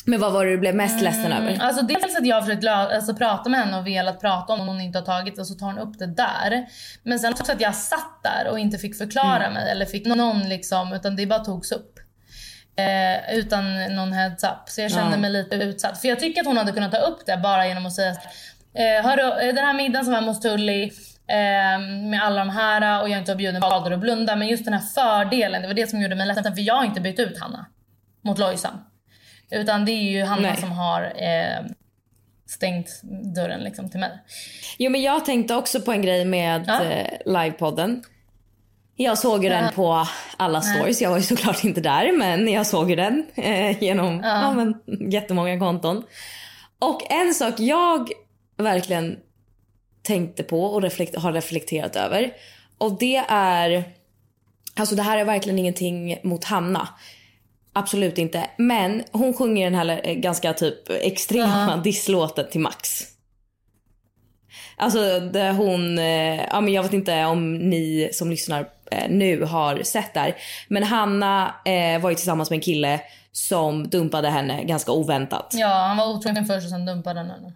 Men 0.06 0.20
vad 0.20 0.34
var 0.34 0.46
det 0.46 0.52
du 0.52 0.58
blev 0.58 0.76
mest 0.76 1.02
ledsen 1.02 1.32
över? 1.32 1.58
Alltså 1.62 1.82
dels 1.82 2.18
att 2.18 2.26
jag 2.26 2.36
har 2.36 2.42
försökt 2.42 2.68
alltså, 2.68 3.16
prata 3.16 3.50
med 3.50 3.60
henne 3.60 3.78
och 3.78 3.88
velat 3.88 4.22
prata 4.22 4.54
om 4.54 4.68
hon 4.68 4.82
inte 4.82 4.98
har 5.00 5.06
tagit 5.06 5.36
det 5.36 5.42
och 5.42 5.48
så 5.48 5.54
tar 5.54 5.68
hon 5.68 5.80
upp 5.80 6.00
det 6.00 6.06
där. 6.08 6.66
Men 7.04 7.20
sen 7.20 7.34
också 7.34 7.52
att 7.52 7.62
jag 7.62 7.76
satt 7.76 8.20
där 8.24 8.52
och 8.52 8.60
inte 8.60 8.78
fick 8.78 8.98
förklara 8.98 9.46
Mm. 9.46 9.54
mig 9.54 9.72
eller 9.72 9.86
fick 9.86 10.06
någon 10.06 10.50
liksom 10.50 10.94
utan 10.94 11.16
det 11.16 11.26
bara 11.26 11.40
togs 11.40 11.72
upp. 11.72 12.00
Eh, 12.76 13.36
utan 13.38 13.96
någon 13.96 14.14
heads 14.14 14.44
up. 14.44 14.50
Så 14.70 14.82
jag 14.82 14.92
kände 14.92 15.12
Ja. 15.12 15.18
mig 15.18 15.30
lite 15.30 15.56
utsatt. 15.56 16.02
För 16.02 16.08
jag 16.08 16.20
tycker 16.20 16.42
att 16.42 16.48
hon 16.48 16.58
hade 16.58 16.72
kunnat 16.72 16.92
ta 16.92 16.98
upp 16.98 17.26
det 17.26 17.38
bara 17.38 17.68
genom 17.68 17.86
att 17.86 17.94
säga 17.94 18.12
eh, 18.74 19.06
Hörru, 19.06 19.42
eh, 19.48 19.56
den 19.56 19.66
här 19.66 19.74
middagen 19.74 20.06
som 20.06 20.14
var 20.14 20.22
hos 20.22 20.40
Tully 20.40 20.84
eh, 20.84 21.80
med 22.10 22.20
alla 22.24 22.40
de 22.40 22.50
här 22.50 23.02
och 23.02 23.10
jag 23.10 23.20
inte 23.20 23.32
var 23.32 23.38
bjuden 23.38 23.62
valde 23.62 23.94
att 23.96 24.02
blunda. 24.02 24.36
Men 24.36 24.48
just 24.48 24.66
den 24.66 24.74
här 24.74 24.82
fördelen, 24.82 25.62
det 25.62 25.68
var 25.68 25.76
det 25.76 25.90
som 25.90 26.02
gjorde 26.02 26.16
mig 26.16 26.28
ledsen. 26.28 26.56
För 26.56 26.62
jag 26.62 26.76
har 26.76 26.86
inte 26.86 27.02
bytt 27.02 27.20
ut 27.20 27.40
Hanna 27.40 27.66
mot 28.22 28.38
Lojsan. 28.40 28.86
Utan 29.52 29.86
det 29.86 29.92
är 29.92 30.12
ju 30.12 30.24
Hanna 30.24 30.42
Nej. 30.48 30.58
som 30.58 30.72
har 30.72 31.02
eh, 31.04 31.66
stängt 32.50 33.02
dörren 33.36 33.60
liksom 33.60 33.90
till 33.90 34.00
mig. 34.00 34.12
Jo 34.78 34.92
men 34.92 35.02
jag 35.02 35.26
tänkte 35.26 35.56
också 35.56 35.82
på 35.82 35.92
en 35.92 36.02
grej 36.02 36.26
med 36.26 36.64
Ja. 36.68 36.84
eh, 36.84 37.08
livepodden. 37.26 38.04
Jag 38.96 39.18
såg 39.18 39.44
ju 39.44 39.50
Ja. 39.50 39.56
den 39.62 39.74
på 39.74 40.08
alla 40.38 40.62
stories. 40.62 41.02
Jag 41.02 41.10
var 41.10 41.18
ju 41.18 41.24
såklart 41.24 41.64
inte 41.64 41.82
där 41.82 42.18
men 42.18 42.48
jag 42.48 42.68
såg 42.68 42.90
ju 42.90 42.96
den 42.96 43.26
eh, 43.36 43.84
genom 43.84 44.22
Ja. 44.24 44.42
ja. 44.42 44.54
men, 44.54 44.76
jättemånga 45.12 45.60
konton. 45.60 46.04
Och 46.80 47.12
en 47.12 47.34
sak 47.34 47.54
jag 47.60 48.10
verkligen 48.58 49.18
tänkte 50.04 50.44
på 50.44 50.64
och 50.66 50.82
reflekt- 50.82 51.18
har 51.18 51.34
reflekterat 51.34 51.96
över. 51.96 52.32
Och 52.78 52.98
det 53.00 53.16
är, 53.30 53.84
alltså 54.76 54.96
det 54.96 55.02
här 55.04 55.18
är 55.18 55.26
verkligen 55.26 55.60
ingenting 55.60 56.18
mot 56.24 56.44
Hanna. 56.44 56.88
Absolut 57.74 58.18
inte. 58.18 58.50
Men 58.58 59.04
hon 59.12 59.34
sjunger 59.34 59.66
den 59.72 59.76
här 59.76 60.02
eh, 60.04 60.14
ganska 60.14 60.54
typ 60.54 60.90
extrema 60.90 61.78
disslåten 61.78 62.46
till 62.52 62.62
Max. 62.62 63.04
Alltså 64.82 65.20
där 65.20 65.52
hon, 65.54 66.00
eh, 66.00 66.36
ja 66.52 66.62
men 66.62 66.74
jag 66.74 66.84
vet 66.84 66.94
inte 66.94 67.26
om 67.26 67.54
ni 67.70 68.10
som 68.14 68.30
lyssnar 68.30 68.60
eh, 68.92 69.10
nu 69.10 69.44
har 69.44 69.84
sett 69.84 70.14
där. 70.14 70.36
Men 70.68 70.84
Hanna 70.84 71.56
eh, 71.66 72.02
var 72.02 72.10
ju 72.10 72.16
tillsammans 72.16 72.50
med 72.50 72.58
en 72.58 72.62
kille 72.62 73.00
som 73.32 73.90
dumpade 73.90 74.30
henne 74.30 74.64
ganska 74.64 74.92
oväntat. 74.92 75.54
Ja, 75.58 75.68
han 75.68 75.98
var 75.98 76.08
otrogen 76.08 76.46
först 76.46 76.64
och 76.66 76.70
sen 76.70 76.86
dumpade 76.86 77.20
han 77.20 77.30
henne. 77.30 77.54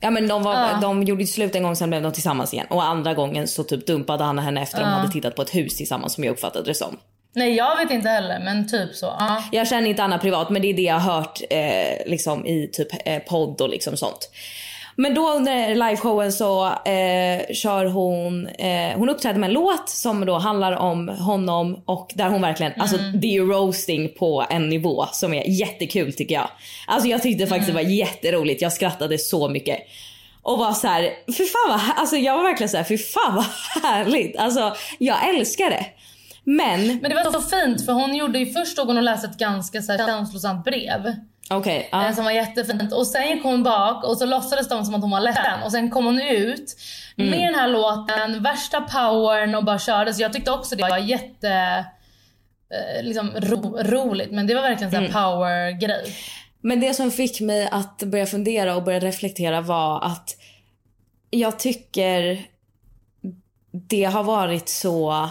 Ja 0.00 0.10
men 0.10 0.28
de, 0.28 0.42
var, 0.42 0.54
Ja. 0.54 0.78
de 0.82 1.02
gjorde 1.02 1.22
ju 1.22 1.26
slut 1.26 1.54
en 1.54 1.62
gång 1.62 1.76
sen 1.76 1.90
blev 1.90 2.02
de 2.02 2.12
tillsammans 2.12 2.54
igen. 2.54 2.66
Och 2.70 2.84
andra 2.84 3.14
gången 3.14 3.48
så 3.48 3.64
typ 3.64 3.86
dumpade 3.86 4.24
han 4.24 4.38
henne 4.38 4.62
efter 4.62 4.78
de 4.80 4.84
Ja. 4.84 4.90
hade 4.96 5.12
tittat 5.12 5.34
på 5.36 5.42
ett 5.42 5.54
hus 5.54 5.76
tillsammans 5.76 6.12
som 6.14 6.24
jag 6.24 6.32
uppfattade 6.32 6.64
det 6.64 6.74
som. 6.74 6.96
Nej 7.34 7.54
jag 7.54 7.76
vet 7.76 7.90
inte 7.90 8.08
heller 8.08 8.40
men 8.44 8.68
typ 8.68 8.94
så. 8.94 9.06
Ja. 9.18 9.42
Jag 9.52 9.68
känner 9.68 9.88
inte 9.90 10.02
Anna 10.04 10.18
privat 10.18 10.50
men 10.50 10.62
det 10.62 10.68
är 10.68 10.74
det 10.74 10.82
jag 10.82 10.98
har 10.98 11.12
hört 11.14 11.40
eh, 11.50 12.06
liksom 12.10 12.46
i 12.46 12.68
typ 12.72 12.88
eh, 13.04 13.18
podd 13.18 13.60
och 13.60 13.68
liksom 13.68 13.96
sånt. 13.96 14.30
Men 14.98 15.14
då 15.14 15.32
under 15.32 15.74
liveshowen 15.74 16.32
så 16.32 16.66
eh, 16.66 17.54
kör 17.54 17.84
hon, 17.84 18.46
eh, 18.46 18.96
hon 18.96 19.08
uppträder 19.08 19.38
med 19.38 19.46
en 19.46 19.54
låt 19.54 19.88
som 19.88 20.26
då 20.26 20.38
handlar 20.38 20.72
om 20.72 21.08
honom 21.08 21.82
och 21.84 22.12
där 22.14 22.28
hon 22.28 22.42
verkligen, 22.42 22.72
alltså 22.80 22.96
det 22.96 23.26
är 23.26 23.32
ju 23.32 23.46
roasting 23.46 24.14
på 24.18 24.46
en 24.50 24.68
nivå 24.68 25.06
som 25.12 25.34
är 25.34 25.50
jättekul 25.50 26.12
tycker 26.12 26.34
jag. 26.34 26.48
Alltså 26.86 27.08
jag 27.08 27.22
tyckte 27.22 27.46
faktiskt 27.46 27.68
det 27.68 27.74
var 27.74 27.80
jätteroligt, 27.90 28.62
jag 28.62 28.72
skrattade 28.72 29.18
så 29.18 29.48
mycket. 29.48 29.78
Och 30.42 30.58
var 30.58 30.72
så 30.72 30.86
här, 30.86 31.02
fy 31.26 31.44
fan 31.44 31.68
vad, 31.68 31.80
alltså 31.96 32.16
jag 32.16 32.36
var 32.36 32.42
verkligen 32.42 32.68
så 32.68 32.76
här, 32.76 32.84
fy 32.84 32.98
fan 32.98 33.34
vad 33.34 33.44
härligt. 33.82 34.36
Alltså 34.36 34.76
jag 34.98 35.28
älskar 35.28 35.70
det. 35.70 35.86
Men, 36.44 36.86
Men 36.86 37.10
det 37.10 37.14
var 37.14 37.32
så 37.32 37.40
fint 37.40 37.84
för 37.84 37.92
hon 37.92 38.14
gjorde 38.16 38.38
ju 38.38 38.46
först 38.52 38.78
hon 38.78 38.96
och 38.96 39.02
läste 39.02 39.26
ett 39.26 39.38
ganska 39.38 39.82
så 39.82 39.92
här, 39.92 40.06
känslosamt 40.06 40.64
brev. 40.64 41.14
Eh, 41.50 41.84
ja. 41.92 42.12
Som 42.12 42.24
var 42.24 42.32
jättefint. 42.32 42.92
Och 42.92 43.06
sen 43.06 43.28
gick 43.28 43.42
hon 43.42 43.62
bak 43.62 44.04
och 44.04 44.18
så 44.18 44.26
låtsades 44.26 44.68
de 44.68 44.84
som 44.84 44.94
att 44.94 45.00
hon 45.00 45.10
var 45.10 45.20
ledsen. 45.20 45.62
Och 45.64 45.72
sen 45.72 45.90
kom 45.90 46.04
hon 46.04 46.20
ut 46.22 46.76
Mm. 47.18 47.30
med 47.30 47.40
den 47.48 47.54
här 47.54 47.68
låten, 47.68 48.42
värsta 48.42 48.80
powern 48.80 49.54
och 49.54 49.64
bara 49.64 49.78
körde. 49.78 50.14
Så 50.14 50.22
jag 50.22 50.32
tyckte 50.32 50.50
också 50.50 50.76
det 50.76 50.82
var 50.82 50.98
jätte 50.98 51.50
eh, 52.70 53.02
liksom 53.02 53.30
ro, 53.36 53.78
roligt. 53.82 54.30
Men 54.30 54.46
det 54.46 54.54
var 54.54 54.62
verkligen 54.62 54.94
Mm. 54.94 55.04
en 55.04 55.12
power-grej. 55.12 56.16
Men 56.60 56.80
det 56.80 56.94
som 56.94 57.10
fick 57.10 57.40
mig 57.40 57.68
att 57.72 57.98
börja 58.02 58.26
fundera 58.26 58.76
och 58.76 58.82
börja 58.82 59.00
reflektera 59.00 59.60
var 59.60 60.04
att 60.04 60.36
jag 61.30 61.58
tycker 61.58 62.46
det 63.72 64.04
har 64.04 64.22
varit 64.22 64.68
så... 64.68 65.28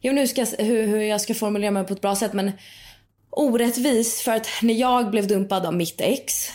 Inte 0.00 0.20
hur, 0.20 0.26
ska, 0.26 0.46
hur, 0.64 0.86
hur 0.86 1.00
jag 1.00 1.20
ska 1.20 1.34
formulera 1.34 1.70
mig 1.70 1.84
på 1.84 1.92
ett 1.92 2.00
bra 2.00 2.16
sätt 2.16 2.32
men 2.32 2.52
orättvist 3.36 4.20
för 4.20 4.32
att 4.32 4.48
när 4.62 4.74
jag 4.74 5.10
blev 5.10 5.26
dumpad 5.26 5.66
av 5.66 5.74
mitt 5.74 6.00
ex 6.00 6.50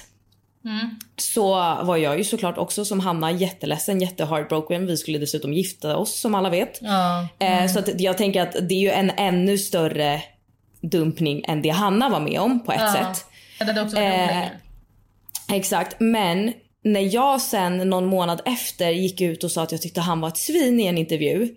Mm. 0.66 0.90
så 1.18 1.50
var 1.84 1.98
jag 1.98 2.18
ju 2.18 2.24
såklart 2.24 2.58
också 2.58 2.86
som 2.86 3.00
Hanna 3.00 3.32
jätteledsen, 3.32 4.02
jätteheartbroken. 4.02 4.88
Vi 4.88 4.98
skulle 4.98 5.18
dessutom 5.18 5.54
gifta 5.54 5.98
oss 5.98 6.20
som 6.20 6.36
alla 6.36 6.50
vet. 6.50 6.80
Ja. 6.82 7.28
Eh, 7.40 7.68
så 7.68 7.80
att 7.80 8.02
jag 8.02 8.18
tänker 8.18 8.42
att 8.42 8.56
det 8.70 8.76
är 8.76 8.80
ju 8.80 8.90
en 8.90 9.12
ännu 9.18 9.58
större 9.58 10.24
dumpning 10.82 11.44
än 11.48 11.62
det 11.62 11.70
Hanna 11.70 12.10
var 12.10 12.20
med 12.20 12.40
om 12.40 12.64
på 12.66 12.72
ett 12.72 12.92
sätt. 12.92 13.26
Det 13.60 13.82
också 13.82 13.98
Eh. 13.98 14.48
Exakt, 15.52 15.96
men 16.00 16.54
när 16.84 17.14
jag 17.16 17.42
sen 17.42 17.78
någon 17.78 18.06
månad 18.06 18.42
efter 18.46 18.90
gick 18.90 19.22
ut 19.22 19.44
och 19.44 19.52
sa 19.52 19.64
att 19.64 19.72
jag 19.72 19.82
tyckte 19.82 20.02
han 20.02 20.22
var 20.22 20.28
ett 20.28 20.38
svin 20.38 20.80
i 20.80 20.86
en 20.86 20.98
intervju. 20.98 21.56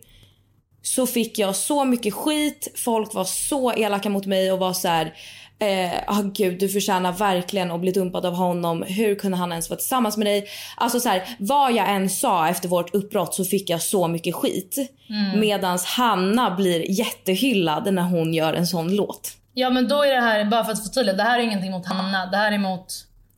Så 0.86 1.06
fick 1.06 1.38
jag 1.38 1.56
så 1.56 1.84
mycket 1.84 2.14
skit, 2.14 2.72
folk 2.84 3.14
var 3.14 3.24
så 3.24 3.72
elaka 3.72 4.10
mot 4.10 4.26
mig 4.26 4.52
och 4.52 4.58
var 4.58 4.72
så 4.72 4.88
här. 4.88 5.14
Eh, 5.58 5.92
ah, 6.06 6.22
gud 6.22 6.60
du 6.60 6.68
förtjänar 6.68 7.12
verkligen 7.12 7.70
att 7.70 7.80
bli 7.80 7.92
dumpad 7.92 8.26
av 8.26 8.34
honom. 8.34 8.82
Hur 8.82 9.14
kunde 9.14 9.36
han 9.36 9.52
ens 9.52 9.70
vara 9.70 9.78
tillsammans 9.78 10.16
med 10.16 10.26
dig? 10.26 10.46
Alltså 10.76 11.00
så 11.00 11.08
här, 11.08 11.36
vad 11.38 11.72
jag 11.72 11.90
än 11.90 12.10
sa 12.10 12.48
efter 12.48 12.68
vårt 12.68 12.94
uppbrott 12.94 13.34
så 13.34 13.44
fick 13.44 13.70
jag 13.70 13.82
så 13.82 14.08
mycket 14.08 14.34
skit. 14.34 14.76
Mm. 15.08 15.40
Medans 15.40 15.84
Hanna 15.84 16.50
blir 16.50 16.90
jättehyllad 16.90 17.94
när 17.94 18.02
hon 18.02 18.34
gör 18.34 18.54
en 18.54 18.66
sån 18.66 18.96
låt. 18.96 19.32
Ja 19.54 19.70
men 19.70 19.88
då 19.88 20.02
är 20.02 20.14
det 20.14 20.20
här, 20.20 20.44
bara 20.44 20.64
för 20.64 20.72
att 20.72 20.82
förtydliga, 20.82 21.16
det 21.16 21.22
här 21.22 21.38
är 21.38 21.42
ingenting 21.42 21.70
mot 21.70 21.86
Hanna. 21.86 22.26
Det 22.26 22.36
här 22.36 22.52
är 22.52 22.58
mot 22.58 22.86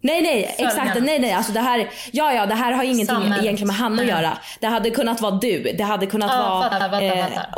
Nej 0.06 0.22
nej 0.22 0.54
exakt, 0.58 1.02
nej 1.02 1.18
nej 1.18 1.32
alltså 1.32 1.52
det 1.52 1.60
här, 1.60 1.90
ja 2.12 2.32
ja 2.32 2.46
det 2.46 2.54
här 2.54 2.72
har 2.72 2.82
ingenting 2.84 3.06
Samhället. 3.06 3.42
egentligen 3.44 3.66
med 3.66 3.76
Hanna 3.76 4.02
att 4.02 4.08
göra. 4.08 4.38
Det 4.60 4.66
hade 4.66 4.90
kunnat 4.90 5.20
vara 5.20 5.32
du, 5.34 5.62
det 5.78 5.84
hade 5.84 6.06
kunnat 6.06 6.30
Ja, 6.32 6.38
vara 6.38 6.62
fattar, 6.62 6.80
fattar, 6.80 7.02
eh, 7.02 7.24
fattar. 7.26 7.48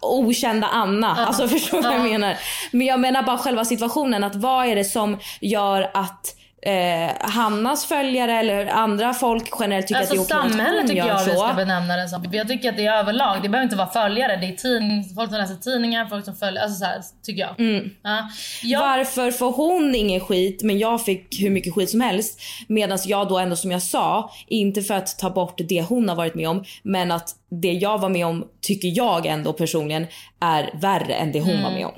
okända 0.00 0.66
Anna. 0.66 1.14
Ja. 1.18 1.24
Alltså 1.26 1.48
förstår 1.54 1.76
du 1.76 1.82
vad 1.82 1.92
jag 1.94 2.00
Ja. 2.00 2.12
menar? 2.12 2.36
Men 2.70 2.86
jag 2.86 3.00
menar 3.00 3.22
bara 3.22 3.38
själva 3.38 3.64
situationen, 3.64 4.24
att 4.24 4.34
vad 4.36 4.66
är 4.66 4.76
det 4.76 4.84
som 4.84 5.18
gör 5.40 5.90
att 5.94 6.34
eh, 6.64 7.10
Hannas 7.20 7.86
följare 7.86 8.32
eller 8.32 8.66
andra 8.66 9.14
folk 9.14 9.50
generellt 9.60 9.86
tycker 9.86 10.00
Alltså 10.00 10.20
att 10.20 10.28
det 10.28 10.34
är 10.34 10.38
okej 10.38 10.46
att 10.46 10.52
samhället 10.52 10.80
hon 10.80 10.88
tycker 10.88 11.06
jag 11.06 11.24
vi 11.24 11.30
så. 11.30 11.36
ska 11.36 11.54
benämna 11.54 11.96
det 11.96 12.08
som. 12.08 12.24
Jag 12.32 12.48
tycker 12.48 12.68
att 12.68 12.76
det 12.76 12.86
är 12.86 12.92
överlag. 12.98 13.42
Det 13.42 13.48
behöver 13.48 13.64
inte 13.64 13.76
vara 13.76 13.90
följare. 13.90 14.36
Det 14.36 14.46
är 14.46 14.52
tidning, 14.52 15.04
folk 15.14 15.30
som 15.30 15.38
läser 15.38 15.54
tidningar, 15.54 16.06
folk 16.06 16.24
som 16.24 16.36
följer. 16.36 16.62
Alltså 16.62 16.78
så 16.78 16.84
här, 16.84 17.00
tycker 17.22 17.40
jag. 17.40 17.60
Mm. 17.60 17.90
Ja. 18.02 18.28
Jag, 18.62 18.80
Varför 18.80 19.30
får 19.30 19.52
hon 19.52 19.94
ingen 19.94 20.20
skit 20.20 20.62
men 20.62 20.78
jag 20.78 21.04
fick 21.04 21.40
hur 21.40 21.50
mycket 21.50 21.74
skit 21.74 21.90
som 21.90 22.00
helst? 22.00 22.40
Medan 22.68 22.98
jag 23.04 23.28
då 23.28 23.38
ändå 23.38 23.56
som 23.56 23.70
jag 23.70 23.82
sa, 23.82 24.30
inte 24.46 24.82
för 24.82 24.94
att 24.94 25.18
ta 25.18 25.30
bort 25.30 25.60
det 25.68 25.82
hon 25.82 26.08
har 26.08 26.16
varit 26.16 26.34
med 26.34 26.48
om, 26.48 26.64
men 26.82 27.12
att 27.12 27.30
det 27.62 27.72
jag 27.72 27.98
var 27.98 28.08
med 28.08 28.26
om 28.26 28.44
tycker 28.60 28.88
jag 28.96 29.26
ändå 29.26 29.52
personligen 29.52 30.06
är 30.40 30.70
värre 30.80 31.14
än 31.14 31.32
det 31.32 31.40
hon 31.40 31.62
var 31.62 31.70
med 31.70 31.86
om. 31.86 31.92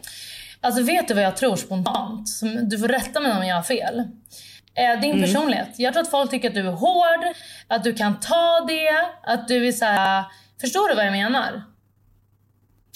Alltså 0.60 0.82
vet 0.82 1.08
du 1.08 1.14
vad 1.14 1.24
jag 1.24 1.36
tror 1.36 1.56
spontant? 1.56 2.28
Du 2.70 2.78
får 2.78 2.88
rätta 2.88 3.20
mig 3.20 3.32
om 3.32 3.46
jag 3.46 3.56
har 3.56 3.62
fel. 3.62 4.02
Eh, 4.76 5.00
din 5.00 5.10
Mm. 5.10 5.22
personlighet. 5.22 5.68
Jag 5.76 5.92
tror 5.92 6.02
att 6.02 6.10
folk 6.10 6.30
tycker 6.30 6.48
att 6.48 6.54
du 6.54 6.60
är 6.68 6.72
hård, 6.72 7.34
att 7.68 7.84
du 7.84 7.94
kan 7.94 8.20
ta 8.20 8.64
det, 8.68 8.90
att 9.32 9.48
du 9.48 9.68
är 9.68 9.72
så 9.72 9.84
här. 9.84 10.24
Förstår 10.60 10.88
du 10.88 10.94
vad 10.94 11.06
jag 11.06 11.12
menar? 11.12 11.62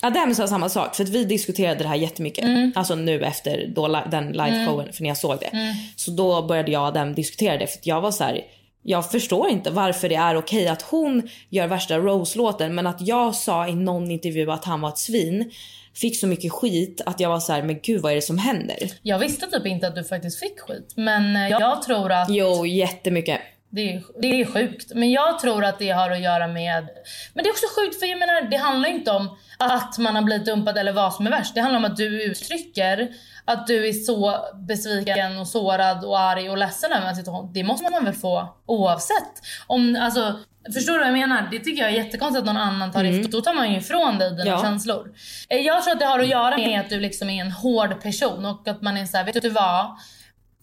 Adem 0.03 0.35
sa 0.35 0.47
samma 0.47 0.69
sak 0.69 0.95
för 0.95 1.03
att 1.05 1.09
vi 1.09 1.25
diskuterade 1.25 1.83
det 1.83 1.89
här 1.89 1.97
jättemycket. 1.97 2.45
Alltså 2.77 2.95
nu 2.95 3.23
efter 3.25 3.67
då, 3.75 4.03
den 4.11 4.33
liveshowen 4.33 4.93
för 4.93 5.03
när 5.03 5.11
jag 5.11 5.17
såg 5.17 5.39
det. 5.41 5.51
Så 5.97 6.11
då 6.11 6.43
började 6.43 6.73
jag 6.73 6.83
och 6.83 6.89
Adem 6.89 7.15
diskutera 7.15 7.57
det 7.59 7.67
för 7.67 7.79
jag 7.83 8.01
var 8.01 8.11
så 8.11 8.25
här. 8.25 8.41
Jag 8.83 9.11
förstår 9.11 9.49
inte 9.49 9.71
varför 9.71 10.09
det 10.09 10.15
är 10.15 10.37
okej 10.37 10.69
att 10.69 10.83
hon 10.83 11.29
gör 11.49 11.67
värsta 11.67 11.99
Rose-låten 11.99 12.75
men 12.75 12.87
att 12.87 13.01
jag 13.01 13.35
sa 13.35 13.69
i 13.69 13.75
någon 13.75 14.11
intervju 14.11 14.51
att 14.51 14.65
han 14.65 14.81
var 14.81 14.89
ett 14.89 14.99
svin. 14.99 15.51
Fick 15.95 16.21
så 16.21 16.27
mycket 16.27 16.53
skit 16.53 17.01
att 17.07 17.21
jag 17.21 17.29
var 17.29 17.41
så 17.41 17.53
här, 17.53 17.63
men 17.63 17.81
gud 17.83 18.03
vad 18.03 18.13
är 18.13 18.17
det 18.17 18.23
som 18.23 18.39
händer? 18.39 18.93
Jag 19.03 19.19
visste 19.19 19.47
typ 19.47 19.67
inte 19.67 19.87
att 19.87 19.95
du 19.95 20.05
faktiskt 20.05 20.41
fick 20.41 20.61
skit. 20.61 20.93
Men 20.97 21.37
eh, 21.37 21.49
jag 21.49 21.83
tror 21.83 22.13
att... 22.13 22.29
Jo, 22.31 22.67
jättemycket. 22.67 23.41
Det 23.73 23.93
är, 23.93 24.03
det 24.23 24.41
är 24.41 24.45
sjukt. 24.45 24.93
Men 24.95 25.11
jag 25.11 25.39
tror 25.39 25.65
att 25.65 25.79
det 25.79 25.91
har 25.91 26.11
att 26.11 26.21
göra 26.21 26.47
med... 26.47 26.89
Men 27.35 27.45
det 27.45 27.49
är 27.49 27.53
också 27.53 27.67
sjukt 27.77 27.99
för 27.99 28.07
jag 28.07 28.19
menar, 28.19 28.51
det 28.51 28.57
handlar 28.57 28.89
inte 28.89 29.11
om 29.11 29.37
att 29.59 29.99
man 29.99 30.15
har 30.15 30.23
blivit 30.23 30.47
dumpad 30.47 30.79
eller 30.79 30.93
vad 30.93 31.15
som 31.15 31.27
är 31.27 31.31
värst. 31.31 31.55
Det 31.55 31.61
handlar 31.61 31.79
om 31.79 31.85
att 31.85 31.97
du 31.97 32.23
uttrycker 32.23 33.09
att 33.45 33.67
du 33.67 33.89
är 33.89 33.93
så 33.93 34.37
besviken 34.55 35.39
och 35.39 35.47
sårad 35.49 36.05
och 36.05 36.21
arg 36.21 36.51
och 36.51 36.59
ledsen 36.59 36.93
över 36.93 37.07
en 37.07 37.17
situation. 37.17 37.51
Det 37.53 37.65
måste 37.65 37.91
man 37.93 38.05
väl 38.05 38.15
få 38.15 38.55
oavsett. 38.67 39.33
Om, 39.67 39.97
alltså, 40.01 40.39
förstår 40.75 40.93
du 40.93 40.99
vad 40.99 41.09
jag 41.09 41.13
menar? 41.19 41.49
Det 41.51 41.59
tycker 41.59 41.83
jag 41.83 41.91
är 41.91 41.95
jättekonstigt 42.05 42.39
att 42.41 42.47
någon 42.55 42.57
annan 42.63 42.93
tar 42.93 43.01
Mm. 43.05 43.21
ifrån. 43.21 43.31
Då 43.31 43.41
tar 43.41 43.55
man 43.55 43.73
ju 43.73 43.79
ifrån 43.79 44.19
dig 44.19 44.31
dina 44.31 44.45
Ja. 44.47 44.63
känslor. 44.63 45.13
Eh, 45.49 45.59
Jag 45.59 45.83
tror 45.85 45.93
att 45.95 46.01
det 46.01 46.07
har 46.07 46.21
att 46.21 46.29
göra 46.29 46.57
med 46.57 46.81
att 46.81 46.89
du 46.89 47.01
liksom 47.01 47.31
är 47.31 47.41
en 47.41 47.51
hård 47.53 48.03
person 48.03 48.45
och 48.45 48.69
att 48.69 48.83
man 48.83 48.97
är 48.97 49.07
så 49.07 49.17
här, 49.17 49.25
vet 49.25 49.43
du 49.43 49.49
vad? 49.49 49.87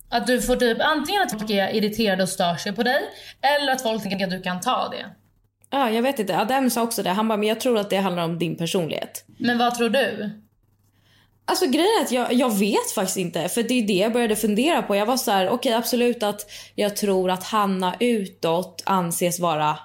Att 0.10 0.28
du 0.28 0.42
får 0.42 0.56
typ 0.56 0.78
antingen 0.82 1.22
att 1.22 1.32
folk 1.32 1.50
är 1.50 1.76
irriterade 1.76 2.24
och 2.24 2.30
stör 2.30 2.56
sig 2.56 2.72
på 2.74 2.84
dig 2.84 3.02
eller 3.42 3.72
att 3.72 3.82
folk 3.82 4.04
tänker 4.04 4.26
att 4.26 4.32
du 4.32 4.42
kan 4.42 4.62
ta 4.62 4.90
det. 4.90 5.06
Ja, 5.70 5.90
jag 5.90 6.02
vet 6.02 6.20
inte. 6.20 6.38
Adem 6.40 6.70
sa 6.70 6.82
också 6.84 7.04
det. 7.04 7.10
Han 7.10 7.28
bara, 7.28 7.38
men 7.38 7.48
jag 7.48 7.60
tror 7.60 7.78
att 7.80 7.90
det 7.90 7.98
handlar 7.98 8.24
om 8.24 8.40
din 8.40 8.58
personlighet. 8.58 9.26
Men 9.40 9.58
vad 9.58 9.76
tror 9.76 9.90
du? 9.90 10.32
Alltså 11.50 11.66
grejen 11.66 11.90
är 12.00 12.06
att 12.06 12.12
jag, 12.12 12.34
jag 12.34 12.58
vet 12.58 12.92
faktiskt 12.96 13.18
inte. 13.18 13.50
För 13.50 13.64
det 13.64 13.74
är 13.74 13.88
det 13.88 13.94
jag 13.94 14.14
började 14.14 14.36
fundera 14.36 14.82
på. 14.82 14.96
Jag 14.96 15.06
var 15.06 15.18
så 15.18 15.32
här, 15.32 15.50
okej 15.50 15.74
absolut 15.74 16.24
att 16.24 16.52
jag 16.76 16.96
tror 16.96 17.32
att 17.32 17.44
Hanna 17.44 17.96
utåt 18.00 18.84
anses 18.86 19.40
vara 19.40 19.78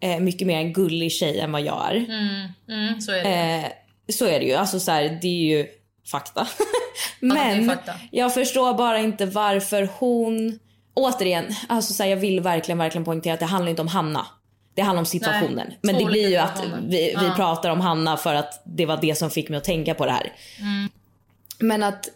eh, 0.00 0.20
mycket 0.20 0.46
mer 0.46 0.58
en 0.58 0.72
gullig 0.72 1.12
tjej 1.12 1.40
än 1.40 1.52
vad 1.52 1.60
jag 1.60 1.90
är. 1.90 1.96
Mm, 1.96 2.48
mm, 2.68 3.00
så 3.00 3.12
är 3.12 3.24
det. 3.24 3.30
Eh, 3.30 4.12
så 4.12 4.26
är 4.26 4.40
det 4.40 4.46
ju. 4.46 4.54
Alltså 4.54 4.80
så 4.80 4.90
här, 4.90 5.18
det 5.22 5.28
är 5.28 5.56
ju 5.56 5.66
fakta. 6.10 6.46
Men 7.20 7.68
fakta. 7.68 7.92
jag 8.10 8.34
förstår 8.34 8.74
bara 8.74 8.98
inte 8.98 9.26
varför 9.26 9.88
hon... 9.98 10.58
Återigen, 10.94 11.44
alltså 11.68 11.92
så 11.92 12.02
här, 12.02 12.10
jag 12.10 12.16
vill 12.16 12.40
verkligen, 12.40 12.78
verkligen 12.78 13.04
poängtera 13.04 13.34
att 13.34 13.40
det 13.40 13.46
handlar 13.46 13.70
inte 13.70 13.82
om 13.82 13.88
Hanna. 13.88 14.26
Det 14.76 14.82
handlar 14.82 15.00
om 15.00 15.06
situationen. 15.06 15.66
Nej, 15.68 15.78
Men 15.82 15.98
det 15.98 16.04
blir 16.04 16.28
ju 16.28 16.36
att 16.36 16.62
vi, 16.82 16.96
vi 16.96 17.12
Ja. 17.12 17.32
pratar 17.36 17.70
om 17.70 17.80
Hanna 17.80 18.16
för 18.16 18.34
att 18.34 18.62
det 18.64 18.86
var 18.86 18.96
det 19.00 19.14
som 19.18 19.30
fick 19.30 19.48
mig 19.48 19.56
att 19.56 19.64
tänka 19.64 19.94
på 19.94 20.06
det 20.06 20.12
här. 20.12 20.32
Mm. 20.60 20.88
Men 21.58 21.82
att 21.82 22.08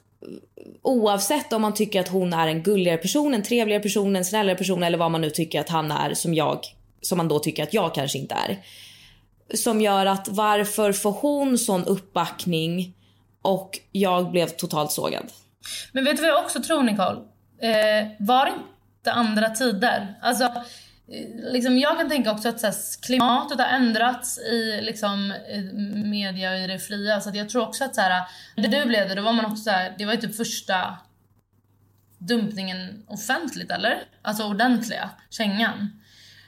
oavsett 0.82 1.52
om 1.52 1.62
man 1.62 1.74
tycker 1.74 2.00
att 2.00 2.08
hon 2.08 2.32
är 2.32 2.46
en 2.48 2.62
gulligare 2.62 2.98
person, 2.98 3.34
en 3.34 3.42
trevligare 3.42 3.82
person, 3.82 4.16
en 4.16 4.24
snällare 4.24 4.56
person 4.56 4.82
eller 4.82 4.98
vad 4.98 5.10
man 5.10 5.20
nu 5.20 5.30
tycker 5.30 5.60
att 5.60 5.68
han 5.68 5.90
är 5.92 6.14
som 6.14 6.34
jag, 6.34 6.58
som 7.02 7.18
man 7.18 7.28
då 7.28 7.38
tycker 7.38 7.62
att 7.62 7.74
jag 7.74 7.94
kanske 7.94 8.18
inte 8.18 8.34
är. 8.34 8.58
Som 9.56 9.80
gör 9.80 10.06
att 10.06 10.28
varför 10.28 10.92
får 10.92 11.12
hon 11.12 11.58
sån 11.58 11.84
uppbackning 11.84 12.94
och 13.42 13.78
jag 13.92 14.30
blev 14.30 14.46
totalt 14.48 14.92
sågad. 14.92 15.24
Men 15.92 16.04
vet 16.04 16.16
du 16.16 16.22
vad 16.22 16.30
jag 16.30 16.44
också 16.44 16.62
tror 16.62 16.82
Nicole? 16.82 17.18
Eh, 17.62 18.08
var 18.18 18.44
det 18.46 18.52
inte 18.98 19.12
andra 19.12 19.48
tider? 19.48 20.14
Alltså, 20.22 20.52
liksom, 21.52 21.78
jag 21.78 21.96
kan 21.98 22.08
tänka 22.08 22.32
också 22.32 22.48
att 22.48 22.60
så 22.60 22.66
här, 22.66 23.02
klimatet 23.02 23.58
har 23.58 23.66
ändrats 23.66 24.38
i 24.38 24.80
liksom, 24.82 25.34
media 26.04 26.52
och 26.52 26.58
i 26.58 26.66
det 26.66 26.78
fria. 26.78 27.20
Så 27.20 27.30
jag 27.34 27.48
tror 27.48 27.62
också 27.62 27.84
att 27.84 27.94
så 27.94 28.00
här, 28.00 28.22
när 28.56 28.68
du 28.68 28.84
blev 28.84 29.08
det, 29.08 29.14
då 29.14 29.22
var 29.22 29.32
man 29.32 29.44
också 29.44 29.56
så 29.56 29.70
här, 29.70 29.94
det 29.98 30.04
var 30.04 30.12
ju 30.12 30.20
typ 30.20 30.36
första 30.36 30.98
dumpningen 32.18 33.02
offentligt 33.06 33.70
eller? 33.70 34.02
Alltså 34.22 34.44
ordentliga, 34.44 35.10
kängan. 35.30 36.00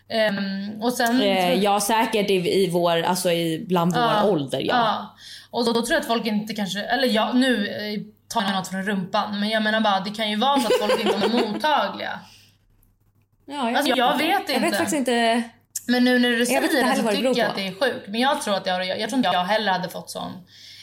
Ehm, 0.09 0.83
och 0.83 0.93
sen... 0.93 1.23
Eh, 1.23 1.55
ja 1.55 1.81
säkert 1.81 2.31
i, 2.31 2.35
i 2.35 2.71
vår, 2.71 3.03
alltså 3.03 3.31
i, 3.31 3.65
bland 3.69 3.95
vår 3.95 4.31
ålder 4.31 4.61
ja. 4.61 4.67
Ja. 4.67 5.17
Och 5.51 5.65
då, 5.65 5.73
då 5.73 5.83
tror 5.83 5.93
jag 5.93 6.01
att 6.01 6.07
folk 6.07 6.27
inte 6.27 6.55
kanske, 6.55 6.81
eller 6.81 7.09
ja, 7.09 7.33
nu 7.33 7.69
eh, 7.69 8.01
tar 8.29 8.43
jag 8.43 8.53
något 8.53 8.69
från 8.69 8.83
rumpan. 8.83 9.41
Men 9.41 9.49
jag 9.49 9.63
menar 9.63 9.81
bara, 9.81 10.01
det 10.01 10.11
kan 10.11 10.31
ju 10.31 10.37
vara 10.37 10.61
så 10.61 10.67
att 10.67 10.91
folk 10.91 11.05
inte 11.05 11.27
är 11.27 11.47
mottagliga. 11.53 12.21
Ja, 13.47 13.55
jag, 13.71 13.75
Alltså, 13.77 13.97
jag 13.97 14.19
vet 14.19 14.29
Jag 14.29 14.41
inte. 14.41 14.59
vet 14.59 14.71
faktiskt 14.77 14.97
inte. 14.97 15.43
Men 15.89 16.05
nu 16.05 16.19
när 16.19 16.29
du 16.29 16.39
Jag 16.39 16.47
säger 16.47 16.61
det 16.61 16.97
så 17.03 17.09
tycker 17.09 17.39
jag 17.39 17.49
att 17.49 17.57
det 17.57 17.67
är 17.69 17.75
sjukt. 17.75 18.09
Men 18.09 18.21
jag 18.21 18.43
tror 18.43 18.55
att 18.57 18.67
jag, 18.67 18.87
jag 18.87 19.09
tror 19.11 19.17
inte 19.17 19.31
jag 19.33 19.45
heller 19.45 19.73
hade 19.73 19.89
fått 19.89 20.11
sån 20.11 20.33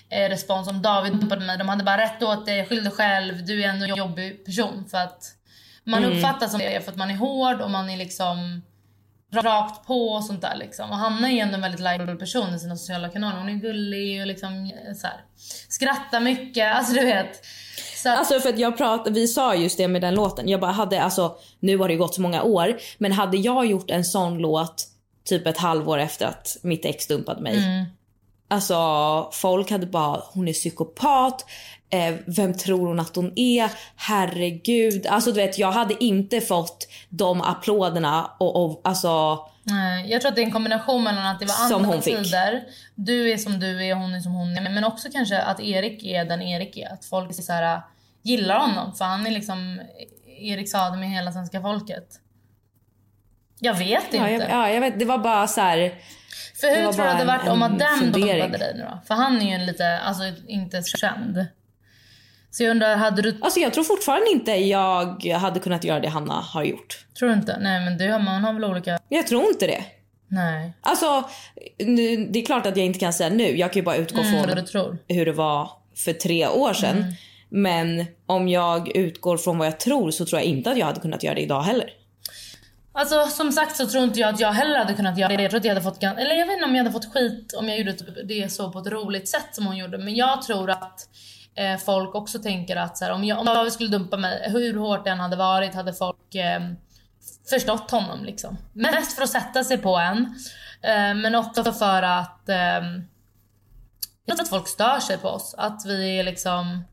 eh, 0.09 0.29
respons 0.29 0.67
om 0.67 0.81
David 0.81 1.13
dumpade 1.13 1.45
mig. 1.45 1.57
De 1.57 1.69
hade 1.69 1.83
bara 1.83 1.97
rätt 2.01 2.23
åt 2.23 2.45
dig, 2.45 2.65
skyll 2.65 2.83
dig 2.83 2.93
själv, 2.93 3.45
du 3.45 3.63
är 3.63 3.67
ändå 3.69 3.85
en 3.85 3.95
jobbig 3.95 4.45
person. 4.45 4.85
För 4.91 4.97
att 4.97 5.23
man 5.83 6.03
Mm. 6.03 6.17
uppfattas 6.17 6.51
som 6.51 6.59
det 6.59 6.85
för 6.85 6.91
att 6.91 6.97
man 6.97 7.11
är 7.11 7.15
hård 7.15 7.61
och 7.61 7.71
man 7.71 7.89
är 7.89 7.97
liksom 7.97 8.61
rakt 9.33 9.87
på 9.87 10.09
och 10.09 10.23
sånt 10.23 10.41
där 10.41 10.55
liksom. 10.55 10.89
Och 10.91 10.97
Hanna 10.97 11.27
är 11.27 11.31
ju 11.33 11.39
ändå 11.39 11.55
en 11.55 11.61
väldigt 11.61 11.79
likeable 11.81 12.15
person 12.15 12.55
i 12.55 12.59
sina 12.59 12.75
sociala 12.75 13.09
kanaler. 13.09 13.37
Hon 13.37 13.49
är 13.49 13.53
gullig 13.53 14.21
och 14.21 14.27
liksom 14.27 14.71
så 15.01 15.07
här, 15.07 15.17
skrattar 15.69 16.19
mycket. 16.19 16.75
Alltså 16.75 16.93
du 16.93 17.05
vet. 17.05 17.41
Så 18.03 18.09
att, 18.09 18.17
Alltså 18.17 18.39
för 18.39 18.49
att 18.49 18.59
jag 18.59 18.77
pratade, 18.77 19.11
vi 19.19 19.27
sa 19.27 19.55
just 19.55 19.77
det 19.77 19.87
med 19.87 20.01
den 20.01 20.15
låten. 20.15 20.49
Jag 20.49 20.59
bara 20.59 20.71
hade, 20.71 21.03
alltså 21.03 21.35
nu 21.59 21.77
har 21.77 21.87
det 21.87 21.95
gått 21.95 22.15
så 22.15 22.21
många 22.21 22.43
år. 22.43 22.77
Men 22.97 23.11
hade 23.11 23.37
jag 23.37 23.65
gjort 23.65 23.91
en 23.91 24.05
sån 24.05 24.37
låt 24.37 24.87
typ 25.25 25.47
ett 25.47 25.57
halvår 25.57 25.97
efter 25.97 26.25
att 26.25 26.57
mitt 26.61 26.85
ex 26.85 27.07
dumpade 27.07 27.41
mig. 27.41 27.57
Mm. 27.57 27.85
Alltså 28.47 28.75
folk 29.33 29.71
hade 29.71 29.85
bara, 29.85 30.21
hon 30.33 30.47
är 30.47 30.53
psykopat. 30.53 31.45
Eh, 31.91 32.15
vem 32.25 32.53
tror 32.53 32.87
hon 32.87 32.99
att 32.99 33.15
hon 33.15 33.33
är? 33.35 33.71
Herregud. 33.95 35.07
Alltså 35.07 35.31
du 35.31 35.35
vet 35.41 35.57
jag 35.59 35.71
hade 35.71 36.03
inte 36.03 36.41
fått 36.41 36.87
de 37.09 37.41
applåderna 37.41 38.31
och, 38.39 38.65
och 38.65 38.81
alltså 38.83 39.39
Nej, 39.63 40.11
jag 40.11 40.21
tror 40.21 40.29
att 40.29 40.35
det 40.35 40.41
är 40.41 40.45
en 40.45 40.51
kombination 40.51 41.03
mellan 41.03 41.25
att 41.25 41.39
det 41.39 41.45
var 41.45 41.53
Som 41.69 41.85
andra 41.85 42.01
fick. 42.01 42.15
tider. 42.17 42.63
Du 42.95 43.31
är 43.31 43.37
som 43.37 43.59
du 43.59 43.85
är, 43.85 43.95
hon 43.95 44.13
är 44.13 44.19
som 44.19 44.31
hon 44.33 44.57
är. 44.57 44.61
Men 44.69 44.83
också 44.83 45.09
kanske 45.11 45.41
att 45.41 45.59
Erik 45.59 46.03
är 46.03 46.25
den 46.25 46.41
Erik 46.41 46.77
är. 46.77 46.93
Att 46.93 47.05
folk 47.05 47.35
så 47.43 47.53
här, 47.53 47.81
gillar 48.21 48.59
honom. 48.59 48.93
För 48.95 49.05
han 49.05 49.27
är 49.27 49.31
liksom 49.31 49.81
Erik 50.39 50.71
Saade 50.71 50.97
med 50.97 51.09
hela 51.09 51.31
svenska 51.31 51.61
folket. 51.61 52.05
Jag 53.59 53.73
vet 53.73 54.03
inte. 54.03 54.17
ja, 54.17 54.29
jag, 54.29 54.49
ja, 54.49 54.69
jag 54.69 54.81
vet, 54.81 54.99
det 54.99 55.05
var 55.05 55.17
bara 55.17 55.47
så 55.47 55.61
här. 55.61 55.93
För 56.61 56.67
hur 56.67 56.75
tror 56.75 56.91
du 56.91 56.97
det 56.97 57.03
hade 57.09 57.25
varit 57.25 57.45
en- 57.47 57.51
om 57.61 57.79
fundering. 57.99 58.39
dumpade 58.41 58.57
dig 58.57 58.73
nu 58.75 58.83
då? 58.91 58.99
För 59.07 59.13
han 59.15 59.41
är 59.41 59.59
ju 59.59 59.65
lite, 59.65 59.99
alltså 59.99 60.23
inte 60.47 60.81
känd. 60.83 61.45
Så 62.51 62.63
jag 62.63 62.71
undrar, 62.71 62.95
hade 62.95 63.21
du, 63.21 63.37
Alltså 63.41 63.59
jag 63.59 63.73
tror 63.73 63.83
fortfarande 63.83 64.29
inte 64.31 64.51
jag 64.51 65.23
hade 65.25 65.59
kunnat 65.59 65.83
göra 65.83 65.99
det 65.99 66.07
Hanna 66.09 66.33
har 66.33 66.63
gjort. 66.63 67.05
tror 67.19 67.29
du 67.29 67.35
inte? 67.35 67.57
Nej 67.59 67.85
men 67.85 67.97
du, 67.97 68.09
man 68.09 68.43
har 68.43 68.53
väl 68.53 68.63
olika, 68.63 68.99
Jag 69.09 69.27
tror 69.27 69.43
inte 69.49 69.67
det. 69.67 69.83
nej. 70.27 70.73
Alltså, 70.81 71.29
nu, 71.79 72.25
det 72.25 72.39
är 72.39 72.45
klart 72.45 72.65
att 72.65 72.77
jag 72.77 72.85
inte 72.85 72.99
kan 72.99 73.13
säga 73.13 73.29
nu. 73.29 73.57
Jag 73.57 73.73
kan 73.73 73.79
ju 73.79 73.85
bara 73.85 73.95
utgå 73.95 74.19
Mm, 74.21 74.31
från 74.31 74.97
hur 75.07 75.25
det 75.25 75.31
var 75.31 75.69
för 75.95 76.13
tre 76.13 76.47
år 76.47 76.73
sedan. 76.73 76.97
Mm. 76.97 77.13
Men 77.51 78.05
om 78.25 78.47
jag 78.47 78.95
utgår 78.95 79.37
från 79.37 79.57
vad 79.57 79.67
jag 79.67 79.79
tror 79.79 80.11
så 80.11 80.25
tror 80.25 80.41
jag 80.41 80.45
inte 80.47 80.71
att 80.71 80.77
jag 80.77 80.85
hade 80.85 80.99
kunnat 80.99 81.23
göra 81.23 81.35
det 81.35 81.41
idag 81.41 81.61
heller. 81.61 81.89
Alltså 82.91 83.25
som 83.27 83.51
sagt 83.51 83.77
så 83.77 83.85
tror 83.87 84.03
inte 84.03 84.19
jag 84.19 84.33
att 84.33 84.39
jag 84.39 84.51
heller 84.51 84.77
hade 84.77 84.93
kunnat 84.93 85.17
göra 85.17 85.37
det. 85.37 85.41
Jag 85.43 85.49
tror 85.51 85.59
att 85.59 85.65
jag 85.65 85.71
hade 85.75 85.83
fått, 85.83 86.03
eller 86.03 86.35
jag 86.35 86.45
vet 86.45 86.53
inte 86.53 86.65
om 86.65 86.75
jag 86.75 86.83
hade 86.83 86.93
fått 86.93 87.13
skit 87.13 87.53
om 87.53 87.69
jag 87.69 87.77
gjorde 87.77 87.95
det 88.23 88.49
så 88.51 88.71
på 88.71 88.79
ett 88.79 88.87
roligt 88.87 89.29
sätt 89.29 89.47
som 89.51 89.65
hon 89.65 89.77
gjorde. 89.77 89.97
Men 89.97 90.15
jag 90.15 90.41
tror 90.41 90.69
att 90.69 90.99
eh, 91.59 91.77
folk 91.77 92.15
också 92.15 92.39
tänker 92.39 92.75
att 92.75 92.97
så 92.97 93.05
här, 93.05 93.11
om, 93.11 93.23
jag, 93.23 93.39
om 93.39 93.47
jag 93.47 93.71
skulle 93.71 93.89
dumpa 93.89 94.17
mig, 94.17 94.51
hur 94.51 94.77
hårt 94.77 95.03
det 95.03 95.09
än 95.09 95.19
hade 95.19 95.35
varit, 95.35 95.75
hade 95.75 95.93
folk 95.93 96.35
eh, 96.35 96.61
förstått 97.49 97.91
honom. 97.91 98.25
Liksom. 98.25 98.57
Mest 98.73 99.15
för 99.15 99.23
att 99.23 99.29
sätta 99.29 99.63
sig 99.63 99.77
på 99.77 99.97
en, 99.97 100.35
eh, 100.81 101.13
men 101.13 101.35
också 101.35 101.73
för 101.73 102.03
att 102.03 102.49
eh, 102.49 102.81
tror 104.35 104.43
att 104.43 104.49
folk 104.49 104.67
stör 104.67 104.99
sig 104.99 105.17
på 105.17 105.27
oss. 105.27 105.55
Att 105.57 105.85
vi 105.85 106.19
är 106.19 106.23
liksom 106.23 106.83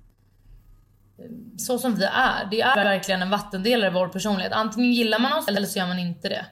så 1.59 1.79
som 1.79 1.95
vi 1.95 2.05
är. 2.05 2.49
Det 2.51 2.61
är 2.61 2.85
verkligen 2.85 3.23
en 3.23 3.31
vattendelare 3.31 3.91
i 3.91 3.95
vår 3.95 4.09
personlighet. 4.09 4.53
Antingen 4.53 4.93
gillar 4.93 5.19
man 5.19 5.33
oss 5.33 5.49
eller 5.49 5.65
så 5.65 5.79
gör 5.79 5.87
man 5.87 5.99
inte 5.99 6.29
det. 6.29 6.47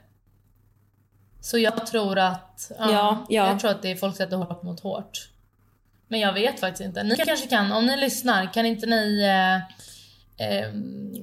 Så 1.41 1.59
jag 1.59 1.87
tror 1.87 2.19
att, 2.19 2.73
ja, 2.79 2.91
Ja, 2.91 3.27
ja. 3.29 3.47
Jag 3.47 3.61
tror 3.61 3.71
att 3.71 3.83
det 3.83 3.91
är 3.91 3.97
folk 3.97 4.17
sätter 4.17 4.37
hårt 4.37 4.63
mot 4.63 4.81
hårt. 4.81 5.29
Men 6.15 6.21
jag 6.21 6.33
vet 6.33 6.61
faktiskt 6.61 6.81
inte. 6.81 7.03
Ni 7.03 7.17
kanske 7.17 7.47
kan, 7.47 7.73
om 7.73 7.87
ni 7.87 7.97
lyssnar, 7.97 8.53
kan 8.53 8.67
inte 8.67 8.87
ni 8.87 9.23
eh, 9.23 9.55
eh, 10.47 10.67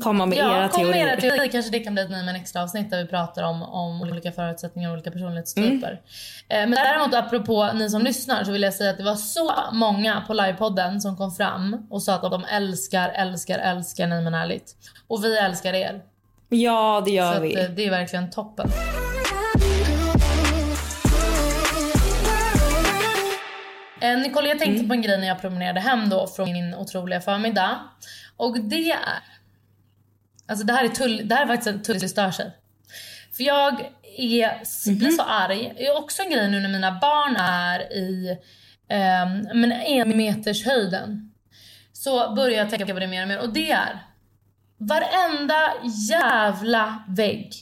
Komma 0.01 0.25
med 0.25 0.37
ja, 0.37 0.57
era 0.57 0.69
kom 0.69 0.83
med 0.83 0.93
teorier. 0.93 1.07
era 1.07 1.21
teorier. 1.21 1.47
Kanske 1.47 1.71
det 1.71 1.79
kan 1.79 1.93
bli 1.93 2.03
ett 2.03 2.09
med 2.09 2.29
en 2.29 2.35
extra 2.35 2.63
avsnitt 2.63 2.89
där 2.89 3.03
vi 3.03 3.07
pratar 3.09 3.43
om, 3.43 3.63
om 3.63 4.01
olika 4.01 4.31
förutsättningar 4.31 4.89
och 4.89 4.93
olika 4.93 5.11
personlighetstyper. 5.11 6.01
Mm. 6.49 6.63
Eh, 6.63 6.69
men 6.69 6.71
däremot 6.71 7.13
apropå 7.13 7.69
ni 7.73 7.89
som 7.89 8.01
lyssnar 8.01 8.43
så 8.43 8.51
vill 8.51 8.61
jag 8.61 8.73
säga 8.73 8.89
att 8.89 8.97
det 8.97 9.03
var 9.03 9.15
så 9.15 9.53
många 9.71 10.23
på 10.27 10.33
livepodden 10.33 11.01
som 11.01 11.17
kom 11.17 11.31
fram 11.31 11.87
och 11.89 12.03
sa 12.03 12.15
att 12.15 12.31
de 12.31 12.43
älskar, 12.45 13.09
älskar, 13.09 13.59
älskar 13.59 14.07
Nej 14.07 14.21
men 14.21 14.33
ärligt. 14.33 14.75
Och 15.07 15.25
vi 15.25 15.37
älskar 15.37 15.73
er. 15.73 16.01
Ja, 16.49 17.01
det 17.05 17.11
gör 17.11 17.33
Så 17.35 17.41
vi. 17.41 17.59
eh, 17.61 17.69
det 17.69 17.85
är 17.85 17.89
verkligen 17.89 18.29
toppen. 18.29 18.69
Eh, 24.01 24.17
Nicole, 24.17 24.49
jag 24.49 24.59
tänkte 24.59 24.87
på 24.87 24.93
en 24.93 25.01
grej 25.01 25.19
när 25.19 25.27
jag 25.27 25.41
promenerade 25.41 25.79
hem 25.79 26.09
då 26.09 26.27
från 26.27 26.51
min 26.51 26.75
otroliga 26.75 27.21
förmiddag. 27.21 27.79
Och 28.37 28.59
det 28.59 28.91
är... 28.91 29.23
Alltså 30.47 30.65
det 30.65 30.73
här 30.73 30.85
är, 30.85 30.89
tull, 30.89 31.27
det 31.27 31.35
här 31.35 31.43
är 31.43 31.47
faktiskt 31.47 31.67
en 31.67 31.83
tull 31.83 32.09
stör 32.09 32.31
sig. 32.31 32.51
För 33.33 33.43
jag 33.43 33.79
är, 34.17 34.95
blir 34.97 35.11
så 35.11 35.23
arg. 35.23 35.73
Det 35.77 35.85
är 35.85 35.97
också 35.97 36.21
en 36.21 36.29
grej 36.29 36.51
nu 36.51 36.59
när 36.59 36.69
mina 36.69 36.91
barn 36.91 37.35
är 37.35 37.93
i 37.93 38.29
eh, 38.87 39.55
men 39.55 39.71
en 39.71 40.17
meters 40.17 40.65
höjden. 40.65 41.31
Så 41.93 42.33
börjar 42.35 42.57
jag 42.57 42.69
tänka 42.69 42.93
på 42.93 42.99
det 42.99 43.07
mer 43.07 43.21
och 43.21 43.27
mer. 43.27 43.39
Och 43.39 43.53
det 43.53 43.71
är 43.71 43.99
varenda 44.77 45.73
jävla 46.09 47.03
vägg 47.07 47.53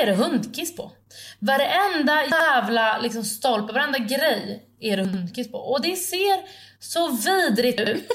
är 0.00 0.06
det 0.06 0.14
hundkiss 0.14 0.76
på. 0.76 0.92
Varenda 1.38 2.24
jävla 2.24 2.98
liksom, 2.98 3.24
stolpe, 3.24 3.72
varenda 3.72 3.98
grej 3.98 4.68
är 4.80 4.96
det 4.96 5.02
hundkiss 5.04 5.50
på. 5.50 5.58
Och 5.58 5.82
det 5.82 5.96
ser 5.96 6.40
så 6.78 7.10
vidrigt 7.10 7.80
ut. 7.80 8.08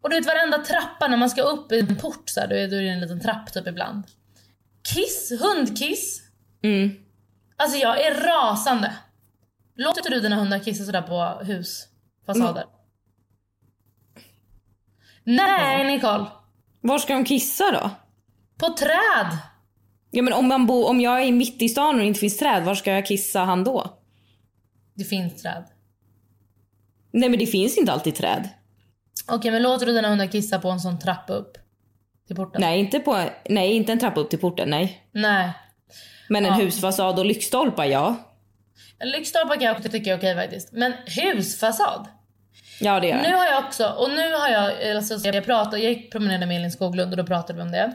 Och 0.00 0.10
du 0.10 0.16
vet 0.16 0.26
varenda 0.26 0.58
trappa 0.58 1.08
när 1.08 1.16
man 1.16 1.30
ska 1.30 1.42
upp 1.42 1.72
i 1.72 1.80
en 1.80 1.96
port 1.96 2.28
så 2.28 2.40
här, 2.40 2.48
då 2.48 2.54
är 2.54 2.68
det 2.68 2.88
en 2.88 3.00
liten 3.00 3.20
trapp 3.20 3.52
typ 3.52 3.66
ibland. 3.66 4.04
Kiss, 4.94 5.32
hundkiss. 5.40 6.22
Mm. 6.62 6.90
Alltså 7.56 7.78
jag 7.78 8.00
är 8.00 8.14
rasande. 8.14 8.92
Låter 9.76 10.10
du 10.10 10.20
dina 10.20 10.36
hundar 10.36 10.58
kissa 10.58 10.84
sådär 10.84 11.02
på 11.02 11.44
husfasader? 11.44 12.64
Nej 15.24 15.84
Nicole. 15.84 16.26
Var 16.80 16.98
ska 16.98 17.12
de 17.12 17.24
kissa 17.24 17.70
då? 17.70 17.90
På 18.58 18.74
träd. 18.74 19.38
Ja 20.16 20.22
men 20.22 20.32
om, 20.32 20.48
man 20.48 20.66
bo, 20.66 20.84
om 20.84 21.00
jag 21.00 21.22
är 21.22 21.32
mitt 21.32 21.62
i 21.62 21.68
stan 21.68 21.94
och 21.94 22.00
det 22.00 22.06
inte 22.06 22.20
finns 22.20 22.36
träd, 22.36 22.64
var 22.64 22.74
ska 22.74 22.92
jag 22.92 23.06
kissa 23.06 23.40
han 23.40 23.64
då? 23.64 23.98
Det 24.94 25.04
finns 25.04 25.42
träd. 25.42 25.64
Nej 27.12 27.28
men 27.28 27.38
det 27.38 27.46
finns 27.46 27.78
inte 27.78 27.92
alltid 27.92 28.14
träd. 28.14 28.48
Okej 29.28 29.50
men 29.50 29.62
låter 29.62 29.86
du 29.86 29.92
dina 29.92 30.08
hundar 30.08 30.26
kissa 30.26 30.58
på 30.58 30.68
en 30.70 30.80
sån 30.80 30.98
trappa 30.98 31.32
upp? 31.32 31.52
Till 32.26 32.36
porten? 32.36 32.60
Nej 32.60 32.80
inte, 32.80 33.00
på, 33.00 33.24
nej, 33.48 33.72
inte 33.72 33.92
en 33.92 33.98
trappa 33.98 34.20
upp 34.20 34.30
till 34.30 34.38
porten, 34.38 34.70
nej. 34.70 35.08
Nej. 35.12 35.50
Men 36.28 36.46
en 36.46 36.58
Ja. 36.58 36.64
husfasad 36.64 37.18
och 37.18 37.24
lyktstolpar, 37.26 37.84
ja. 37.84 38.14
Lyktstolpar 39.04 39.54
kan 39.54 39.62
jag 39.62 39.76
också 39.76 39.88
tycka 39.88 40.12
är 40.12 40.18
okej 40.18 40.34
faktiskt. 40.34 40.72
Men 40.72 40.92
husfasad? 41.06 42.08
Ja 42.80 43.00
det 43.00 43.06
gör 43.08 43.16
Nu 43.22 43.28
jag. 43.28 43.38
har 43.38 43.46
jag 43.46 43.64
också, 43.64 43.88
och 43.88 44.10
nu 44.10 44.32
har 44.34 44.48
jag, 44.48 44.96
alltså, 44.96 45.28
jag 45.28 45.44
pratade, 45.44 45.78
jag 45.78 45.92
gick 45.92 46.12
promenerade 46.12 46.46
med 46.46 46.56
Elin 46.56 46.72
Skoglund 46.72 47.10
och 47.12 47.16
då 47.16 47.24
pratade 47.26 47.56
vi 47.56 47.62
om 47.62 47.70
det. 47.70 47.94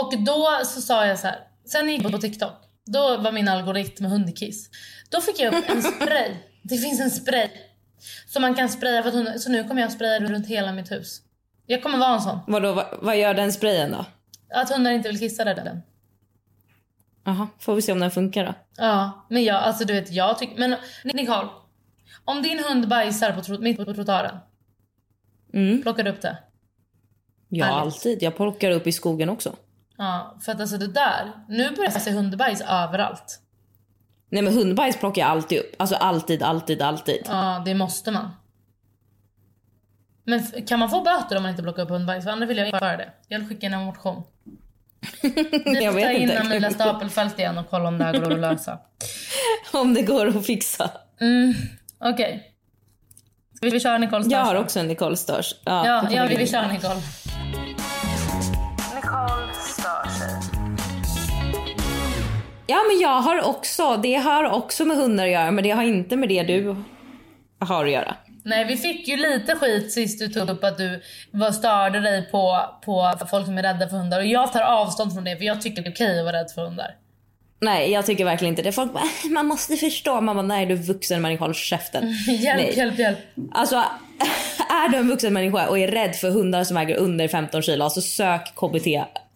Och 0.00 0.22
då 0.22 0.60
så 0.64 0.80
sa 0.80 1.06
jag 1.06 1.18
så 1.18 1.26
här, 1.26 1.40
sen 1.64 1.88
gick 1.88 2.02
jag 2.04 2.12
på 2.12 2.18
TikTok, 2.18 2.52
då 2.86 3.16
var 3.16 3.32
min 3.32 3.48
algoritm 3.48 4.04
hundkiss. 4.04 4.70
Då 5.10 5.20
fick 5.20 5.40
jag 5.40 5.54
upp 5.54 5.70
en 5.70 5.82
spray, 5.92 6.36
det 6.62 6.76
finns 6.78 7.00
en 7.00 7.10
spray. 7.10 7.48
Som 8.28 8.42
man 8.42 8.54
kan 8.54 8.68
spraya 8.68 9.02
för 9.02 9.08
att 9.08 9.14
hundar, 9.14 9.38
så 9.38 9.50
nu 9.50 9.64
kommer 9.64 9.82
jag 9.82 9.92
spraya 9.92 10.20
runt 10.20 10.46
hela 10.46 10.72
mitt 10.72 10.90
hus. 10.92 11.20
Jag 11.66 11.82
kommer 11.82 11.98
vara 11.98 12.14
en 12.14 12.20
sån. 12.20 12.38
Vadå, 12.46 12.72
vad, 12.72 12.86
vad 13.02 13.18
gör 13.18 13.34
den 13.34 13.52
sprayen 13.52 13.90
då? 13.90 14.04
Att 14.54 14.70
hundar 14.70 14.90
inte 14.90 15.08
vill 15.08 15.18
kissa 15.18 15.44
där 15.44 15.54
den. 15.54 15.82
Jaha, 17.24 17.48
får 17.58 17.74
vi 17.74 17.82
se 17.82 17.92
om 17.92 18.00
den 18.00 18.10
funkar 18.10 18.44
då. 18.44 18.54
Ja, 18.76 19.26
men 19.30 19.44
jag, 19.44 19.56
alltså 19.56 19.84
du 19.84 19.92
vet 19.92 20.12
jag 20.12 20.38
tycker, 20.38 20.58
men 20.58 20.76
Nicole. 21.04 21.48
Om 22.24 22.42
din 22.42 22.64
hund 22.64 22.88
bajsar 22.88 23.32
på, 23.32 23.62
mitt 23.62 23.76
på 23.76 23.84
trottoaren, 23.94 24.36
Mm. 25.54 25.82
plockar 25.82 26.02
du 26.02 26.10
upp 26.10 26.20
det? 26.22 26.38
Ja 27.48 27.64
Ärligt. 27.66 27.76
alltid, 27.94 28.22
jag 28.22 28.36
plockar 28.36 28.70
upp 28.70 28.86
i 28.86 28.92
skogen 28.92 29.28
också. 29.28 29.56
Ja, 29.96 30.36
för 30.40 30.52
att 30.52 30.60
alltså 30.60 30.78
det 30.78 30.86
där, 30.86 31.32
nu 31.48 31.70
börjar 31.70 31.90
jag 31.92 32.02
se 32.02 32.10
hundbajs 32.10 32.60
överallt. 32.60 33.38
Nej 34.30 34.42
men 34.42 34.52
hundbajs 34.54 34.96
plockar 34.96 35.22
jag 35.22 35.30
alltid 35.30 35.58
upp. 35.58 35.74
Alltså 35.78 35.94
alltid, 35.96 36.42
alltid, 36.42 36.82
alltid. 36.82 37.22
Ja, 37.28 37.62
det 37.64 37.74
måste 37.74 38.10
man. 38.10 38.30
Men 40.24 40.42
kan 40.66 40.78
man 40.78 40.90
få 40.90 41.00
böter 41.00 41.36
om 41.36 41.42
man 41.42 41.50
inte 41.50 41.62
plockar 41.62 41.82
upp 41.82 41.88
hundbajs? 41.90 42.24
För 42.24 42.30
annars 42.30 42.48
vill 42.48 42.58
jag 42.58 42.66
införa 42.68 42.96
det. 42.96 43.12
Jag 43.28 43.38
vill 43.38 43.48
skicka 43.48 43.66
in 43.66 43.74
en 43.74 43.84
motion. 43.84 44.22
Vi 45.22 45.28
Jag 45.84 45.92
får 45.92 46.00
ta 46.00 46.06
vet 46.08 46.16
in 46.16 46.22
inte. 46.22 46.40
Amelia 46.40 46.70
Stapelfelt 46.70 47.38
igen 47.38 47.58
och 47.58 47.70
kolla 47.70 47.88
om 47.88 47.98
det 47.98 48.04
här 48.04 48.12
går 48.18 48.32
att 48.32 48.38
lösa. 48.40 48.78
Om 49.72 49.94
det 49.94 50.02
går 50.02 50.26
att 50.26 50.46
fixa. 50.46 50.90
Mm, 51.20 51.54
Okej. 51.98 52.52
Ska 53.56 53.70
vi 53.70 53.80
köra 53.80 53.98
Nicole 53.98 54.24
Stars? 54.24 54.32
Jag 54.32 54.44
har 54.44 54.54
också 54.54 54.80
en 54.80 54.88
Nicole 54.88 55.16
Störs. 55.16 55.54
Ja, 55.64 55.86
ja 55.86 56.06
vi, 56.28 56.28
vi- 56.34 56.36
vi 56.36 56.46
kör 56.46 56.68
Nicole. 56.68 57.00
Ja 62.72 62.78
men 62.90 63.00
jag 63.00 63.20
har 63.20 63.42
också, 63.42 63.96
det 63.96 64.14
har 64.14 64.44
också 64.50 64.84
med 64.84 64.96
hundar 64.96 65.24
att 65.24 65.30
göra 65.30 65.50
men 65.50 65.64
det 65.64 65.70
har 65.70 65.82
inte 65.82 66.16
med 66.16 66.28
det 66.28 66.42
du 66.42 66.76
har 67.58 67.84
att 67.84 67.90
göra. 67.90 68.14
Nej, 68.44 68.64
vi 68.64 68.76
fick 68.76 69.08
ju 69.08 69.16
lite 69.16 69.54
skit 69.56 69.92
sist 69.92 70.18
du 70.18 70.28
tog 70.28 70.50
upp 70.50 70.64
att 70.64 70.78
du 70.78 71.02
var 71.30 71.50
störde 71.52 72.00
dig 72.00 72.28
på, 72.30 72.60
på 72.84 73.12
folk 73.30 73.46
som 73.46 73.58
är 73.58 73.62
rädda 73.62 73.88
för 73.88 73.96
hundar. 73.96 74.18
Och 74.20 74.26
jag 74.26 74.52
tar 74.52 74.60
avstånd 74.62 75.14
från 75.14 75.24
det 75.24 75.36
för 75.36 75.44
jag 75.44 75.62
tycker 75.62 75.82
det 75.82 75.88
är 75.88 75.92
okej 75.92 76.18
att 76.18 76.24
vara 76.24 76.36
rädd 76.36 76.50
för 76.54 76.64
hundar. 76.64 76.94
Nej 77.60 77.92
jag 77.92 78.06
tycker 78.06 78.24
verkligen 78.24 78.52
inte 78.52 78.62
det. 78.62 78.72
Folk 78.72 78.92
bara, 78.92 79.02
"Äh, 79.24 79.30
man 79.30 79.46
måste 79.46 79.76
förstå. 79.76 80.20
Man 80.20 80.36
bara, 80.36 80.46
nej 80.46 80.66
du 80.66 80.74
är 80.74 80.78
vuxen 80.78 81.22
människa, 81.22 81.44
håll 81.44 81.54
käften. 81.54 82.04
Hjälp, 82.28 82.62
Nej. 82.62 82.74
hjälp, 82.76 82.98
hjälp. 82.98 83.18
Alltså 83.52 83.76
är 84.70 84.88
du 84.88 84.96
en 84.98 85.08
vuxen 85.08 85.32
människa 85.32 85.68
och 85.68 85.78
är 85.78 85.88
rädd 85.88 86.14
för 86.16 86.30
hundar 86.30 86.64
som 86.64 86.76
väger 86.76 86.96
under 86.96 87.28
15 87.28 87.62
kilo, 87.62 87.84
alltså 87.84 88.00
sök 88.00 88.54
KBT 88.54 88.86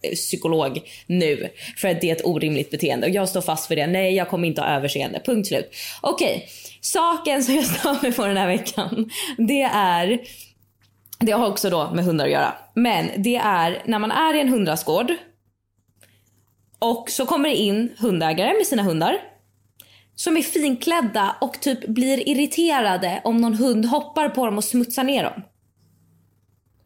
psykolog 0.01 0.81
nu. 1.07 1.49
För 1.77 1.87
att 1.87 2.01
det 2.01 2.09
är 2.09 2.15
ett 2.15 2.25
orimligt 2.25 2.71
beteende 2.71 3.07
och 3.07 3.13
jag 3.13 3.29
står 3.29 3.41
fast 3.41 3.67
för 3.67 3.75
det. 3.75 3.87
Nej 3.87 4.15
jag 4.15 4.29
kommer 4.29 4.47
inte 4.47 4.61
ha 4.61 4.67
överseende. 4.67 5.21
Punkt 5.25 5.47
slut. 5.47 5.75
Okej, 6.01 6.49
saken 6.81 7.43
som 7.43 7.55
jag 7.55 7.65
stör 7.65 8.01
mig 8.01 8.13
på 8.13 8.25
den 8.25 8.37
här 8.37 8.47
veckan. 8.47 9.09
Det 9.37 9.61
är, 9.61 10.19
det 11.19 11.31
har 11.31 11.47
också 11.47 11.69
då 11.69 11.91
med 11.93 12.05
hundar 12.05 12.25
att 12.25 12.31
göra. 12.31 12.53
Men 12.73 13.09
det 13.17 13.35
är 13.35 13.83
när 13.85 13.99
man 13.99 14.11
är 14.11 14.33
i 14.33 14.41
en 14.41 14.49
hundrastgård 14.49 15.13
och 16.79 17.09
så 17.09 17.25
kommer 17.25 17.49
det 17.49 17.55
in 17.55 17.93
hundägare 17.97 18.53
med 18.57 18.67
sina 18.67 18.83
hundar 18.83 19.17
som 20.15 20.37
är 20.37 20.41
finklädda 20.41 21.35
och 21.41 21.61
typ 21.61 21.87
blir 21.87 22.29
irriterade 22.29 23.21
om 23.23 23.37
någon 23.37 23.53
hund 23.53 23.85
hoppar 23.85 24.29
på 24.29 24.45
dem 24.45 24.57
och 24.57 24.63
smutsar 24.63 25.03
ner 25.03 25.23
dem. 25.23 25.41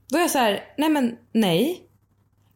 Då 0.10 0.18
är 0.18 0.22
jag 0.22 0.32
så 0.32 0.38
här, 0.38 0.64
nej 0.78 0.90
men 0.90 1.18
nej. 1.32 1.82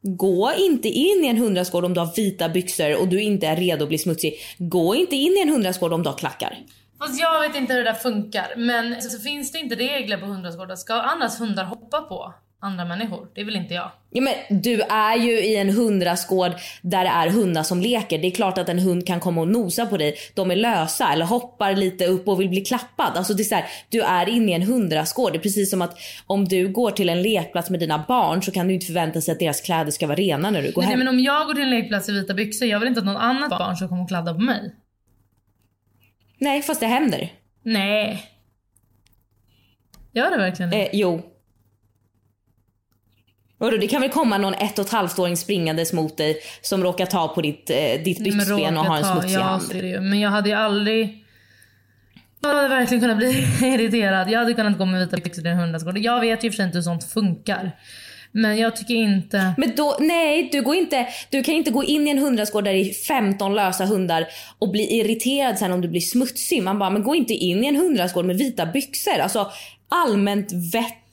Gå 0.08 0.52
inte 0.58 0.88
in 0.88 1.26
i 1.26 1.28
en 1.28 1.38
hundrasgård 1.38 1.86
om 1.86 1.94
du 1.94 2.00
har 2.00 2.16
vita 2.16 2.50
byxor 2.50 3.02
och 3.02 3.08
du 3.08 3.22
inte 3.22 3.48
är 3.48 3.56
redo 3.56 3.84
att 3.84 3.90
bli 3.90 3.98
smutsig. 3.98 4.34
Gå 4.58 4.96
inte 4.96 5.16
in 5.16 5.38
i 5.38 5.42
en 5.42 5.50
hundrasgård 5.50 5.94
om 5.94 6.04
du 6.04 6.10
har 6.10 6.18
klackar. 6.18 6.58
Fast 7.00 7.22
jag 7.22 7.42
vet 7.42 7.56
inte 7.56 7.74
hur 7.74 7.84
det 7.84 7.92
där 7.92 7.98
funkar. 7.98 8.54
Men 8.58 9.02
så 9.02 9.20
finns 9.20 9.52
det 9.52 9.60
inte 9.60 9.76
regler 9.76 10.18
på 10.18 10.26
hundrastgårdar? 10.26 10.76
Ska 10.76 10.94
andras 10.94 11.42
hundar 11.42 11.64
hoppa 11.64 12.02
på 12.02 12.34
andra 12.66 12.86
människor? 12.86 13.28
Det 13.36 13.44
vill 13.44 13.56
inte 13.56 13.74
jag. 13.74 13.92
Ja, 14.10 14.22
men 14.22 14.62
du 14.62 14.82
är 14.82 15.18
ju 15.18 15.32
i 15.32 15.56
en 15.56 15.70
hundrastgård 15.70 16.52
där 16.82 17.04
det 17.04 17.10
är 17.10 17.30
hundar 17.30 17.64
som 17.64 17.82
leker. 17.82 18.18
Det 18.18 18.28
är 18.28 18.32
klart 18.32 18.58
att 18.58 18.70
en 18.70 18.80
hund 18.80 19.08
kan 19.08 19.20
komma 19.20 19.42
och 19.42 19.48
nosa 19.48 19.86
på 19.86 19.98
dig. 19.98 20.16
De 20.34 20.52
är 20.52 20.56
lösa 20.56 21.14
eller 21.14 21.26
hoppar 21.26 21.76
lite 21.76 22.06
upp 22.06 22.28
och 22.28 22.42
vill 22.42 22.50
bli 22.50 22.62
klappad. 22.62 23.12
Alltså 23.18 23.34
det 23.34 23.42
är 23.42 23.46
så 23.46 23.56
här, 23.56 23.66
du 23.90 24.02
är 24.02 24.30
inne 24.30 24.52
i 24.52 24.56
en 24.56 24.62
hundrastgård. 24.62 25.34
Det 25.34 25.38
är 25.38 25.42
precis 25.42 25.70
som 25.70 25.82
att 25.82 25.98
om 26.28 26.46
du 26.46 26.68
går 26.68 26.92
till 26.92 27.10
en 27.10 27.22
lekplats 27.22 27.70
med 27.70 27.80
dina 27.80 28.06
barn 28.08 28.44
så 28.44 28.52
kan 28.52 28.68
du 28.68 28.74
inte 28.74 28.86
förvänta 28.86 29.22
sig 29.22 29.32
att 29.32 29.40
deras 29.40 29.62
kläder 29.62 29.92
ska 29.92 30.08
vara 30.08 30.18
rena 30.18 30.52
när 30.52 30.62
du 30.62 30.72
går 30.72 30.82
Nej, 30.82 30.92
hem. 30.92 31.00
men 31.00 31.08
om 31.08 31.20
jag 31.20 31.48
går 31.48 31.54
till 31.54 31.64
en 31.64 31.70
lekplats 31.70 32.10
i 32.10 32.12
vita 32.12 32.34
byxor, 32.34 32.68
jag 32.68 32.80
vill 32.80 32.88
inte 32.88 33.00
att 33.00 33.06
någon 33.06 33.18
annat 33.18 33.50
barn 33.50 33.76
ska 33.76 33.88
komma 33.88 34.02
och 34.02 34.08
kladda 34.08 34.34
på 34.34 34.42
mig. 34.42 34.76
Nej 36.38 36.62
fast 36.62 36.80
det 36.80 36.88
händer. 36.88 37.32
Nej. 37.64 38.32
Gör 40.14 40.32
det 40.32 40.38
verkligen 40.38 40.70
det? 40.70 40.86
Eh, 40.86 40.90
jo. 40.94 41.22
Vadå, 43.58 43.78
det 43.78 43.88
kan 43.88 44.02
väl 44.02 44.10
komma 44.10 44.38
någon 44.38 44.54
ett 44.54 44.80
och 44.80 44.86
ett 44.86 44.92
halvt 44.92 45.20
åring 45.20 45.38
springandes 45.38 45.94
mot 45.94 46.18
dig 46.18 46.38
som 46.62 46.84
råkar 46.84 47.06
ta 47.06 47.28
på 47.28 47.42
ditt, 47.42 47.70
eh, 47.70 48.04
ditt 48.04 48.24
byxben 48.24 48.78
och 48.78 48.86
har 48.86 48.98
en 48.98 49.04
ha- 49.04 49.14
smutsig 49.14 49.40
ja, 49.40 49.44
hand. 49.44 49.64
det. 49.72 50.02
Men 50.02 50.20
jag 50.20 50.30
hade 50.30 50.50
ju 50.50 50.56
aldrig... 50.56 51.22
Jag 52.42 52.54
hade 52.54 52.68
verkligen 52.68 53.02
kunnat 53.02 53.18
bli 53.18 53.28
irriterad. 53.62 54.30
Jag 54.32 54.40
hade 54.40 54.54
kunnat 54.54 54.78
gå 54.78 54.86
med 54.86 55.00
vita 55.00 55.18
byxor 55.18 55.46
i 55.48 55.50
en 55.50 55.58
hundaskål. 55.58 56.04
Jag 56.04 56.22
vet 56.22 56.44
ju 56.44 56.52
för 56.52 56.56
sig 56.56 56.66
inte 56.66 56.78
hur 56.78 56.84
sånt 56.84 57.04
funkar. 57.04 57.72
Men 58.38 58.58
jag 58.58 58.76
tycker 58.76 58.96
inte... 58.96 59.54
Men 59.58 59.76
då, 59.76 59.98
nej, 60.00 60.50
du, 60.52 60.62
går 60.62 60.76
inte, 60.76 61.08
du 61.30 61.44
kan 61.44 61.54
inte 61.54 61.72
gå 61.72 61.84
in 61.84 62.08
i 62.08 62.12
en 62.12 62.18
hundrastgård 62.18 62.64
där 62.64 62.74
det 62.74 62.80
är 62.80 62.94
15 62.94 63.56
lösa 63.56 63.86
hundar 63.86 64.28
och 64.60 64.72
bli 64.72 65.00
irriterad 65.00 65.58
sen 65.58 65.72
om 65.72 65.82
du 65.82 65.88
blir 65.88 66.02
smutsig. 66.02 66.64
Man 66.64 66.80
bara, 66.80 66.90
men 66.90 67.04
gå 67.04 67.16
inte 67.16 67.34
in 67.34 67.64
i 67.64 67.68
en 67.68 67.76
hundrastgård 67.76 68.26
med 68.26 68.38
vita 68.38 68.66
byxor. 68.66 69.20
Alltså 69.20 69.52
allmänt 69.90 70.52
vett. 70.74 71.05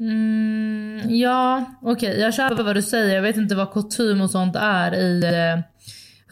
Mm, 0.00 1.14
ja, 1.16 1.64
okej. 1.82 2.20
jag 2.20 2.34
köper 2.34 2.62
vad 2.62 2.74
du 2.74 2.82
säger. 2.82 3.14
Jag 3.14 3.22
vet 3.22 3.36
inte 3.36 3.54
vad 3.54 3.72
kutym 3.72 4.20
och 4.20 4.30
sånt 4.30 4.56
är 4.56 4.94
i 4.94 5.24
eh, 5.24 5.64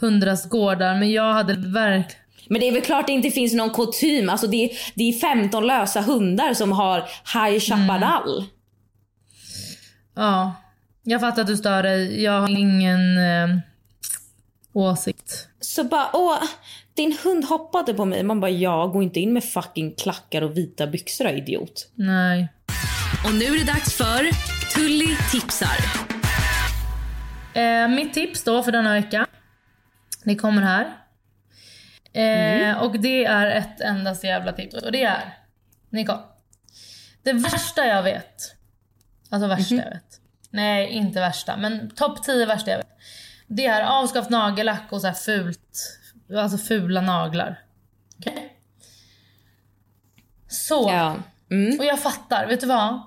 hundrastgårdar. 0.00 0.94
Men 0.94 1.12
jag 1.12 1.32
hade 1.32 1.54
verkligen... 1.54 2.22
Men 2.48 2.60
det 2.60 2.68
är 2.68 2.72
väl 2.72 2.82
klart 2.82 3.06
det 3.06 3.12
inte 3.12 3.30
finns 3.30 3.54
någon 3.54 3.70
kutym. 3.70 4.28
Alltså 4.28 4.46
det, 4.46 4.64
är, 4.64 4.70
det 4.94 5.08
är 5.08 5.12
15 5.12 5.66
lösa 5.66 6.00
hundar 6.00 6.54
som 6.54 6.72
har 6.72 6.98
High 7.34 7.60
Chaparral. 7.60 8.44
Ja, 10.14 10.54
jag 11.02 11.20
fattar 11.20 11.42
att 11.42 11.48
du 11.48 11.56
stör 11.56 11.82
dig. 11.82 12.22
Jag 12.22 12.40
har 12.40 12.58
ingen 12.58 13.18
eh, 13.18 13.58
åsikt. 14.72 15.48
Så 15.60 15.84
bara, 15.84 16.10
åh, 16.12 16.42
din 16.94 17.16
hund 17.24 17.44
hoppade 17.44 17.94
på 17.94 18.04
mig. 18.04 18.22
Man 18.22 18.40
bara, 18.40 18.50
ja, 18.50 18.86
gå 18.86 19.02
inte 19.02 19.20
in 19.20 19.32
med 19.32 19.44
fucking 19.44 19.94
klackar 19.94 20.42
och 20.42 20.56
vita 20.56 20.86
byxor 20.86 21.28
idiot. 21.28 21.90
Nej. 21.94 22.48
Och 23.24 23.34
nu 23.34 23.44
är 23.44 23.58
det 23.64 23.72
dags 23.72 23.96
för 23.96 24.30
Tully 24.74 25.16
tipsar. 25.32 25.76
Eh, 27.54 27.88
mitt 27.88 28.14
tips 28.14 28.44
då 28.44 28.62
för 28.62 28.72
denna 28.72 28.92
vecka. 28.92 29.26
Det 30.24 30.34
kommer 30.36 30.62
här. 30.62 30.96
Eh, 32.12 32.78
Och 32.78 33.00
det 33.00 33.24
är 33.24 33.46
ett 33.46 33.80
endast 33.80 34.24
jävla 34.24 34.52
tips. 34.52 34.74
Och 34.74 34.92
det 34.92 35.02
är, 35.04 35.38
Nicole. 35.90 36.18
Det 37.22 37.32
värsta 37.32 37.86
jag 37.86 38.02
vet. 38.02 38.54
Alltså 39.30 39.48
värsta 39.48 39.74
jag 39.74 39.90
vet. 39.90 40.20
Nej, 40.50 40.88
inte 40.88 41.20
värsta. 41.20 41.56
Men 41.56 41.90
topp 41.90 42.22
10 42.24 42.46
värsta 42.46 42.70
jag 42.70 42.78
vet. 42.78 42.88
Det 43.46 43.66
är 43.66 43.82
avskaffat 43.82 44.30
nagellack 44.30 44.82
och 44.90 45.00
så 45.00 45.06
här 45.06 45.14
fult. 45.14 45.98
Alltså 46.38 46.58
fula 46.58 47.00
naglar. 47.00 47.60
Okej? 48.18 48.52
Så. 50.48 50.90
Och 51.78 51.84
jag 51.84 52.00
fattar, 52.03 52.46
vet 52.46 52.61
du 52.61 52.66
vad? 52.66 53.03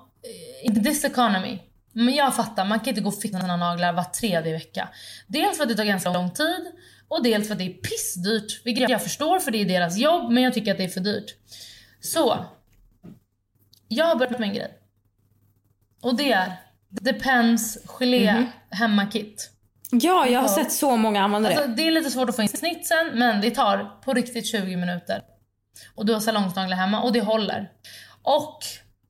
In 0.62 0.84
this 0.84 1.04
economy. 1.04 1.58
Men 1.92 2.14
jag 2.14 2.36
fattar, 2.36 2.64
man 2.64 2.80
kan 2.80 2.88
inte 2.88 3.00
gå 3.00 3.08
och 3.08 3.20
fixa 3.20 3.40
sina 3.40 3.56
naglar 3.56 3.92
var 3.92 4.04
tredje 4.04 4.52
vecka. 4.52 4.88
Dels 5.26 5.56
för 5.56 5.62
att 5.62 5.68
det 5.68 5.74
tar 5.74 5.84
ganska 5.84 6.10
lång 6.12 6.30
tid 6.30 6.72
och 7.08 7.22
dels 7.22 7.46
för 7.46 7.52
att 7.54 7.58
det 7.58 7.64
är 7.66 7.72
pissdyrt. 7.72 8.60
Vilket 8.64 8.90
jag 8.90 9.02
förstår 9.02 9.38
för 9.38 9.50
det 9.50 9.60
är 9.60 9.64
deras 9.64 9.96
jobb 9.98 10.30
men 10.32 10.42
jag 10.42 10.54
tycker 10.54 10.72
att 10.72 10.78
det 10.78 10.84
är 10.84 10.88
för 10.88 11.00
dyrt. 11.00 11.34
Så. 12.00 12.44
Jag 13.88 14.04
har 14.06 14.16
börjat 14.16 14.38
med 14.38 14.48
en 14.48 14.54
grej. 14.54 14.72
Och 16.02 16.16
det 16.16 16.32
är 16.32 16.52
Depends 16.88 17.78
gelé 17.86 18.32
Mhm. 18.32 18.46
hemmakit. 18.70 19.50
Ja, 19.90 20.26
jag 20.26 20.40
har 20.40 20.48
sett 20.48 20.72
så 20.72 20.96
många 20.96 21.22
använda 21.22 21.48
det. 21.48 21.54
Alltså, 21.56 21.70
det 21.70 21.86
är 21.86 21.90
lite 21.90 22.10
svårt 22.10 22.28
att 22.28 22.36
få 22.36 22.42
in 22.42 22.48
snitsen 22.48 23.10
men 23.14 23.40
det 23.40 23.50
tar 23.50 24.00
på 24.04 24.12
riktigt 24.14 24.46
20 24.46 24.76
minuter. 24.76 25.22
Och 25.94 26.06
du 26.06 26.12
har 26.12 26.20
salongsnaglar 26.20 26.76
hemma 26.76 27.02
och 27.02 27.12
det 27.12 27.20
håller. 27.20 27.70
Och 28.26 28.58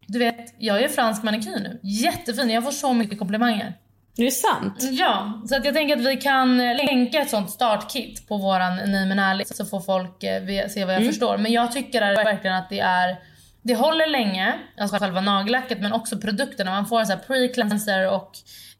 du 0.07 0.19
vet, 0.19 0.55
jag 0.59 0.83
är 0.83 0.89
fransk 0.89 1.23
manikyr 1.23 1.59
nu. 1.61 1.81
Jättefin, 1.83 2.51
jag 2.51 2.64
får 2.64 2.71
så 2.71 2.93
mycket 2.93 3.19
komplimanger. 3.19 3.75
Det 4.17 4.27
är 4.27 4.31
sant? 4.31 4.75
Ja, 4.91 5.43
så 5.49 5.57
att 5.57 5.64
jag 5.64 5.75
tänker 5.75 5.97
att 5.97 6.05
vi 6.05 6.17
kan 6.17 6.61
eh, 6.61 6.77
länka 6.77 7.19
ett 7.19 7.31
sånt 7.31 7.51
startkit 7.51 8.29
på 8.29 8.37
våran 8.37 8.77
Nej 8.77 9.07
men 9.07 9.19
ärligt 9.19 9.57
så 9.57 9.64
får 9.64 9.81
folk 9.81 10.23
eh, 10.23 10.69
se 10.69 10.85
vad 10.85 10.95
jag 10.95 11.01
Mm. 11.01 11.12
förstår. 11.12 11.39
Men 11.39 11.53
jag 11.53 11.73
tycker 11.73 12.01
verkligen 12.01 12.57
att 12.57 12.69
det 12.69 12.81
är 12.81 13.17
det 13.62 13.75
håller 13.75 14.07
länge, 14.07 14.55
alltså 14.81 14.97
själva 14.99 15.21
nagellacket 15.21 15.81
men 15.81 15.93
också 15.93 16.19
produkterna. 16.19 16.71
Man 16.71 16.87
får 16.87 17.01
en 17.01 17.07
sån 17.07 17.17
här 17.17 17.25
pre-cleanser 17.25 18.11
och 18.11 18.31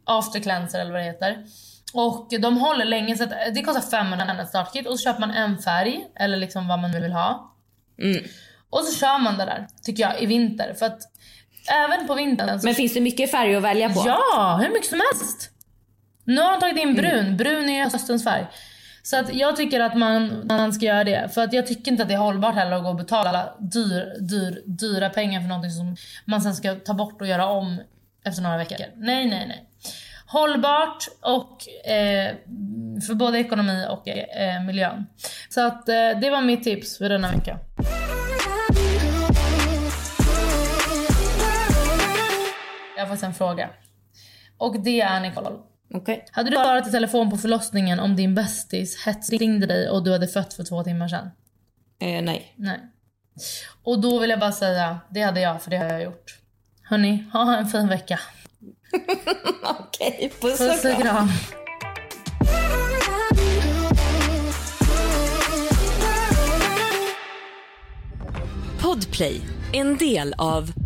after 0.05 0.41
cleanser 0.41 0.81
eller 0.81 0.93
vad 0.93 1.01
det 1.01 1.05
heter. 1.05 1.45
Och 1.95 2.29
de 2.41 2.59
håller 2.59 2.85
länge 2.85 3.17
så 3.17 3.25
att 3.25 3.33
det 3.55 3.63
kostar 3.63 3.99
500 3.99 4.43
ett 4.43 4.49
startkit 4.49 4.87
och 4.87 4.99
så 4.99 5.05
köper 5.05 5.21
man 5.21 5.31
en 5.31 5.59
färg 5.59 6.05
eller 6.15 6.37
liksom 6.37 6.69
vad 6.69 6.79
man 6.79 6.91
nu 6.91 7.01
vill 7.01 7.13
ha. 7.13 7.55
Mm. 8.03 8.25
Och 8.77 8.85
så 8.85 8.99
kör 8.99 9.19
man 9.19 9.39
det 9.39 9.45
där 9.45 9.67
tycker 9.85 10.03
jag 10.03 10.23
i 10.23 10.27
vinter 10.27 10.75
för 10.79 10.87
att 10.87 11.01
även 11.85 12.07
på 12.07 12.15
vintern. 12.15 12.61
Men 12.63 12.75
finns 12.75 12.95
det 12.95 13.01
mycket 13.01 13.31
färger 13.31 13.57
att 13.57 13.63
välja 13.63 13.89
på? 13.89 14.03
Ja, 14.07 14.59
hur 14.63 14.69
mycket 14.69 14.89
som 14.89 15.01
helst. 15.13 15.51
Nu 16.25 16.41
har 16.41 16.53
de 16.53 16.61
tagit 16.61 16.79
in 16.79 16.95
brun. 16.95 17.37
Brun 17.37 17.69
är 17.69 17.85
höstens 17.85 18.25
färg. 18.25 18.47
Så 19.03 19.17
att 19.17 19.35
jag 19.35 19.57
tycker 19.57 19.81
att 19.81 19.95
man, 19.95 20.47
man 20.47 20.73
ska 20.73 20.87
göra 20.87 21.05
det. 21.05 21.35
För 21.35 21.45
att 21.45 21.53
jag 21.53 21.67
tycker 21.67 21.91
inte 21.91 22.03
att 22.03 22.09
det 22.09 22.15
är 22.15 22.19
hållbart 22.19 22.55
heller 22.55 22.77
att 22.77 22.83
gå 22.83 22.89
och 22.89 22.97
betala 22.97 23.55
dyr, 23.59 24.21
dyr, 24.21 24.63
dyra 24.67 25.11
pengar 25.11 25.41
för 25.41 25.49
någonting 25.49 25.71
som 25.71 25.97
man 26.25 26.43
sen 26.43 26.55
ska 26.55 26.75
ta 26.75 26.95
bort 26.95 27.21
och 27.21 27.27
göra 27.27 27.47
om 27.47 27.81
efter 28.25 28.43
några 28.43 28.57
veckor. 28.57 28.77
Nej, 28.97 29.27
nej, 29.27 29.47
nej. 29.49 29.69
Hållbart 30.27 31.09
och 31.21 31.69
eh, 31.91 32.35
för 33.07 33.15
både 33.15 33.39
ekonomi 33.39 33.87
och 33.91 34.09
eh, 34.09 34.63
miljön. 34.63 35.07
Så 35.49 35.67
att 35.67 35.89
eh, 35.89 36.11
det 36.21 36.31
var 36.31 36.41
mitt 36.41 36.65
tips 36.65 36.99
för 36.99 37.09
denna 37.09 37.31
vecka. 37.31 37.59
Jag 42.97 43.03
har 43.03 43.07
faktiskt 43.07 43.25
en 43.25 43.35
fråga. 43.35 43.71
Och 44.59 44.81
det 44.81 45.01
är 45.01 45.21
Nicole. 45.21 45.51
Okay. 45.95 46.21
Hade 46.33 46.51
du 46.51 46.57
svarat 46.57 46.89
i 46.89 46.91
telefon 46.91 47.31
på 47.31 47.37
förlossningen 47.37 48.01
om 48.01 48.17
din 48.17 48.35
bästis 48.35 49.07
hetsringde 49.07 49.67
dig 49.67 49.91
och 49.91 50.05
du 50.05 50.13
hade 50.13 50.29
fött 50.29 50.55
för 50.55 50.65
två 50.65 50.85
timmar 50.85 51.09
sedan? 51.09 51.31
Eh, 52.01 52.23
nej. 52.23 52.55
Nej. 52.57 52.81
Och 53.83 54.01
då 54.01 54.19
vill 54.19 54.31
jag 54.31 54.41
bara 54.41 54.53
säga, 54.53 55.01
det 55.11 55.23
hade 55.23 55.41
jag 55.41 55.63
för 55.63 55.71
det 55.71 55.77
har 55.77 55.87
jag 55.87 56.03
gjort. 56.03 56.39
Hörni, 56.83 57.25
ha 57.33 57.57
en 57.57 57.67
fin 57.67 57.89
vecka. 57.89 58.21
Okej, 59.63 60.33
puss 60.41 60.59
Puss 60.59 60.85
och 60.85 61.03
kram. 61.03 61.29
Podplay, 68.81 69.41
en 69.73 69.97
del 69.97 70.35
av 70.39 70.86